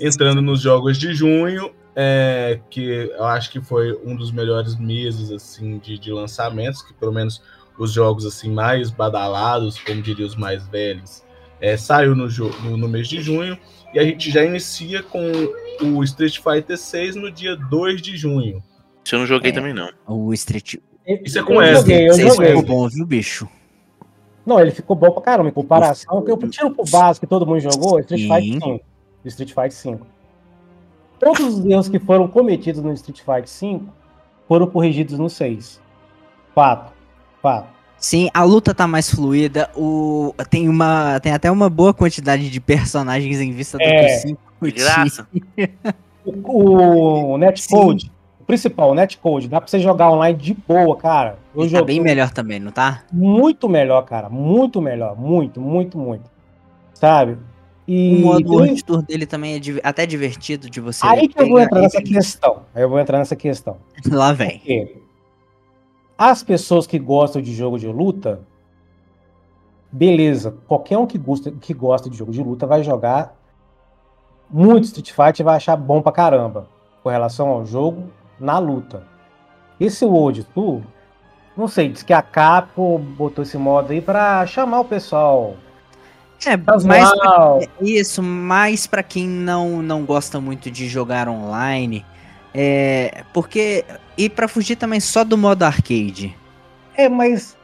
[0.00, 2.82] Entrando nos jogos de junho, é, que
[3.16, 7.42] eu acho que foi um dos melhores meses, assim, de, de lançamentos, que pelo menos
[7.78, 11.22] os jogos, assim, mais badalados, como diria os mais velhos,
[11.60, 13.56] é, saiu no, no, no mês de junho,
[13.92, 15.20] e a gente já inicia com
[15.82, 18.62] o Street Fighter 6 no dia 2 de junho.
[19.04, 19.54] Isso eu não joguei É.
[19.54, 19.88] também, não.
[20.06, 20.76] O Street
[21.24, 21.80] Isso é Eu com essa.
[21.80, 22.48] joguei, eu joguei.
[22.48, 23.48] ficou bom, viu, bicho?
[24.46, 25.48] Não, ele ficou bom pra caramba.
[25.48, 28.22] Em comparação, eu tiro pro básico que todo mundo jogou, Street.
[28.22, 28.80] Fighter 5.
[29.28, 30.06] Street Fighter 5.
[31.18, 33.86] Todos os erros que foram cometidos no Street Fighter 5
[34.46, 35.80] foram corrigidos no 6.
[36.54, 36.92] Fato.
[37.40, 37.68] Fato.
[37.98, 39.70] Sim, a luta tá mais fluida.
[39.74, 40.34] O...
[40.50, 41.18] Tem, uma...
[41.20, 44.06] Tem até uma boa quantidade de personagens em vista do É.
[44.06, 44.84] que o 5 De tinha.
[44.84, 45.26] graça.
[46.26, 48.10] O, o Netcode,
[48.40, 51.38] o principal, o Netcode, dá pra você jogar online de boa, cara.
[51.54, 53.02] Eu tá bem melhor também, não tá?
[53.12, 54.28] muito melhor, cara.
[54.28, 55.16] Muito melhor.
[55.18, 56.30] Muito, muito, muito.
[56.94, 57.38] Sabe?
[57.86, 61.06] E O modo tem- Tour dele também é div- até divertido de você.
[61.06, 62.62] Aí que eu vou entrar nessa questão.
[62.74, 63.76] Aí eu vou entrar nessa questão.
[64.10, 64.58] Lá vem.
[64.58, 65.02] Porque
[66.16, 68.40] as pessoas que gostam de jogo de luta,
[69.92, 70.56] beleza.
[70.66, 73.36] Qualquer um que gosta, que gosta de jogo de luta vai jogar
[74.50, 76.68] muito Street Fighter e vai achar bom pra caramba
[77.02, 78.04] com relação ao jogo
[78.40, 79.06] na luta.
[79.78, 80.80] Esse World Tour,
[81.56, 85.54] não sei, diz que a Capcom botou esse modo aí pra chamar o pessoal.
[86.46, 92.04] É, mais pra, isso, mais pra quem não, não gosta muito de jogar online.
[92.54, 93.84] É, porque.
[94.16, 96.36] E pra fugir também só do modo arcade.
[96.96, 97.56] É, mas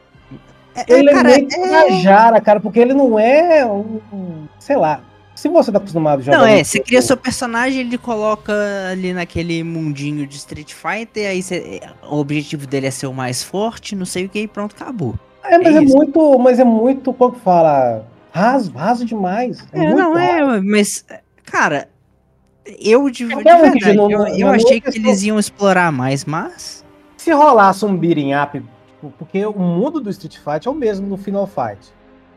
[0.75, 5.01] É, ele cara, é muito Guajara, cara, porque ele não é um, sei lá.
[5.33, 6.37] Se você tá acostumado a jogar.
[6.39, 8.53] Não, é, você cria seu personagem, ele coloca
[8.91, 13.41] ali naquele mundinho de Street Fighter, aí você- o objetivo dele é ser o mais
[13.43, 15.15] forte, não sei o que, e pronto, acabou.
[15.43, 18.05] É, mas É é, muito, mas é muito, como fala?
[18.31, 19.65] Raso, raso demais.
[19.73, 20.27] É, É, não, raso.
[20.55, 21.05] é, mas,
[21.45, 21.89] cara,
[22.79, 25.03] eu de, de um que verdade, não- eu, não- eu não é achei que questão-
[25.09, 26.83] eles iam explorar mais, mas...
[27.17, 31.07] Se rolasse um beating up, tipo, porque o mundo do Street Fight é o mesmo
[31.07, 31.91] do Final Fight.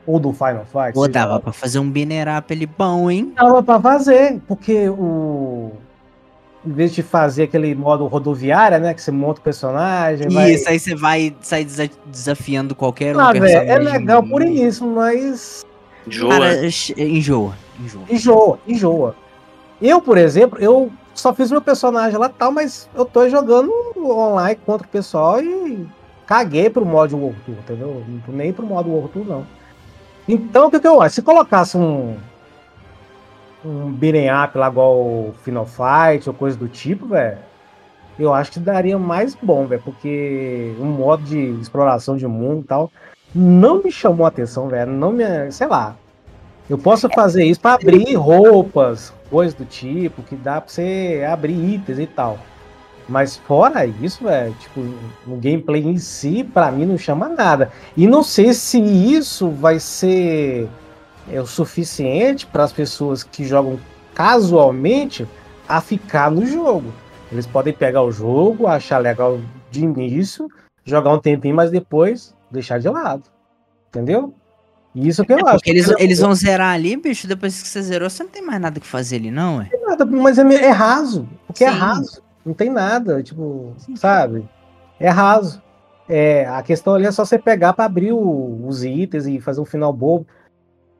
[0.06, 0.92] Ou do Final Fight.
[0.92, 3.32] Pô, dava pra fazer um binner up ele bom, hein?
[3.34, 5.70] Dava pra fazer, porque o.
[6.66, 8.92] Em vez de fazer aquele modo rodoviária, né?
[8.92, 10.28] Que você monta o personagem.
[10.28, 13.98] vai- Isso, aí você vai sair desa- desafiando qualquer um Ah, velho, é personagem.
[14.00, 15.64] legal por isso, mas.
[16.10, 18.04] Cara, enjoa, enjoa.
[18.10, 19.16] Enjoa, enjoa.
[19.80, 23.72] Eu, por exemplo, eu só fiz meu personagem lá e tal, mas eu tô jogando
[23.96, 25.86] online contra o pessoal e
[26.26, 28.04] caguei pro modo World Tour, entendeu?
[28.06, 29.46] Não tô nem pro modo World Tour, não.
[30.28, 31.16] Então, o que, que eu acho?
[31.16, 32.16] Se colocasse um.
[33.64, 37.38] Um beat'em up lá igual o Final Fight ou coisa do tipo, velho.
[38.18, 42.64] Eu acho que daria mais bom, velho, porque um modo de exploração de mundo e
[42.64, 42.90] tal
[43.34, 44.92] não me chamou a atenção, velho.
[44.92, 45.50] Não me.
[45.50, 45.96] Sei lá.
[46.68, 51.74] Eu posso fazer isso para abrir roupas, coisas do tipo, que dá pra você abrir
[51.74, 52.38] itens e tal.
[53.06, 54.80] Mas fora isso, velho, tipo,
[55.26, 57.70] o gameplay em si, pra mim, não chama nada.
[57.94, 60.66] E não sei se isso vai ser
[61.30, 63.78] é, o suficiente para as pessoas que jogam
[64.14, 65.28] casualmente
[65.68, 66.92] a ficar no jogo.
[67.30, 69.38] Eles podem pegar o jogo, achar legal
[69.70, 70.48] de início,
[70.82, 73.24] jogar um tempinho, mas depois deixar de lado.
[73.88, 74.34] Entendeu?
[74.94, 75.52] Isso que eu É acho.
[75.54, 78.60] porque eles, eles vão zerar ali, bicho, depois que você zerou, você não tem mais
[78.60, 79.68] nada que fazer ali, não, é?
[79.86, 81.28] nada, mas é, é raso.
[81.46, 81.78] Porque é Sim.
[81.78, 82.22] raso.
[82.46, 84.48] Não tem nada, tipo, sabe?
[85.00, 85.60] É raso.
[86.08, 89.60] É, a questão ali é só você pegar pra abrir o- os itens e fazer
[89.60, 90.26] um final bobo.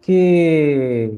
[0.01, 1.13] Que.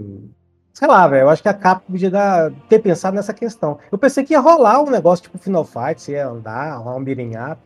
[0.73, 1.23] Sei lá, velho.
[1.23, 3.79] Eu acho que a Capcom podia dar- ter pensado nessa questão.
[3.91, 7.05] Eu pensei que ia rolar um negócio tipo Final Fight, você ia andar, rolar um
[7.05, 7.59] beating up,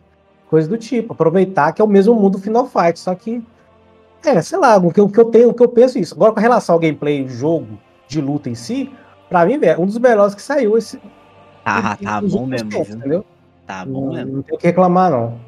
[0.50, 1.12] coisa do tipo.
[1.12, 2.98] Aproveitar que é o mesmo mundo do Final Fight.
[2.98, 3.42] Só que.
[4.24, 6.02] É, sei lá, o que, eu- o que eu tenho, o que eu penso é
[6.02, 6.14] isso.
[6.14, 8.92] Agora, com relação ao gameplay, jogo de luta em si,
[9.30, 11.00] pra mim, velho, um dos melhores que saiu esse.
[11.64, 12.90] Tá, tá bom mesmo, tempos?
[12.94, 13.24] Entendeu?
[13.66, 14.32] Tá bom Não, mesmo.
[14.36, 15.38] não tem o que reclamar, não.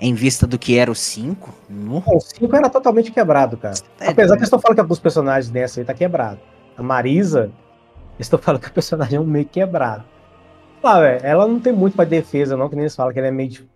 [0.00, 2.02] Em vista do que era o 5, no...
[2.06, 3.74] O 5 era totalmente quebrado, cara.
[4.00, 4.36] É Apesar doido.
[4.38, 6.38] que eu estou falando que alguns personagens dessa aí tá quebrado.
[6.76, 7.50] A Marisa,
[8.18, 10.04] eu estou falando que o personagem é um meio quebrado.
[10.84, 13.28] Lá, velho, ela não tem muito pra defesa, não, que nem eles falam que ela
[13.28, 13.66] é meio,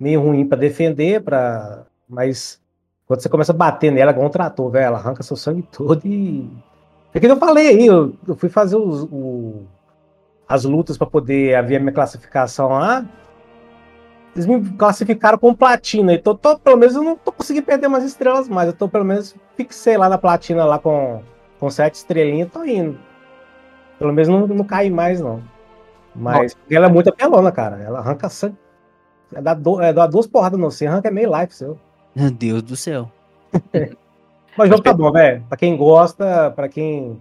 [0.00, 1.84] meio ruim pra defender, pra...
[2.08, 2.58] mas
[3.06, 6.00] quando você começa a bater nela, igual um trator, velho, ela arranca seu sangue todo
[6.06, 6.50] e.
[7.12, 9.64] É que eu falei aí, eu, eu fui fazer os, o-
[10.48, 13.04] as lutas pra poder haver a minha classificação lá.
[14.34, 18.04] Eles me classificaram como platina, então tô, pelo menos eu não tô conseguindo perder umas
[18.04, 18.68] estrelas mais.
[18.68, 21.22] Eu tô pelo menos fixei lá na platina lá com,
[21.60, 22.98] com sete estrelinhas, tô indo.
[23.98, 25.42] Pelo menos não, não cai mais, não.
[26.18, 27.80] Mas ela é muito apelona, cara.
[27.82, 28.56] Ela arranca sangue.
[29.34, 31.78] É dar, do, é dar duas porradas no você, arranca meio life seu.
[32.14, 33.10] Meu Deus do céu.
[34.56, 35.44] Mas o jogo tá bom, velho.
[35.48, 37.20] Pra quem gosta, pra quem.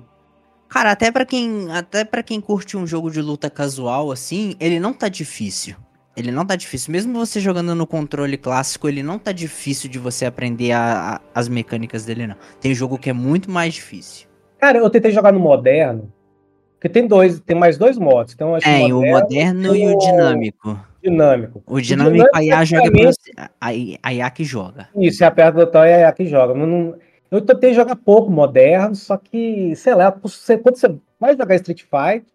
[0.70, 4.80] Cara, até pra quem, até para quem curte um jogo de luta casual assim, ele
[4.80, 5.76] não tá difícil.
[6.16, 6.94] Ele não tá difícil.
[6.94, 11.22] Mesmo você jogando no controle clássico, ele não tá difícil de você aprender a- a-
[11.34, 12.36] as mecânicas dele, não.
[12.62, 14.28] Tem jogo que é muito mais difícil.
[14.58, 16.12] Cara, eu tentei jogar no moderno.
[16.76, 18.34] Porque tem dois, tem mais dois modos.
[18.34, 20.80] Então, acho É, o moderno e o dinâmico.
[21.02, 21.64] Dinâmico.
[21.66, 23.32] O dinâmico, a IA joga pra você.
[23.38, 23.70] A,
[24.04, 24.90] a IA que joga.
[24.96, 26.54] Isso, é aperta o botão e é a que joga.
[26.54, 26.96] Não- não-
[27.32, 31.82] eu tentei jogar pouco moderno, só que, sei lá, você- quando você vai jogar Street
[31.84, 32.26] Fighter,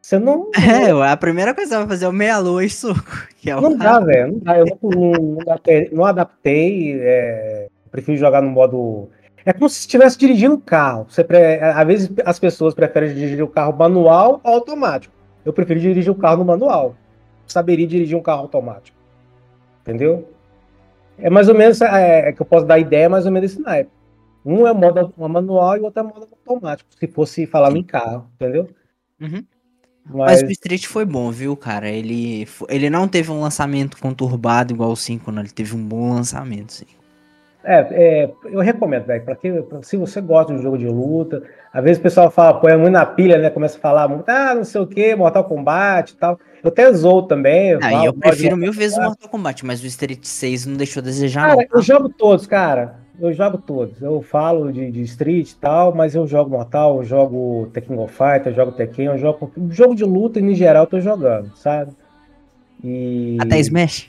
[0.00, 0.50] você não.
[0.90, 3.02] É, a primeira coisa que você vai fazer é o meia-lua e soco.
[3.42, 4.32] Que é o Não dá, velho.
[4.32, 4.58] Não dá.
[4.58, 5.38] Eu não, não-.
[5.92, 9.08] Não adaptei é, prefiro jogar no modo.
[9.44, 11.06] É como se estivesse dirigindo um carro.
[11.08, 11.58] Você pre...
[11.60, 15.14] Às vezes as pessoas preferem dirigir o carro manual ou automático.
[15.44, 16.94] Eu prefiro dirigir o carro no manual.
[17.46, 18.96] Saberia dirigir um carro automático.
[19.82, 20.28] Entendeu?
[21.18, 21.80] É mais ou menos.
[21.80, 23.90] É, é que eu posso dar ideia mais ou menos desse naipe.
[24.44, 26.88] Um é modo uma manual e o outro é modo automático.
[26.98, 28.68] Se fosse falar em carro, entendeu?
[29.20, 29.44] Uhum.
[30.04, 31.88] Mas, Mas o Street foi bom, viu, cara?
[31.88, 35.42] Ele, ele não teve um lançamento conturbado igual o 5, não.
[35.42, 36.86] Ele teve um bom lançamento, sim.
[37.64, 41.42] É, é, eu recomendo, velho, para que se você gosta de um jogo de luta,
[41.72, 43.50] às vezes o pessoal fala, põe muito na pilha, né?
[43.50, 46.38] Começa a falar muito, ah, não sei o que, Mortal Kombat e tal.
[46.62, 47.70] Eu até zoo também.
[47.70, 49.02] eu Ah, falo, eu prefiro mil vezes o.
[49.02, 51.62] Mortal Kombat, mas o Street 6 não deixou a desejar, Cara, não.
[51.62, 51.68] tá?
[51.74, 52.96] eu jogo todos, cara.
[53.20, 54.02] Eu jogo todos.
[54.02, 58.08] Eu falo de, de Street e tal, mas eu jogo Mortal, eu jogo Tekken Go
[58.08, 59.52] Fighter, eu jogo Tekken, eu jogo.
[59.70, 61.92] Jogo de luta em geral eu tô jogando, sabe?
[62.82, 63.38] E.
[63.40, 64.08] Até Smash?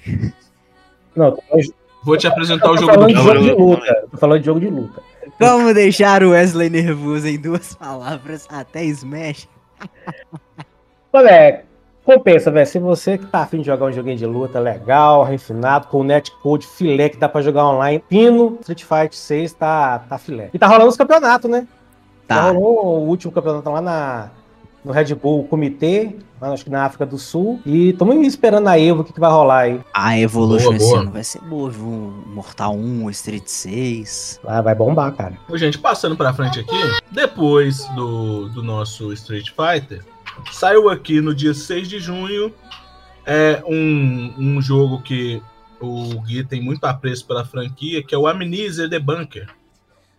[1.15, 1.43] Não, tô,
[2.03, 4.07] Vou te apresentar o jogo do de jogo de luta.
[4.11, 5.01] Tô falando de jogo de luta.
[5.39, 9.47] Como deixar o Wesley nervoso em duas palavras até Smash?
[11.11, 11.63] Mas, é,
[12.03, 12.67] compensa, velho.
[12.67, 16.67] Se você que tá afim de jogar um joguinho de luta legal, refinado, com netcode
[16.67, 20.49] filé que dá pra jogar online, pino, Street Fighter 6 tá, tá filé.
[20.53, 21.67] E tá rolando os campeonatos, né?
[22.27, 22.35] Tá.
[22.35, 24.29] Já rolou o último campeonato lá na,
[24.83, 27.59] no Red Bull Comitê, acho que na África do Sul.
[27.65, 29.81] E estamos esperando a Evo, o que, que vai rolar aí.
[29.93, 32.13] A Evolution esse ano vai ser boa, viu?
[32.27, 34.41] Mortal 1, Street 6.
[34.43, 35.37] Vai, vai bombar, cara.
[35.49, 36.75] Ô, gente, passando pra frente aqui,
[37.11, 40.03] depois do, do nosso Street Fighter,
[40.51, 42.53] saiu aqui no dia 6 de junho
[43.25, 45.41] é um, um jogo que
[45.79, 49.47] o Gui tem muito apreço pela franquia, que é o Amnesia The Bunker.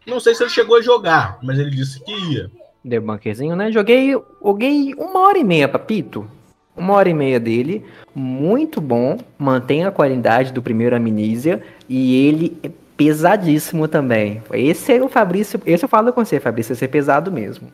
[0.07, 2.51] Não sei se ele chegou a jogar, mas ele disse que ia.
[2.85, 3.73] Deu bunkerzinho, né?
[3.73, 6.29] Joguei, joguei uma hora e meia, papito.
[6.77, 7.85] Uma hora e meia dele.
[8.15, 9.17] Muito bom.
[9.39, 11.63] Mantém a qualidade do primeiro Amnesia.
[11.89, 14.43] E ele é pesadíssimo também.
[14.53, 15.61] Esse é o Fabrício.
[15.65, 16.73] Esse eu falo com você, Fabrício.
[16.73, 17.69] Esse é pesado mesmo.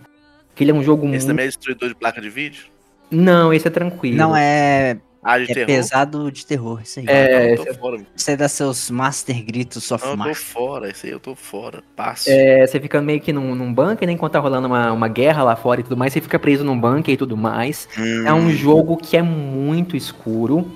[0.55, 1.27] Que ele é um jogo Esse muito.
[1.27, 2.67] também é destruidor de placa de vídeo?
[3.11, 4.17] Não, esse é tranquilo.
[4.17, 4.99] Não, é.
[5.23, 5.67] Ah, de é terror?
[5.67, 7.07] pesado de terror, isso aí.
[7.07, 8.07] É, Eu tô fora, meu.
[8.17, 11.83] Você dá seus Master Gritos of Não, eu tô fora, esse aí eu tô fora.
[11.95, 12.31] Passo.
[12.31, 14.15] É, você fica meio que num, num bunker, né?
[14.15, 16.79] Enquanto tá rolando uma, uma guerra lá fora e tudo mais, você fica preso num
[16.81, 17.87] bunker e tudo mais.
[18.27, 20.71] É um jogo que é muito escuro.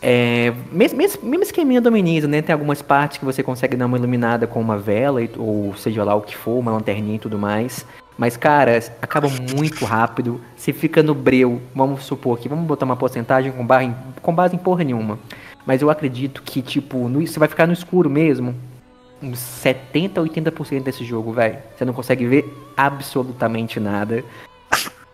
[0.00, 2.40] É, mesmo, mesmo, mesmo esqueminha do Amnesia, né?
[2.40, 6.14] Tem algumas partes que você consegue dar uma iluminada com uma vela, ou seja lá
[6.14, 7.84] o que for, uma lanterninha e tudo mais.
[8.18, 10.40] Mas, cara, acaba muito rápido.
[10.56, 14.34] Você fica no breu, vamos supor aqui, vamos botar uma porcentagem com, barra em- com
[14.34, 15.20] base em porra nenhuma.
[15.64, 18.56] Mas eu acredito que, tipo, no- você vai ficar no escuro mesmo.
[19.22, 21.58] Uns 70, 80% desse jogo, velho.
[21.76, 24.24] Você não consegue ver absolutamente nada.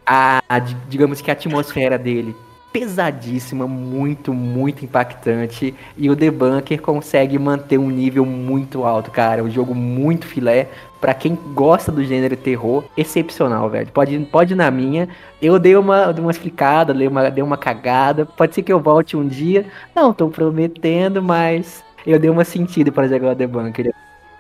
[0.06, 2.35] A, a- di- digamos que a atmosfera dele
[2.72, 5.72] pesadíssima, muito, muito impactante.
[5.97, 9.44] E o The Bunker consegue manter um nível muito alto, cara.
[9.44, 10.68] Um jogo muito filé.
[11.05, 13.89] Pra quem gosta do gênero terror, excepcional, velho.
[13.93, 15.06] Pode, pode ir na minha.
[15.43, 18.24] Eu dei uma, dei uma explicada, dei uma, dei uma cagada.
[18.24, 19.66] Pode ser que eu volte um dia.
[19.94, 23.93] Não tô prometendo, mas eu dei uma sentida para jogar o The Bunker.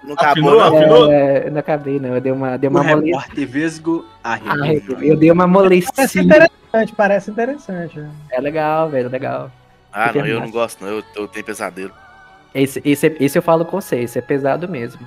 [0.02, 0.78] Não acabou, não?
[0.78, 1.12] Afinou?
[1.12, 2.14] É, não acabei, não.
[2.14, 3.08] Eu dei uma, dei uma mole...
[3.08, 4.62] repórter Vesgo arregou.
[4.62, 5.02] Arregou.
[5.02, 6.24] Eu dei uma Parece molecinha.
[6.24, 8.00] interessante, parece interessante.
[8.00, 8.10] né?
[8.30, 9.50] É legal, velho, legal.
[9.92, 10.90] Ah, não, eu não gosto, não.
[10.90, 11.92] Eu, eu tenho pesadelo.
[12.54, 15.06] Esse, esse, esse eu falo com você, esse é pesado mesmo.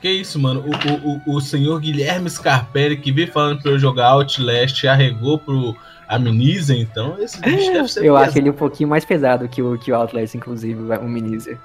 [0.00, 0.60] Que isso, mano?
[0.62, 5.38] O, o, o, o senhor Guilherme Scarpelli, que veio falando pra eu jogar Outlast, arregou
[5.38, 5.74] pro
[6.08, 8.28] Amnesia, então esse bicho deve ser Eu pesado.
[8.30, 11.58] acho ele um pouquinho mais pesado que o, que o Outlast, inclusive, o Minizer.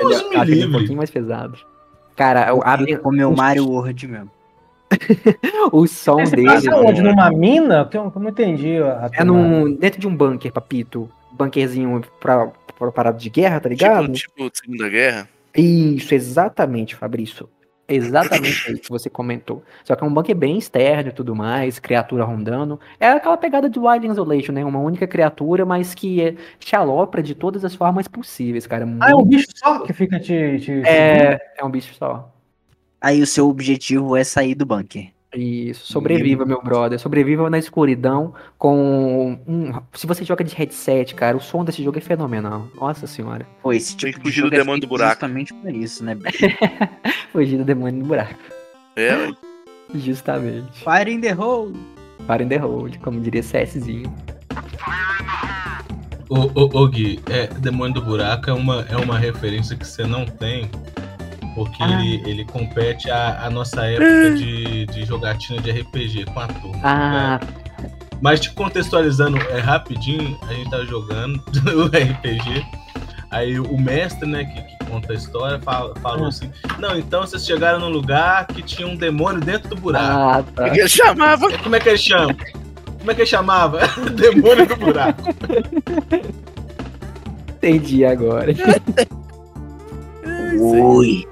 [0.00, 0.72] Deus Eu me acho ele um livre.
[0.72, 1.58] pouquinho mais pesado.
[2.16, 4.30] Cara, o, a, Ele o- Mario World mesmo.
[5.72, 6.48] o som Você dele.
[6.48, 7.00] passa onde?
[7.02, 7.84] Numa mina?
[7.86, 8.76] Que eu eu não entendi.
[8.82, 11.08] A É num, dentro de um bunker, papito.
[11.32, 12.48] Bunkerzinho pra,
[12.78, 14.12] pra parada de guerra, tá ligado?
[14.12, 15.28] Tipo, tipo Segunda Guerra.
[15.56, 17.48] Isso, exatamente, Fabrício.
[17.88, 19.62] Exatamente isso que você comentou.
[19.84, 22.80] Só que é um bunker bem externo e tudo mais, criatura rondando.
[22.98, 24.64] É aquela pegada de Wild Isolation, né?
[24.64, 28.86] Uma única criatura, mas que é, te alopra de todas as formas possíveis, cara.
[29.00, 30.58] Ah, é um Muito- bicho só que fica te.
[30.60, 32.32] te É, é um bicho só.
[33.00, 35.08] Aí o seu objetivo é sair do bunker.
[35.34, 36.98] Isso, sobreviva, meu brother.
[36.98, 39.72] Sobreviva na escuridão com um.
[39.94, 42.68] Se você joga de headset, cara, o som desse jogo é fenomenal.
[42.78, 43.46] Nossa senhora.
[43.62, 45.12] Pô, esse Tem tipo que de fugir do é demônio do buraco.
[45.12, 46.14] justamente pra isso, né?
[46.20, 46.38] bicho?
[47.32, 48.34] Fugir do demônio no buraco.
[48.94, 49.32] É, ué.
[49.94, 50.84] Justamente.
[50.84, 51.72] Fire in the hole.
[52.26, 54.12] Fire in the hold, como diria CSzinho.
[56.28, 60.04] Ô, ô, ô Gui, é, Demônio do Buraco é uma, é uma referência que você
[60.06, 60.70] não tem,
[61.54, 61.90] porque Ah.
[62.02, 66.80] ele, ele compete à, à nossa época de, de jogatina de RPG com a turma.
[66.82, 67.48] Ah, né?
[68.20, 71.42] Mas te contextualizando é, rapidinho, a gente tava jogando
[71.76, 72.64] o RPG,
[73.30, 76.28] aí o mestre, né, que, que conta a história, fala- falou Ah.
[76.28, 76.48] assim,
[76.78, 80.06] não, então vocês chegaram num lugar que tinha um demônio dentro do buraco.
[80.06, 80.62] ah, tá.
[80.62, 81.58] Como é que ele chamava?
[81.58, 82.36] Como é que ele chama?
[82.98, 83.80] Como é que ele chamava?
[84.14, 85.22] demônio do buraco.
[87.56, 88.52] Entendi agora.
[90.60, 91.26] Oi.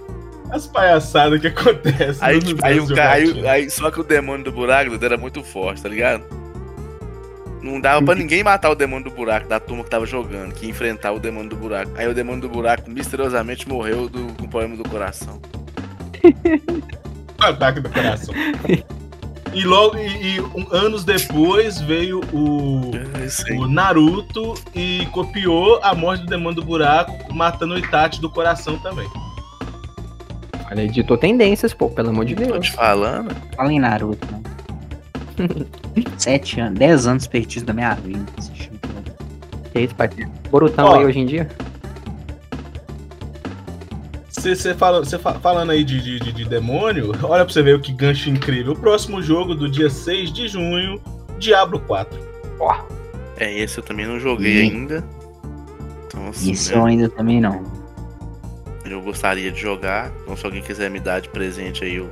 [0.52, 2.16] As palhaçadas que acontecem.
[2.20, 5.82] Aí, tipo, aí, cara, aí, aí- só que o demônio do buraco era muito forte,
[5.82, 6.24] tá ligado?
[7.62, 10.66] Não dava pra ninguém matar o demônio do buraco da turma que tava jogando, que
[10.66, 11.92] enfrentar o demônio do buraco.
[11.94, 15.40] Aí o demônio do buraco misteriosamente morreu do, com problema do coração.
[17.38, 18.34] ataque do coração.
[19.52, 22.92] E logo, e, e um- anos depois veio o,
[23.48, 28.30] É o Naruto e copiou a morte do demônio do buraco, matando o Itachi do
[28.30, 29.08] coração também.
[30.70, 32.66] Olha, editou tendências, pô, pelo amor de Tô Deus.
[32.66, 33.34] te falando.
[33.56, 34.40] Fala em Naruto, né?
[36.16, 38.24] Sete anos, dez anos perdidos da minha vida.
[38.38, 38.78] assistindo.
[39.72, 40.08] Que isso, pai?
[40.50, 40.94] Borutão Ó.
[40.98, 41.48] aí hoje em dia?
[44.30, 47.80] Você fala, fa- falando aí de, de, de- de demônio, olha pra você ver o
[47.80, 48.72] que gancho incrível.
[48.72, 51.00] O próximo jogo do dia 6 de junho,
[51.38, 52.18] Diablo 4.
[53.36, 55.04] É, esse eu também não joguei ainda.
[56.06, 57.62] Então, assim, Isso né, eu ainda também não.
[58.92, 60.10] Eu gostaria de jogar.
[60.22, 62.08] Então, se alguém quiser me dar de presente aí, eu.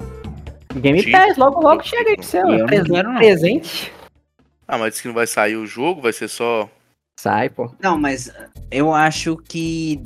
[0.76, 1.10] Game.
[1.10, 2.46] Pass, logo logo chega aí pro céu.
[2.48, 3.18] Eu não Presen- quero, não.
[3.18, 3.92] Presente.
[4.66, 6.68] Ah, mas disse que não vai sair o jogo, vai ser só.
[7.18, 7.70] Sai, pô.
[7.82, 8.30] Não, mas
[8.70, 10.02] eu acho que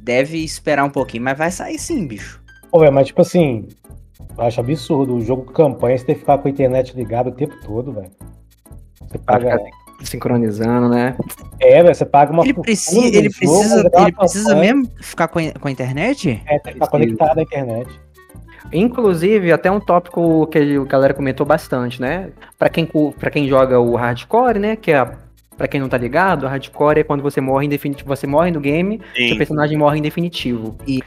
[0.00, 2.42] deve esperar um pouquinho, mas vai sair sim, bicho.
[2.70, 3.68] Pô, velho, mas tipo assim,
[4.36, 7.32] eu acho absurdo o jogo campanha você ter que ficar com a internet ligada o
[7.32, 8.10] tempo todo, velho.
[9.08, 9.52] Você paga.
[9.58, 9.64] ficar
[10.02, 11.16] sincronizando, né?
[11.60, 15.28] É, você paga uma Ele precisa, no ele jogo, precisa, uma ele precisa mesmo ficar
[15.28, 16.42] com a, com a internet?
[16.46, 17.88] É, tem que ficar conectado à internet.
[18.72, 22.28] Inclusive, até um tópico que a galera comentou bastante, né?
[22.58, 24.76] Pra quem, pra quem joga o hardcore, né?
[24.76, 25.12] Que é a,
[25.56, 28.08] pra quem não tá ligado, o hardcore é quando você morre em definitivo.
[28.08, 29.28] Você morre no game, Sim.
[29.28, 30.76] seu personagem morre em definitivo.
[30.86, 31.00] E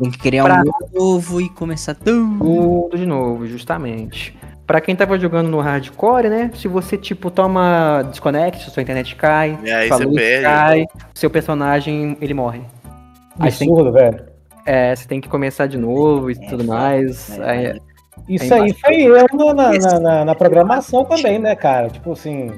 [0.00, 2.38] tem que criar Pra- um novo e começar tudo.
[2.38, 4.34] Tudo de novo, justamente.
[4.70, 6.48] Pra quem tava jogando no hardcore, né?
[6.54, 10.44] Se você, tipo, toma desconect, sua internet cai, aí sua você luz perde.
[10.44, 12.60] cai, seu personagem, ele morre.
[13.36, 14.22] Absurdo, velho.
[14.64, 17.36] é, você tem que começar de novo e tudo foda, mais.
[17.40, 17.76] é, Aí- é.
[18.28, 21.88] Isso Aí foi erro na, na, na, na programação também, né, cara?
[21.90, 22.52] Tipo assim.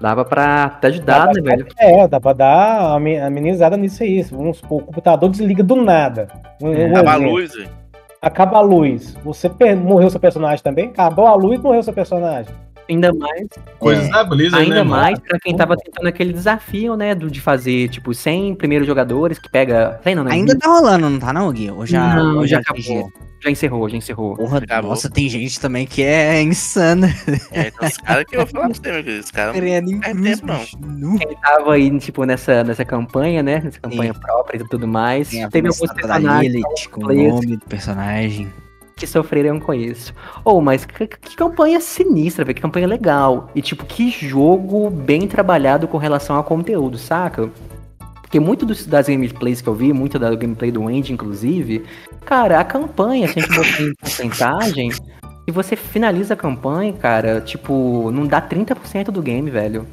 [0.00, 1.66] dava pra até ajudar, né, velho?
[1.78, 4.20] É, dá pra dar amenizada nisso aí.
[4.22, 6.26] Vamos supor, o computador desliga do nada.
[6.60, 7.81] Um- um Acaba a luz, velho.
[8.22, 9.16] Acaba a luz.
[9.24, 10.90] Você morreu seu personagem também?
[10.90, 12.54] Acabou a luz, morreu seu personagem.
[12.92, 13.48] Ainda mais.
[13.78, 15.22] Coisas da Blizzard, Ainda né, mais mano?
[15.28, 17.14] pra quem tava tentando aquele desafio, né?
[17.14, 20.00] Do, de fazer, tipo, 100 primeiros jogadores que pega.
[20.14, 20.32] Não, né?
[20.32, 21.70] Ainda tá rolando, não tá não, Gui?
[21.70, 23.06] Ou já, Não, ou já atingiram?
[23.06, 23.32] acabou.
[23.44, 24.36] Já encerrou, já encerrou.
[24.36, 27.08] Porra, nossa, tem gente também que é insana.
[27.50, 29.24] É, então os caras que eu vou falar pra você, meu querido.
[29.24, 30.46] Os caras Querendo não perdem tempo,
[30.86, 31.18] não.
[31.18, 33.60] Quem tava aí, tipo, nessa, nessa campanha, né?
[33.64, 35.28] Nessa campanha própria e tudo mais.
[35.30, 38.48] Tem teve alguns personagens com o nome do personagem.
[39.02, 40.14] Que sofreram com isso.
[40.44, 42.54] Ou, mas que, que campanha sinistra, velho.
[42.54, 43.50] Que campanha legal.
[43.52, 47.50] E, tipo, que jogo bem trabalhado com relação ao conteúdo, saca?
[48.20, 51.84] Porque muito dos, das gameplays que eu vi, muito da gameplay do Andy, inclusive,
[52.24, 54.92] cara, a campanha, se a gente botar em porcentagem,
[55.48, 59.84] e você finaliza a campanha, cara, tipo, não dá 30% do game, velho.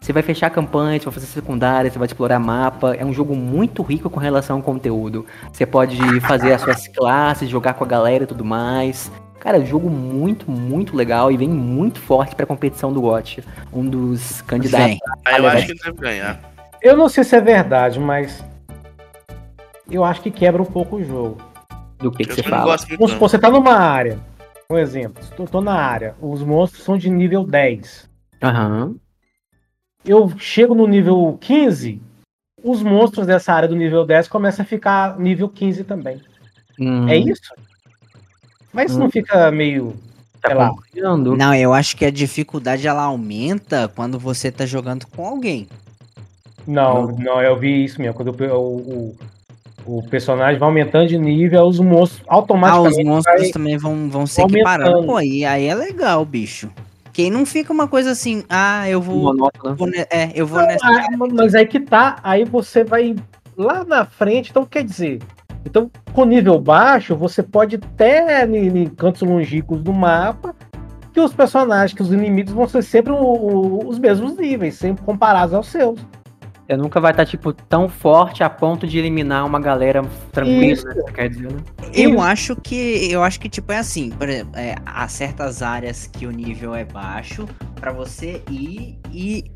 [0.00, 2.94] Você vai fechar a campanha, você vai fazer secundária, você vai explorar mapa.
[2.94, 5.26] É um jogo muito rico com relação ao conteúdo.
[5.52, 9.10] Você pode fazer as suas classes, jogar com a galera e tudo mais.
[9.40, 13.42] Cara, jogo muito, muito legal e vem muito forte pra competição do Watch.
[13.72, 14.86] Um dos candidatos.
[14.86, 14.98] Vem.
[15.24, 16.40] Ah, eu acho que ele deve ganhar.
[16.82, 18.44] Eu não sei se é verdade, mas
[19.90, 21.38] eu acho que quebra um pouco o jogo.
[21.98, 22.76] Do que, que Eu você fala?
[22.76, 24.18] Vamos supor, você tá numa área.
[24.70, 28.08] Um exemplo, tô, tô na área, os monstros são de nível 10.
[28.42, 28.96] Aham.
[30.04, 32.00] Eu chego no nível 15,
[32.62, 36.20] os monstros dessa área do nível 10 começam a ficar nível 15 também.
[36.78, 37.52] Hum, É isso?
[38.72, 39.00] Mas Hum.
[39.00, 39.96] não fica meio.
[40.40, 40.70] Tá lá.
[41.36, 45.66] Não, eu acho que a dificuldade ela aumenta quando você tá jogando com alguém.
[46.66, 48.14] Não, não, eu vi isso mesmo.
[48.14, 49.16] Quando o,
[49.84, 53.00] o, o personagem vai aumentando de nível, os monstros Ah, automaticamente.
[53.00, 54.60] os monstros vai- também vão, vão se aumentando.
[54.82, 55.06] equiparando.
[55.06, 56.70] Pô, e aí é legal, bicho.
[57.18, 59.16] Quem não fica uma coisa assim, ah, eu vou.
[59.34, 59.74] Monótono.
[59.74, 60.86] vou ne- é, eu vou Não, nessa.
[60.86, 63.16] ah, mas aí que tá, aí você vai
[63.56, 65.18] lá na frente, então quer dizer,
[65.66, 70.54] então com nível baixo, você pode até em, em cantos longínquos do mapa,
[71.12, 75.04] que os personagens, que os inimigos vão ser sempre o- o- os mesmos níveis, sempre
[75.04, 75.98] comparados aos seus.
[76.68, 80.86] Você nunca vai estar, tipo, tão forte a ponto de eliminar uma galera tranquila, Isso.
[80.86, 80.94] né?
[80.96, 81.60] Você quer dizer, né?
[81.94, 83.10] Eu acho que.
[83.10, 86.74] Eu acho que, tipo, é assim, por exemplo, é, há certas áreas que o nível
[86.74, 89.50] é baixo pra você ir e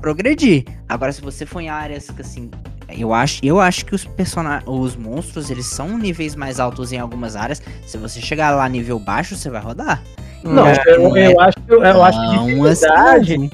[0.00, 0.66] progredir.
[0.88, 2.48] Agora, se você for em áreas que assim.
[2.96, 4.62] Eu acho, eu acho que os personagens.
[4.68, 7.60] Os monstros, eles são níveis mais altos em algumas áreas.
[7.84, 10.00] Se você chegar lá nível baixo, você vai rodar.
[10.44, 13.50] Não, É, eu, não é eu acho, que- eu acho que dificuldade assim,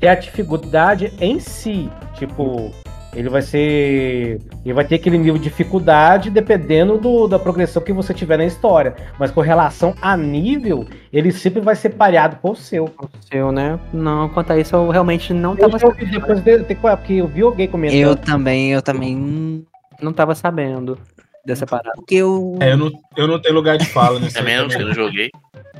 [0.00, 1.90] é a dificuldade em si.
[2.20, 2.70] Tipo,
[3.16, 4.38] ele vai ser.
[4.62, 8.44] Ele vai ter aquele nível de dificuldade dependendo do- da progressão que você tiver na
[8.44, 8.94] história.
[9.18, 12.84] Mas com relação a nível, ele sempre vai ser pareado com o seu.
[12.84, 13.80] O seu, né?
[13.92, 17.26] Não, quanto a isso, eu realmente não Eu tava ouvi depois de, de- porque eu
[17.26, 17.96] vi alguém comentando.
[17.98, 19.64] Eu também, eu também.
[20.02, 20.98] Não tava sabendo
[21.44, 21.92] dessa parada.
[21.96, 22.54] Porque eu.
[22.60, 24.56] É, eu não, eu não tenho lugar de fala nisso também.
[24.56, 25.30] eu não joguei.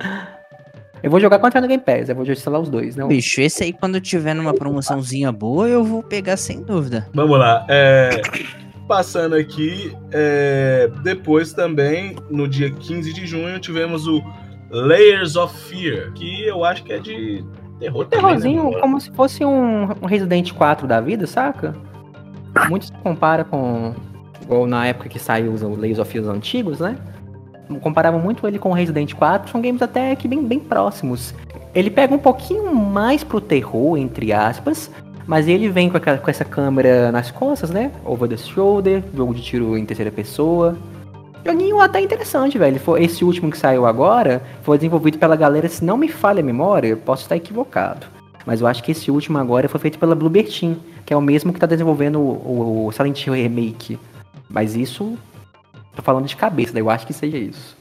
[1.02, 3.06] Eu vou jogar contra no Game Pass, eu vou instalar os dois, né?
[3.06, 7.08] Bicho, esse aí, quando tiver numa promoçãozinha boa, eu vou pegar sem dúvida.
[7.14, 7.66] Vamos lá.
[7.68, 8.20] é,
[8.86, 14.22] passando aqui, é, depois também, no dia 15 de junho, tivemos o
[14.70, 17.44] Layers of Fear, que eu acho que é de
[17.78, 18.80] terror também, Terrorzinho, né?
[18.80, 21.74] como se fosse um, um Resident 4 da vida, saca?
[22.68, 23.94] Muito se compara com.
[24.42, 26.96] Igual na época que saiu os Layers of Fear antigos, né?
[27.78, 31.34] Comparavam muito ele com Resident 4, são games até que bem, bem próximos.
[31.74, 34.90] Ele pega um pouquinho mais pro terror, entre aspas,
[35.26, 37.92] mas ele vem com, aquela- com essa câmera nas costas, né?
[38.04, 40.76] Over the shoulder, jogo de tiro em terceira pessoa.
[41.46, 42.80] Joguinho até interessante, velho.
[42.98, 46.96] Esse último que saiu agora foi desenvolvido pela galera, se não me falha a memória,
[46.96, 48.06] posso estar equivocado.
[48.44, 50.76] Mas eu acho que esse último agora foi feito pela Team,
[51.06, 53.98] que é o mesmo que tá desenvolvendo o, o Silent Hill Remake.
[54.48, 55.14] Mas isso,
[55.94, 57.76] tô falando de cabeça, daí eu acho que seja isso.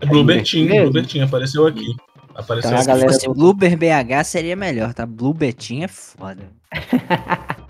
[0.00, 0.82] É Bluebertinho, Mesmo?
[0.90, 1.86] Bluebertinho, apareceu aqui.
[2.34, 2.86] Apareceu Tá, aqui.
[2.86, 5.06] galera Se fosse Blueber BH seria melhor, tá?
[5.06, 6.42] Bluebertinho é foda.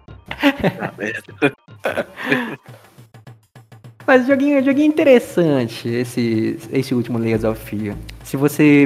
[4.06, 7.96] Mas joguinho, joguinho interessante, esse, esse último Layers of Fear.
[8.22, 8.84] Se você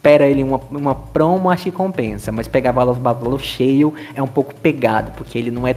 [0.00, 2.30] espera ele uma, uma promo, acho que compensa.
[2.30, 5.74] Mas pegar valor, valor cheio é um pouco pegado, porque ele não é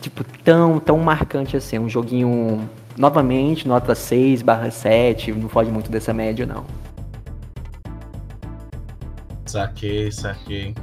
[0.00, 1.76] tipo tão, tão marcante assim.
[1.76, 6.64] É um joguinho, novamente, nota 6 barra 7, não foge muito dessa média, não.
[9.46, 10.74] Saquei, saquei.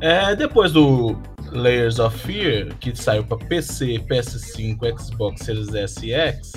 [0.00, 1.16] É, depois do
[1.52, 6.52] Layers of Fear, que saiu para PC, PS5, Xbox Series S e X,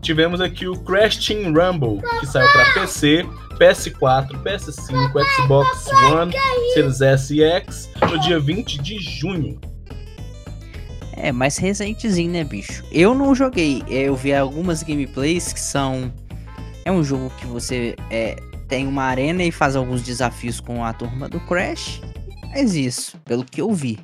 [0.00, 3.26] tivemos aqui o Crash Team Rumble, que saiu para PC,
[3.58, 6.32] PS4, PS5, Xbox One,
[6.74, 9.60] Series S e X, no dia 20 de junho.
[11.22, 12.84] É, mais recentezinho, né, bicho?
[12.90, 13.82] Eu não joguei.
[13.88, 16.12] Eu vi algumas gameplays que são.
[16.84, 17.94] É um jogo que você.
[18.10, 18.36] É.
[18.68, 22.00] tem uma arena e faz alguns desafios com a turma do Crash.
[22.50, 23.98] Mas isso, pelo que eu vi.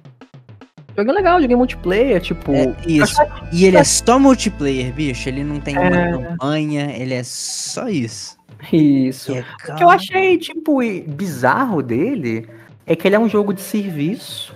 [0.97, 2.53] Jogo é legal, joguei multiplayer, tipo.
[2.53, 3.17] É, isso.
[3.53, 5.29] E ele é só multiplayer, bicho.
[5.29, 8.37] Ele não tem uma campanha, ele é só isso.
[8.73, 9.33] Isso.
[9.35, 12.49] É, O que eu achei, tipo, bizarro dele
[12.87, 14.55] é que ele é um jogo de serviço,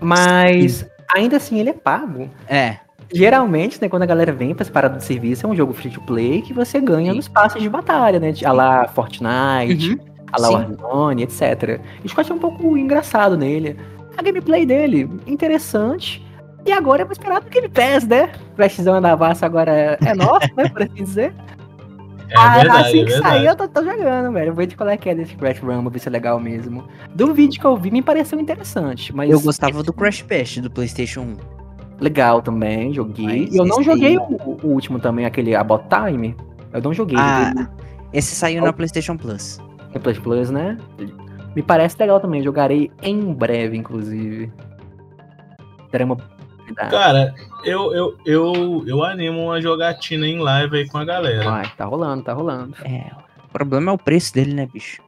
[0.00, 0.84] mas
[1.14, 2.30] ainda assim ele é pago.
[2.48, 2.78] É.
[3.12, 5.90] Geralmente, né, quando a galera vem pra essa parada de serviço, é um jogo free
[5.90, 8.34] to play que você ganha nos passes de batalha, né?
[8.44, 10.00] A lá Fortnite,
[10.32, 10.54] a lá Sim.
[10.54, 11.80] Warzone, etc.
[12.04, 13.76] Isso que eu achei um pouco engraçado nele.
[14.16, 16.24] A gameplay dele, interessante.
[16.64, 18.32] E agora é mais esperado do Game Pass, né?
[18.52, 20.68] O Crashzão da Massa agora é é nosso, né?
[20.68, 21.32] Por assim dizer.
[22.28, 23.34] É Ah, verdade, assim é que verdade.
[23.36, 24.46] sair, eu tô, tô jogando, velho.
[24.46, 26.84] Vou ver de qual é que é desse Crash Rumble, ver se é legal mesmo.
[27.14, 29.30] Do vídeo que eu vi, me pareceu interessante, mas...
[29.30, 31.36] Eu gostava do Crash Bash do PlayStation 1.
[32.00, 33.42] Legal também, joguei.
[33.46, 36.36] Mas E eu não joguei o, o último também, aquele About Time.
[36.72, 37.16] Eu não joguei.
[37.18, 37.66] Ah, joguei
[38.12, 39.58] esse saiu na PlayStation Plus.
[39.94, 40.76] no Plus Plus, né?
[41.54, 44.52] Me parece legal também, jogarei em breve, inclusive.
[45.88, 46.35] Oportunidade.
[46.74, 47.34] Cara,
[47.64, 51.44] eu, eu, eu, eu animo uma jogatina em live aí com a galera.
[51.44, 52.74] Vai, tá rolando, tá rolando.
[52.84, 53.10] É,
[53.44, 55.02] o problema é o preço dele, né, bicho?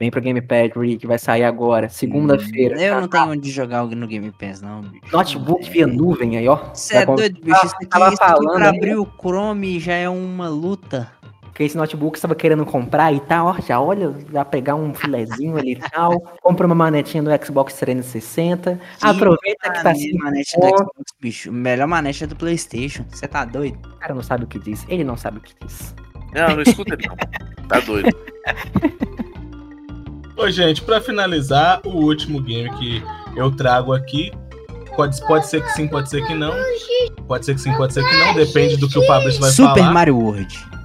[0.00, 2.80] Vem pro Gamepad, Rick, vai sair agora, segunda-feira.
[2.80, 5.04] Eu não tenho onde jogar no Game Pass, não, bicho.
[5.12, 6.56] Notebook via nuvem aí, ó.
[6.72, 7.66] Você é doido, bicho?
[7.66, 11.12] Isso aqui, Tava isso aqui falando pra abrir o Chrome já é uma luta.
[11.60, 14.94] Que esse notebook você tava querendo comprar e tal, ó, já olha, já pegar um
[14.94, 20.16] filezinho ali e tal, compra uma manetinha do Xbox 360, aproveita que tá assim.
[20.16, 21.52] manete do Xbox, bicho.
[21.52, 23.04] Melhor manete é do PlayStation.
[23.10, 23.78] Você tá doido?
[23.86, 25.94] O cara não sabe o que diz, ele não sabe o que diz.
[26.32, 27.16] Não, não escuta ele não.
[27.68, 28.08] Tá doido.
[30.38, 33.02] Ô, gente, pra finalizar, o último game que
[33.36, 34.32] eu trago aqui.
[34.96, 36.54] Pode, pode ser que sim, pode ser que não.
[37.28, 38.34] Pode ser que sim, pode ser que não.
[38.34, 39.92] Depende do que o Fabrício vai Super falar.
[39.92, 40.79] Mario World.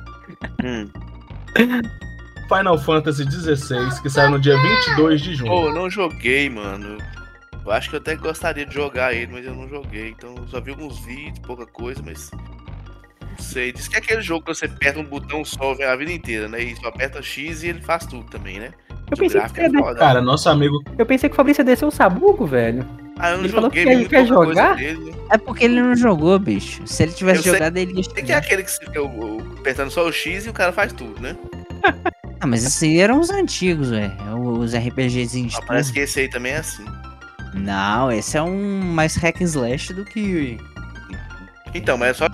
[0.63, 0.89] Hum.
[2.47, 5.51] Final Fantasy XVI, que saiu no dia 22 de junho.
[5.51, 6.97] Pô, eu não joguei, mano.
[7.65, 10.09] Eu acho que eu até gostaria de jogar ele, mas eu não joguei.
[10.09, 12.29] Então eu só vi alguns vídeos, pouca coisa, mas.
[12.31, 13.71] Não sei.
[13.71, 16.47] Diz que é aquele jogo que você aperta um botão só vem a vida inteira,
[16.47, 16.61] né?
[16.61, 18.71] E só aperta X e ele faz tudo também, né?
[19.09, 19.99] Eu pensei, que é foda.
[19.99, 20.83] Cara, nosso amigo.
[20.97, 22.85] eu pensei que o Fabrício ia descer o sabugo, velho.
[23.17, 24.75] Ah, eu não Ele falou joguei, muito que coisa jogar?
[24.75, 25.15] dele?
[25.31, 26.85] É porque ele não jogou, bicho.
[26.85, 29.01] Se ele tivesse Eu sei- jogado, ele ia Tem que é aquele que você fica
[29.01, 31.35] o- o- apertando só o X e o cara faz tudo, né?
[32.41, 34.11] Ah, mas esses aí eram os antigos, velho.
[34.59, 36.83] Os RPGzinhos de Ah, parece que esse aí também é assim.
[37.53, 40.57] Não, esse é um mais hack and slash do que.
[41.73, 42.27] Então, mas é só.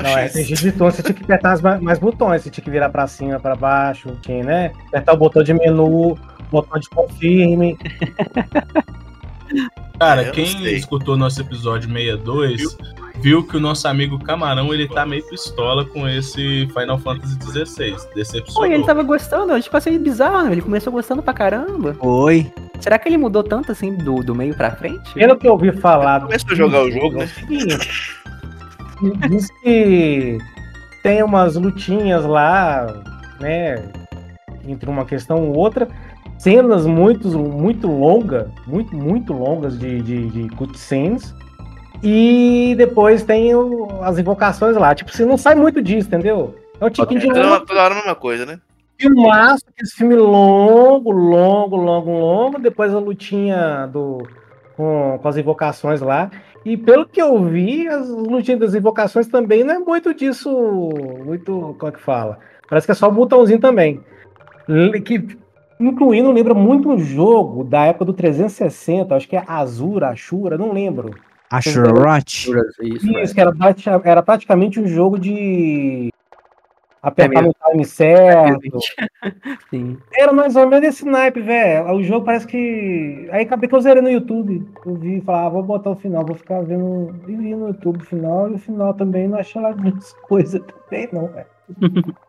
[0.00, 2.90] Não, é de turno, você tinha que apertar mais, mais botões, você tinha que virar
[2.90, 4.72] pra cima, pra baixo, tinha, né?
[4.88, 6.16] Apertar o botão de menu,
[6.50, 7.76] botão de confirme.
[9.98, 12.76] Cara, É, quem escutou nosso episódio 62
[13.20, 17.96] viu que o nosso amigo Camarão ele tá meio pistola com esse Final Fantasy XVI.
[18.14, 18.70] Decepcionou.
[18.70, 20.52] e ele tava gostando, eu tipo achei bizarro, né?
[20.52, 21.96] Ele começou gostando pra caramba.
[22.00, 22.50] Oi.
[22.80, 25.12] Será que ele mudou tanto assim do, do meio pra frente?
[25.14, 26.20] Pelo que eu ouvi falar.
[26.20, 27.28] Começou a jogar o jogo, né?
[29.28, 30.38] Diz que
[31.02, 32.86] tem umas lutinhas lá,
[33.40, 33.90] né?
[34.66, 35.88] Entre uma questão e outra.
[36.38, 41.34] Cenas muito, muito longas, muito, muito longas de, de, de cutscenes.
[42.02, 44.94] E depois tem o- as invocações lá.
[44.94, 46.54] Tipo, você não sai muito disso, entendeu?
[46.80, 48.60] É um tipo de longo, toda hora a mesma coisa, né?
[49.00, 52.58] filmaço, aquele filme longo, longo, longo, longo.
[52.58, 54.18] Depois a lutinha do,
[54.76, 56.30] com, com as invocações lá.
[56.64, 60.50] E pelo que eu vi, as lutinhas das invocações também não é muito disso.
[61.24, 61.76] Muito.
[61.78, 62.38] Como é que fala?
[62.68, 64.00] Parece que é só o botãozinho também.
[65.04, 65.20] Que,
[65.80, 70.72] incluindo, lembra muito um jogo da época do 360, acho que é Azura, Ashura, não
[70.72, 71.10] lembro.
[71.50, 72.50] Ashurot.
[72.82, 76.10] Isso, Isso, que era, prati- era praticamente um jogo de
[77.02, 78.78] apertar É no time certo.
[79.70, 79.96] Sim.
[80.12, 81.90] Era mais ou menos esse naipe, velho.
[81.94, 83.28] O jogo parece que.
[83.32, 84.66] Aí acabei que eu zerei no YouTube.
[84.84, 87.14] Eu vi e falei, ah, vou botar o final, vou ficar vendo.
[87.26, 90.60] E vi no YouTube o final, e o final também não achei lá muitas coisas
[90.60, 91.46] também, não, velho.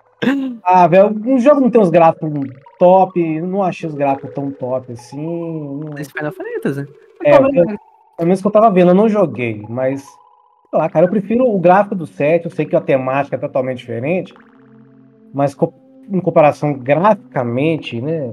[0.64, 2.30] ah, velho, o jogo não tem uns gráficos
[2.78, 5.18] top, não achei os gráficos tão top assim.
[5.20, 6.88] não- Esse Final Fantasy.
[7.24, 10.02] é, eu- pelo menos que eu tava vendo, eu não joguei, mas.
[10.70, 13.40] Sei lá, cara, eu prefiro o gráfico do 7, eu sei que a temática é
[13.40, 14.34] totalmente diferente,
[15.34, 15.74] mas co-
[16.12, 18.32] em comparação graficamente, né?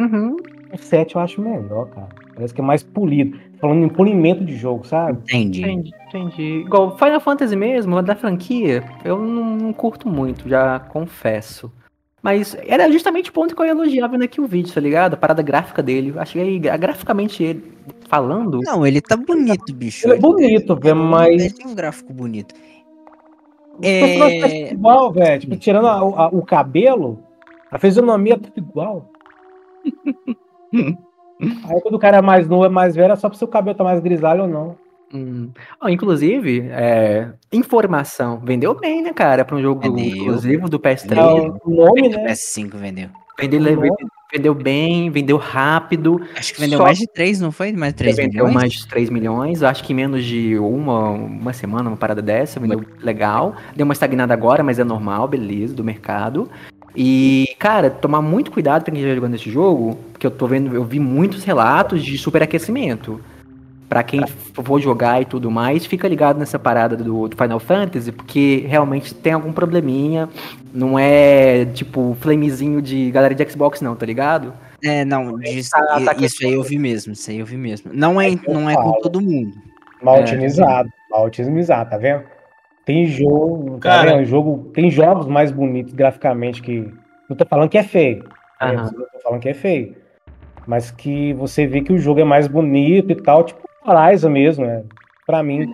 [0.00, 0.36] Uhum.
[0.72, 2.08] O 7 eu acho melhor, cara.
[2.34, 3.38] Parece que é mais polido.
[3.60, 5.18] Falando em polimento de jogo, sabe?
[5.24, 5.62] Entendi.
[5.62, 6.42] Entendi, entendi.
[6.66, 11.72] Igual Final Fantasy mesmo, da franquia, eu não, não curto muito, já confesso.
[12.22, 15.12] Mas era justamente o ponto que eu elogiava aqui o vídeo, tá ligado?
[15.14, 16.08] A parada gráfica dele.
[16.14, 17.72] Eu Achei gra- graficamente ele
[18.08, 18.60] falando.
[18.62, 20.06] Não, ele tá bonito, bicho.
[20.06, 21.28] Ele é bonito, velho, mas.
[21.42, 22.54] Ele tem um gráfico bonito.
[23.82, 24.72] É...
[24.72, 25.40] igual, velho.
[25.40, 27.22] Tipo, tirando a- a- o cabelo,
[27.70, 29.10] A fisionomia é tudo igual.
[31.68, 33.76] Aí quando o cara é mais novo, é mais velho, é só pra seu cabelo
[33.76, 34.76] tá mais grisalho ou não.
[35.12, 35.50] Hum.
[35.80, 38.40] Ó, inclusive, é, informação.
[38.42, 39.44] Vendeu bem, né, cara?
[39.44, 40.04] Pra um jogo Vendeu.
[40.16, 41.16] exclusivo do PS3.
[41.16, 41.22] É
[41.64, 42.24] o nome, né?
[42.26, 43.08] PS5 vendeu.
[43.38, 43.60] Vendeu,
[44.32, 46.20] vendeu bem, vendeu rápido.
[46.36, 47.72] Acho que vendeu Só- mais de 3, não foi?
[47.72, 48.54] Mais de 3 vendeu milhões?
[48.54, 52.58] mais de 3 milhões, acho que em menos de uma, uma semana, uma parada dessa,
[52.60, 53.54] vendeu legal.
[53.74, 56.48] Deu uma estagnada agora, mas é normal, beleza, do mercado.
[56.96, 60.74] E, cara, tomar muito cuidado pra quem estiver jogando esse jogo, porque eu tô vendo,
[60.74, 63.20] eu vi muitos relatos de superaquecimento.
[63.88, 68.10] Pra quem for jogar e tudo mais, fica ligado nessa parada do, do Final Fantasy,
[68.10, 70.28] porque realmente tem algum probleminha.
[70.72, 74.52] Não é tipo flamezinho de galera de Xbox, não, tá ligado?
[74.82, 77.90] É, não, disso- Tá- tá isso aí eu vi mesmo, isso aí eu vi mesmo.
[77.94, 79.52] Não é, não é com todo mundo.
[80.02, 80.20] Mal É.
[80.22, 80.90] otimizado.
[81.10, 82.22] Mal otimizado, tá vendo?
[82.84, 84.16] Tem jogo, tá Cara.
[84.16, 84.24] vendo?
[84.26, 86.92] Jogo, tem jogos mais bonitos graficamente que.
[87.28, 88.24] Não tô falando que é feio.
[88.60, 89.96] Não tô falando que é feio.
[90.66, 94.66] Mas que você vê que o jogo é mais bonito e tal, tipo Horizon mesmo,
[94.66, 94.82] né?
[95.26, 95.72] Pra mim.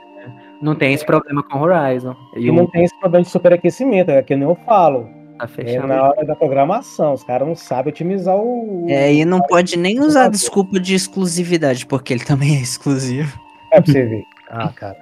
[0.62, 2.14] Não tem esse problema com Horizon.
[2.36, 5.08] E E o- não tem esse problema de superaquecimento, é que nem eu falo.
[5.38, 7.14] Tá É na hora da programação.
[7.14, 8.84] Os caras não sabem otimizar o.
[8.88, 13.40] É, e não pode nem usar a desculpa de exclusividade, porque ele também é exclusivo.
[13.72, 14.22] É pra você ver.
[14.52, 14.96] Ah, cara.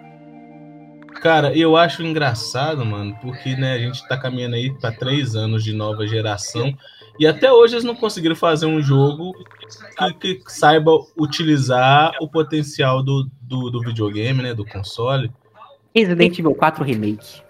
[1.21, 5.65] Cara, eu acho engraçado, mano, porque né, a gente tá caminhando aí pra três anos
[5.65, 6.73] de nova geração
[7.19, 9.33] e até hoje eles não conseguiram fazer um jogo
[10.21, 15.31] que, que saiba utilizar o potencial do, do, do videogame, né, do console.
[15.95, 17.43] Resident Evil 4 Remake.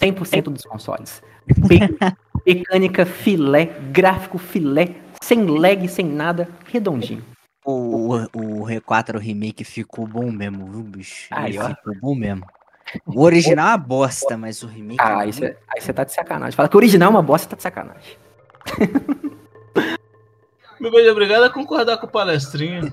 [0.00, 1.22] 100% dos consoles.
[1.56, 1.80] Me-
[2.46, 7.22] Mecânica filé, gráfico filé, sem lag, sem nada, redondinho.
[7.64, 11.26] O, o, o R4 Remake ficou bom mesmo, viu, bicho?
[11.30, 11.68] Aí, ó.
[11.68, 12.46] ficou bom mesmo.
[13.06, 14.96] O original é uma bosta, mas o remake.
[15.00, 16.52] Ah, é aí muito você tá de sacanagem.
[16.56, 18.16] Fala que o original é uma bosta, tá de sacanagem.
[20.80, 22.92] Meu bem, obrigado a concordar com o palestrinho.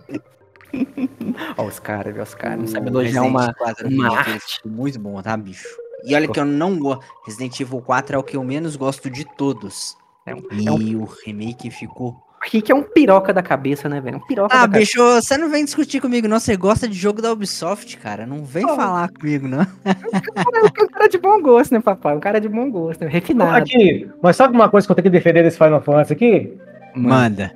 [1.57, 2.23] Ó, os caras, viu?
[2.23, 4.59] Os caras não sabem O elogiar uma, 4 uma arte.
[4.65, 5.67] muito bom, tá, bicho?
[6.03, 7.03] E olha que eu não gosto.
[7.25, 9.95] Resident Evil 4 é o que eu menos gosto de todos.
[10.25, 12.21] É um- E é um- o remake ficou.
[12.45, 14.17] O Rick é um piroca da cabeça, né, velho?
[14.17, 14.79] Um piroca Ah, da cabeça.
[14.79, 16.39] bicho, você não vem discutir comigo, não.
[16.39, 18.27] Você gosta de jogo da Ubisoft, cara.
[18.27, 19.61] Não vem falar comigo, não.
[19.61, 22.15] Um cara de bom gosto, né, papai?
[22.15, 23.09] Um cara de bom gosto, né?
[23.09, 23.57] refinado.
[23.57, 26.53] Aqui, mas sabe uma coisa que eu tenho que defender desse Final Fantasy aqui?
[26.95, 27.51] Manda.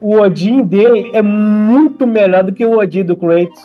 [0.00, 3.62] O Odin dele é muito melhor do que o Odin do Kratos.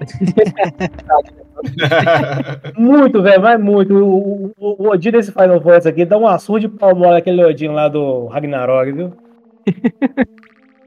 [2.76, 3.94] muito, velho, mas muito.
[3.94, 7.44] O, o, o Odin desse Final Fantasy aqui dá uma surra de pau mole aquele
[7.44, 9.12] Odin lá do Ragnarok, viu?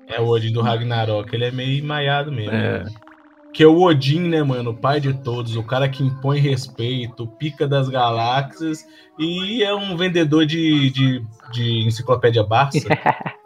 [0.07, 2.51] É o Odin do Ragnarok, ele é meio maiado mesmo.
[2.51, 2.83] É.
[2.83, 2.91] né?
[3.53, 4.71] Que é o Odin, né, mano?
[4.71, 8.85] O pai de todos, o cara que impõe respeito, pica das galáxias
[9.17, 12.87] e é um vendedor de, de, de enciclopédia Barça.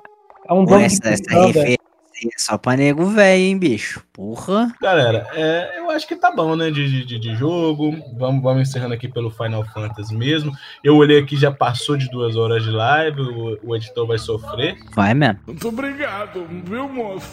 [0.50, 1.77] É um dono essa, de essa
[2.26, 4.04] é só pra nego velho, hein, bicho?
[4.12, 4.74] Porra.
[4.82, 7.92] Galera, é, eu acho que tá bom, né, de, de, de jogo.
[8.18, 10.52] Vamos, vamos encerrando aqui pelo Final Fantasy mesmo.
[10.84, 14.78] Eu olhei aqui, já passou de duas horas de live, o, o editor vai sofrer.
[14.96, 15.40] Vai mesmo.
[15.46, 17.30] Muito obrigado, viu, moço?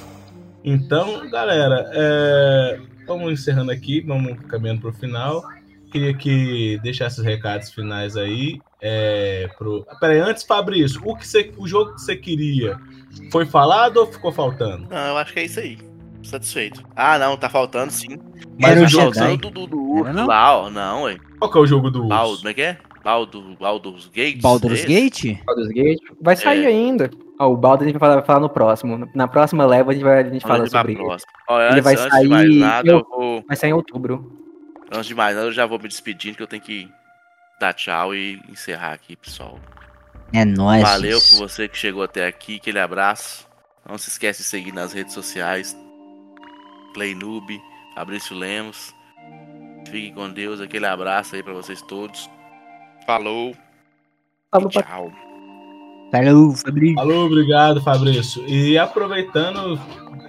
[0.63, 5.43] Então, galera, é, vamos encerrando aqui, vamos caminhando pro final.
[5.91, 8.59] Queria que deixasse os recados finais aí.
[8.83, 9.87] É, pro...
[10.01, 12.79] Peraí, antes, Fabrício, o, que você, o jogo que você queria
[13.31, 14.87] foi falado ou ficou faltando?
[14.91, 15.79] Não, eu acho que é isso aí.
[16.23, 16.83] Satisfeito.
[16.97, 18.19] Ah, não, tá faltando sim.
[18.59, 20.27] Mas o jogo- do, do, não?
[20.27, 20.71] lá, ó.
[20.71, 21.19] Não, ué.
[21.39, 22.39] Qual que é o jogo do Baldo, urso?
[22.43, 22.79] como é que é?
[23.05, 24.41] Baldo, Baldur's Gate?
[24.41, 24.87] Baldur's Esse?
[24.87, 25.45] Gate?
[25.45, 26.01] Baldur's Gate.
[26.23, 26.69] Vai sair É.
[26.69, 27.11] ainda.
[27.39, 29.07] Ó, o Baldo a gente vai falar, vai falar no próximo.
[29.15, 31.03] Na próxima leva a gente, vai, a gente fala sobre ele.
[31.03, 32.23] Ó, Ele antes, vai antes sair.
[32.23, 33.45] de mais nada, eu vou.
[33.47, 34.41] Vai sair em outubro.
[34.91, 36.89] Antes de mais nada, eu já vou me despedindo, que eu tenho que
[37.61, 39.59] dar tchau e encerrar aqui, pessoal.
[40.33, 40.83] É nóis.
[40.83, 43.47] Valeu por você que chegou até aqui, aquele abraço.
[43.89, 45.77] Não se esquece de seguir nas redes sociais.
[46.95, 47.61] Playnoob,
[47.95, 48.95] Fabrício Lemos.
[49.87, 52.29] Fiquem com Deus, aquele abraço aí pra vocês todos.
[53.07, 53.55] Falou.
[54.51, 55.13] Falou, tchau.
[56.11, 57.01] Falou, Fabrício.
[57.01, 58.47] Alô, obrigado, Fabrício.
[58.49, 59.79] E aproveitando,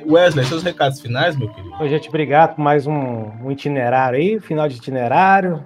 [0.05, 1.76] Wesley, seus recados finais, meu querido.
[1.80, 5.65] Ô, gente, obrigado por mais um, um itinerário aí, final de itinerário.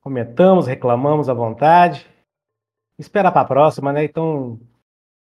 [0.00, 2.06] Comentamos, reclamamos à vontade.
[2.98, 4.04] Esperar pra próxima, né?
[4.04, 4.58] Então,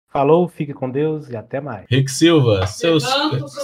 [0.09, 1.87] falou, fique com Deus e até mais.
[1.91, 3.05] Rick Silva, seus,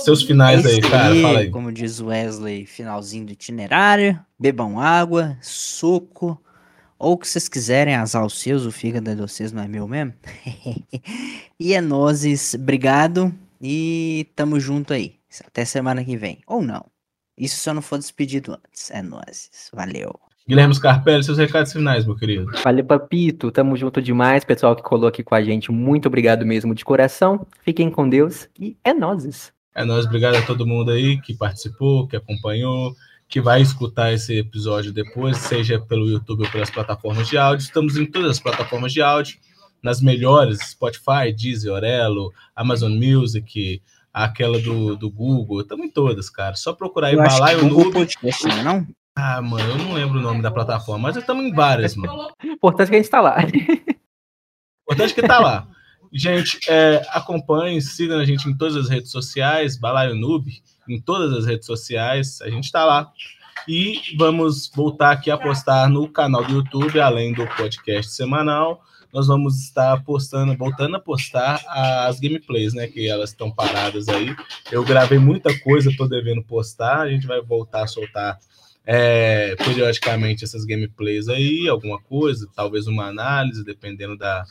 [0.05, 1.51] seus finais aí, cara, fala aí.
[1.51, 4.19] Como diz o Wesley, finalzinho do itinerário.
[4.39, 6.41] Bebam água, suco.
[6.99, 9.69] Ou o que vocês quiserem, azar os seus, o fígado é de vocês, não é
[9.69, 10.15] meu mesmo?
[11.59, 13.35] e é nozes, obrigado.
[13.61, 15.17] E tamo junto aí.
[15.47, 16.41] Até semana que vem.
[16.47, 16.85] Ou não.
[17.37, 18.91] Isso se eu não for despedido antes.
[18.91, 19.71] É nozes.
[19.73, 20.15] Valeu.
[20.47, 22.53] Guilherme Scarpelli, seus recados finais, meu querido.
[22.63, 23.51] Valeu, Papito.
[23.51, 24.45] Tamo junto demais.
[24.45, 27.47] Pessoal que colou aqui com a gente, muito obrigado mesmo de coração.
[27.63, 29.53] Fiquem com Deus e é nozes.
[29.75, 32.95] É nóis, obrigado a todo mundo aí que participou, que acompanhou,
[33.27, 37.65] que vai escutar esse episódio depois, seja pelo YouTube ou pelas plataformas de áudio.
[37.65, 39.39] Estamos em todas as plataformas de áudio,
[39.83, 46.55] nas melhores, Spotify, Deezer, Orelo, Amazon Music, aquela do, do Google, estamos em todas, cara.
[46.55, 47.93] Só procurar aí, que Google Noob.
[47.93, 48.87] Podcast, não é não?
[49.17, 52.33] Ah, mano, eu não lembro o nome da plataforma, mas estamos em várias, mano.
[52.43, 53.37] Importante que a gente tá lá.
[54.83, 55.69] Importante que tá lá.
[56.13, 60.51] Gente, é, acompanhem, sigam a gente em todas as redes sociais, Balaio Noob,
[60.89, 63.11] em todas as redes sociais, a gente tá lá.
[63.69, 68.83] E vamos voltar aqui a postar no canal do YouTube, além do podcast semanal,
[69.13, 71.63] nós vamos estar postando, voltando a postar
[72.07, 72.89] as gameplays, né?
[72.89, 74.35] Que elas estão paradas aí.
[74.73, 78.39] Eu gravei muita coisa, tô devendo postar, a gente vai voltar a soltar
[78.87, 84.45] é, periodicamente essas gameplays aí, alguma coisa, talvez uma análise, dependendo da,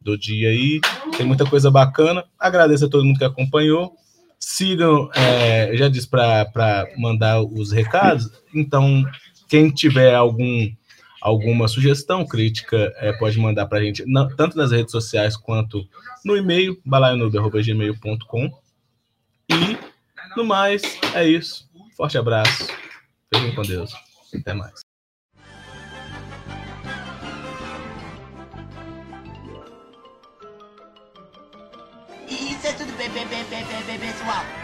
[0.00, 0.80] do dia aí.
[1.16, 2.24] Tem muita coisa bacana.
[2.38, 3.94] Agradeço a todo mundo que acompanhou.
[4.38, 8.30] Sigam, é, já disse para mandar os recados.
[8.54, 9.04] Então,
[9.48, 10.70] quem tiver algum
[11.20, 15.84] alguma sugestão, crítica, é, pode mandar para a gente, não- tanto nas redes sociais quanto
[16.24, 18.50] no e-mail, balaionube.gmail.com.
[19.50, 19.76] E,
[20.36, 20.82] no mais,
[21.14, 21.68] é isso.
[21.96, 22.68] Forte abraço.
[23.36, 23.92] Fiquem com Deus.
[24.34, 24.80] Até mais.
[32.28, 34.55] Isso é tudo bem, bem, bem, bem, pessoal.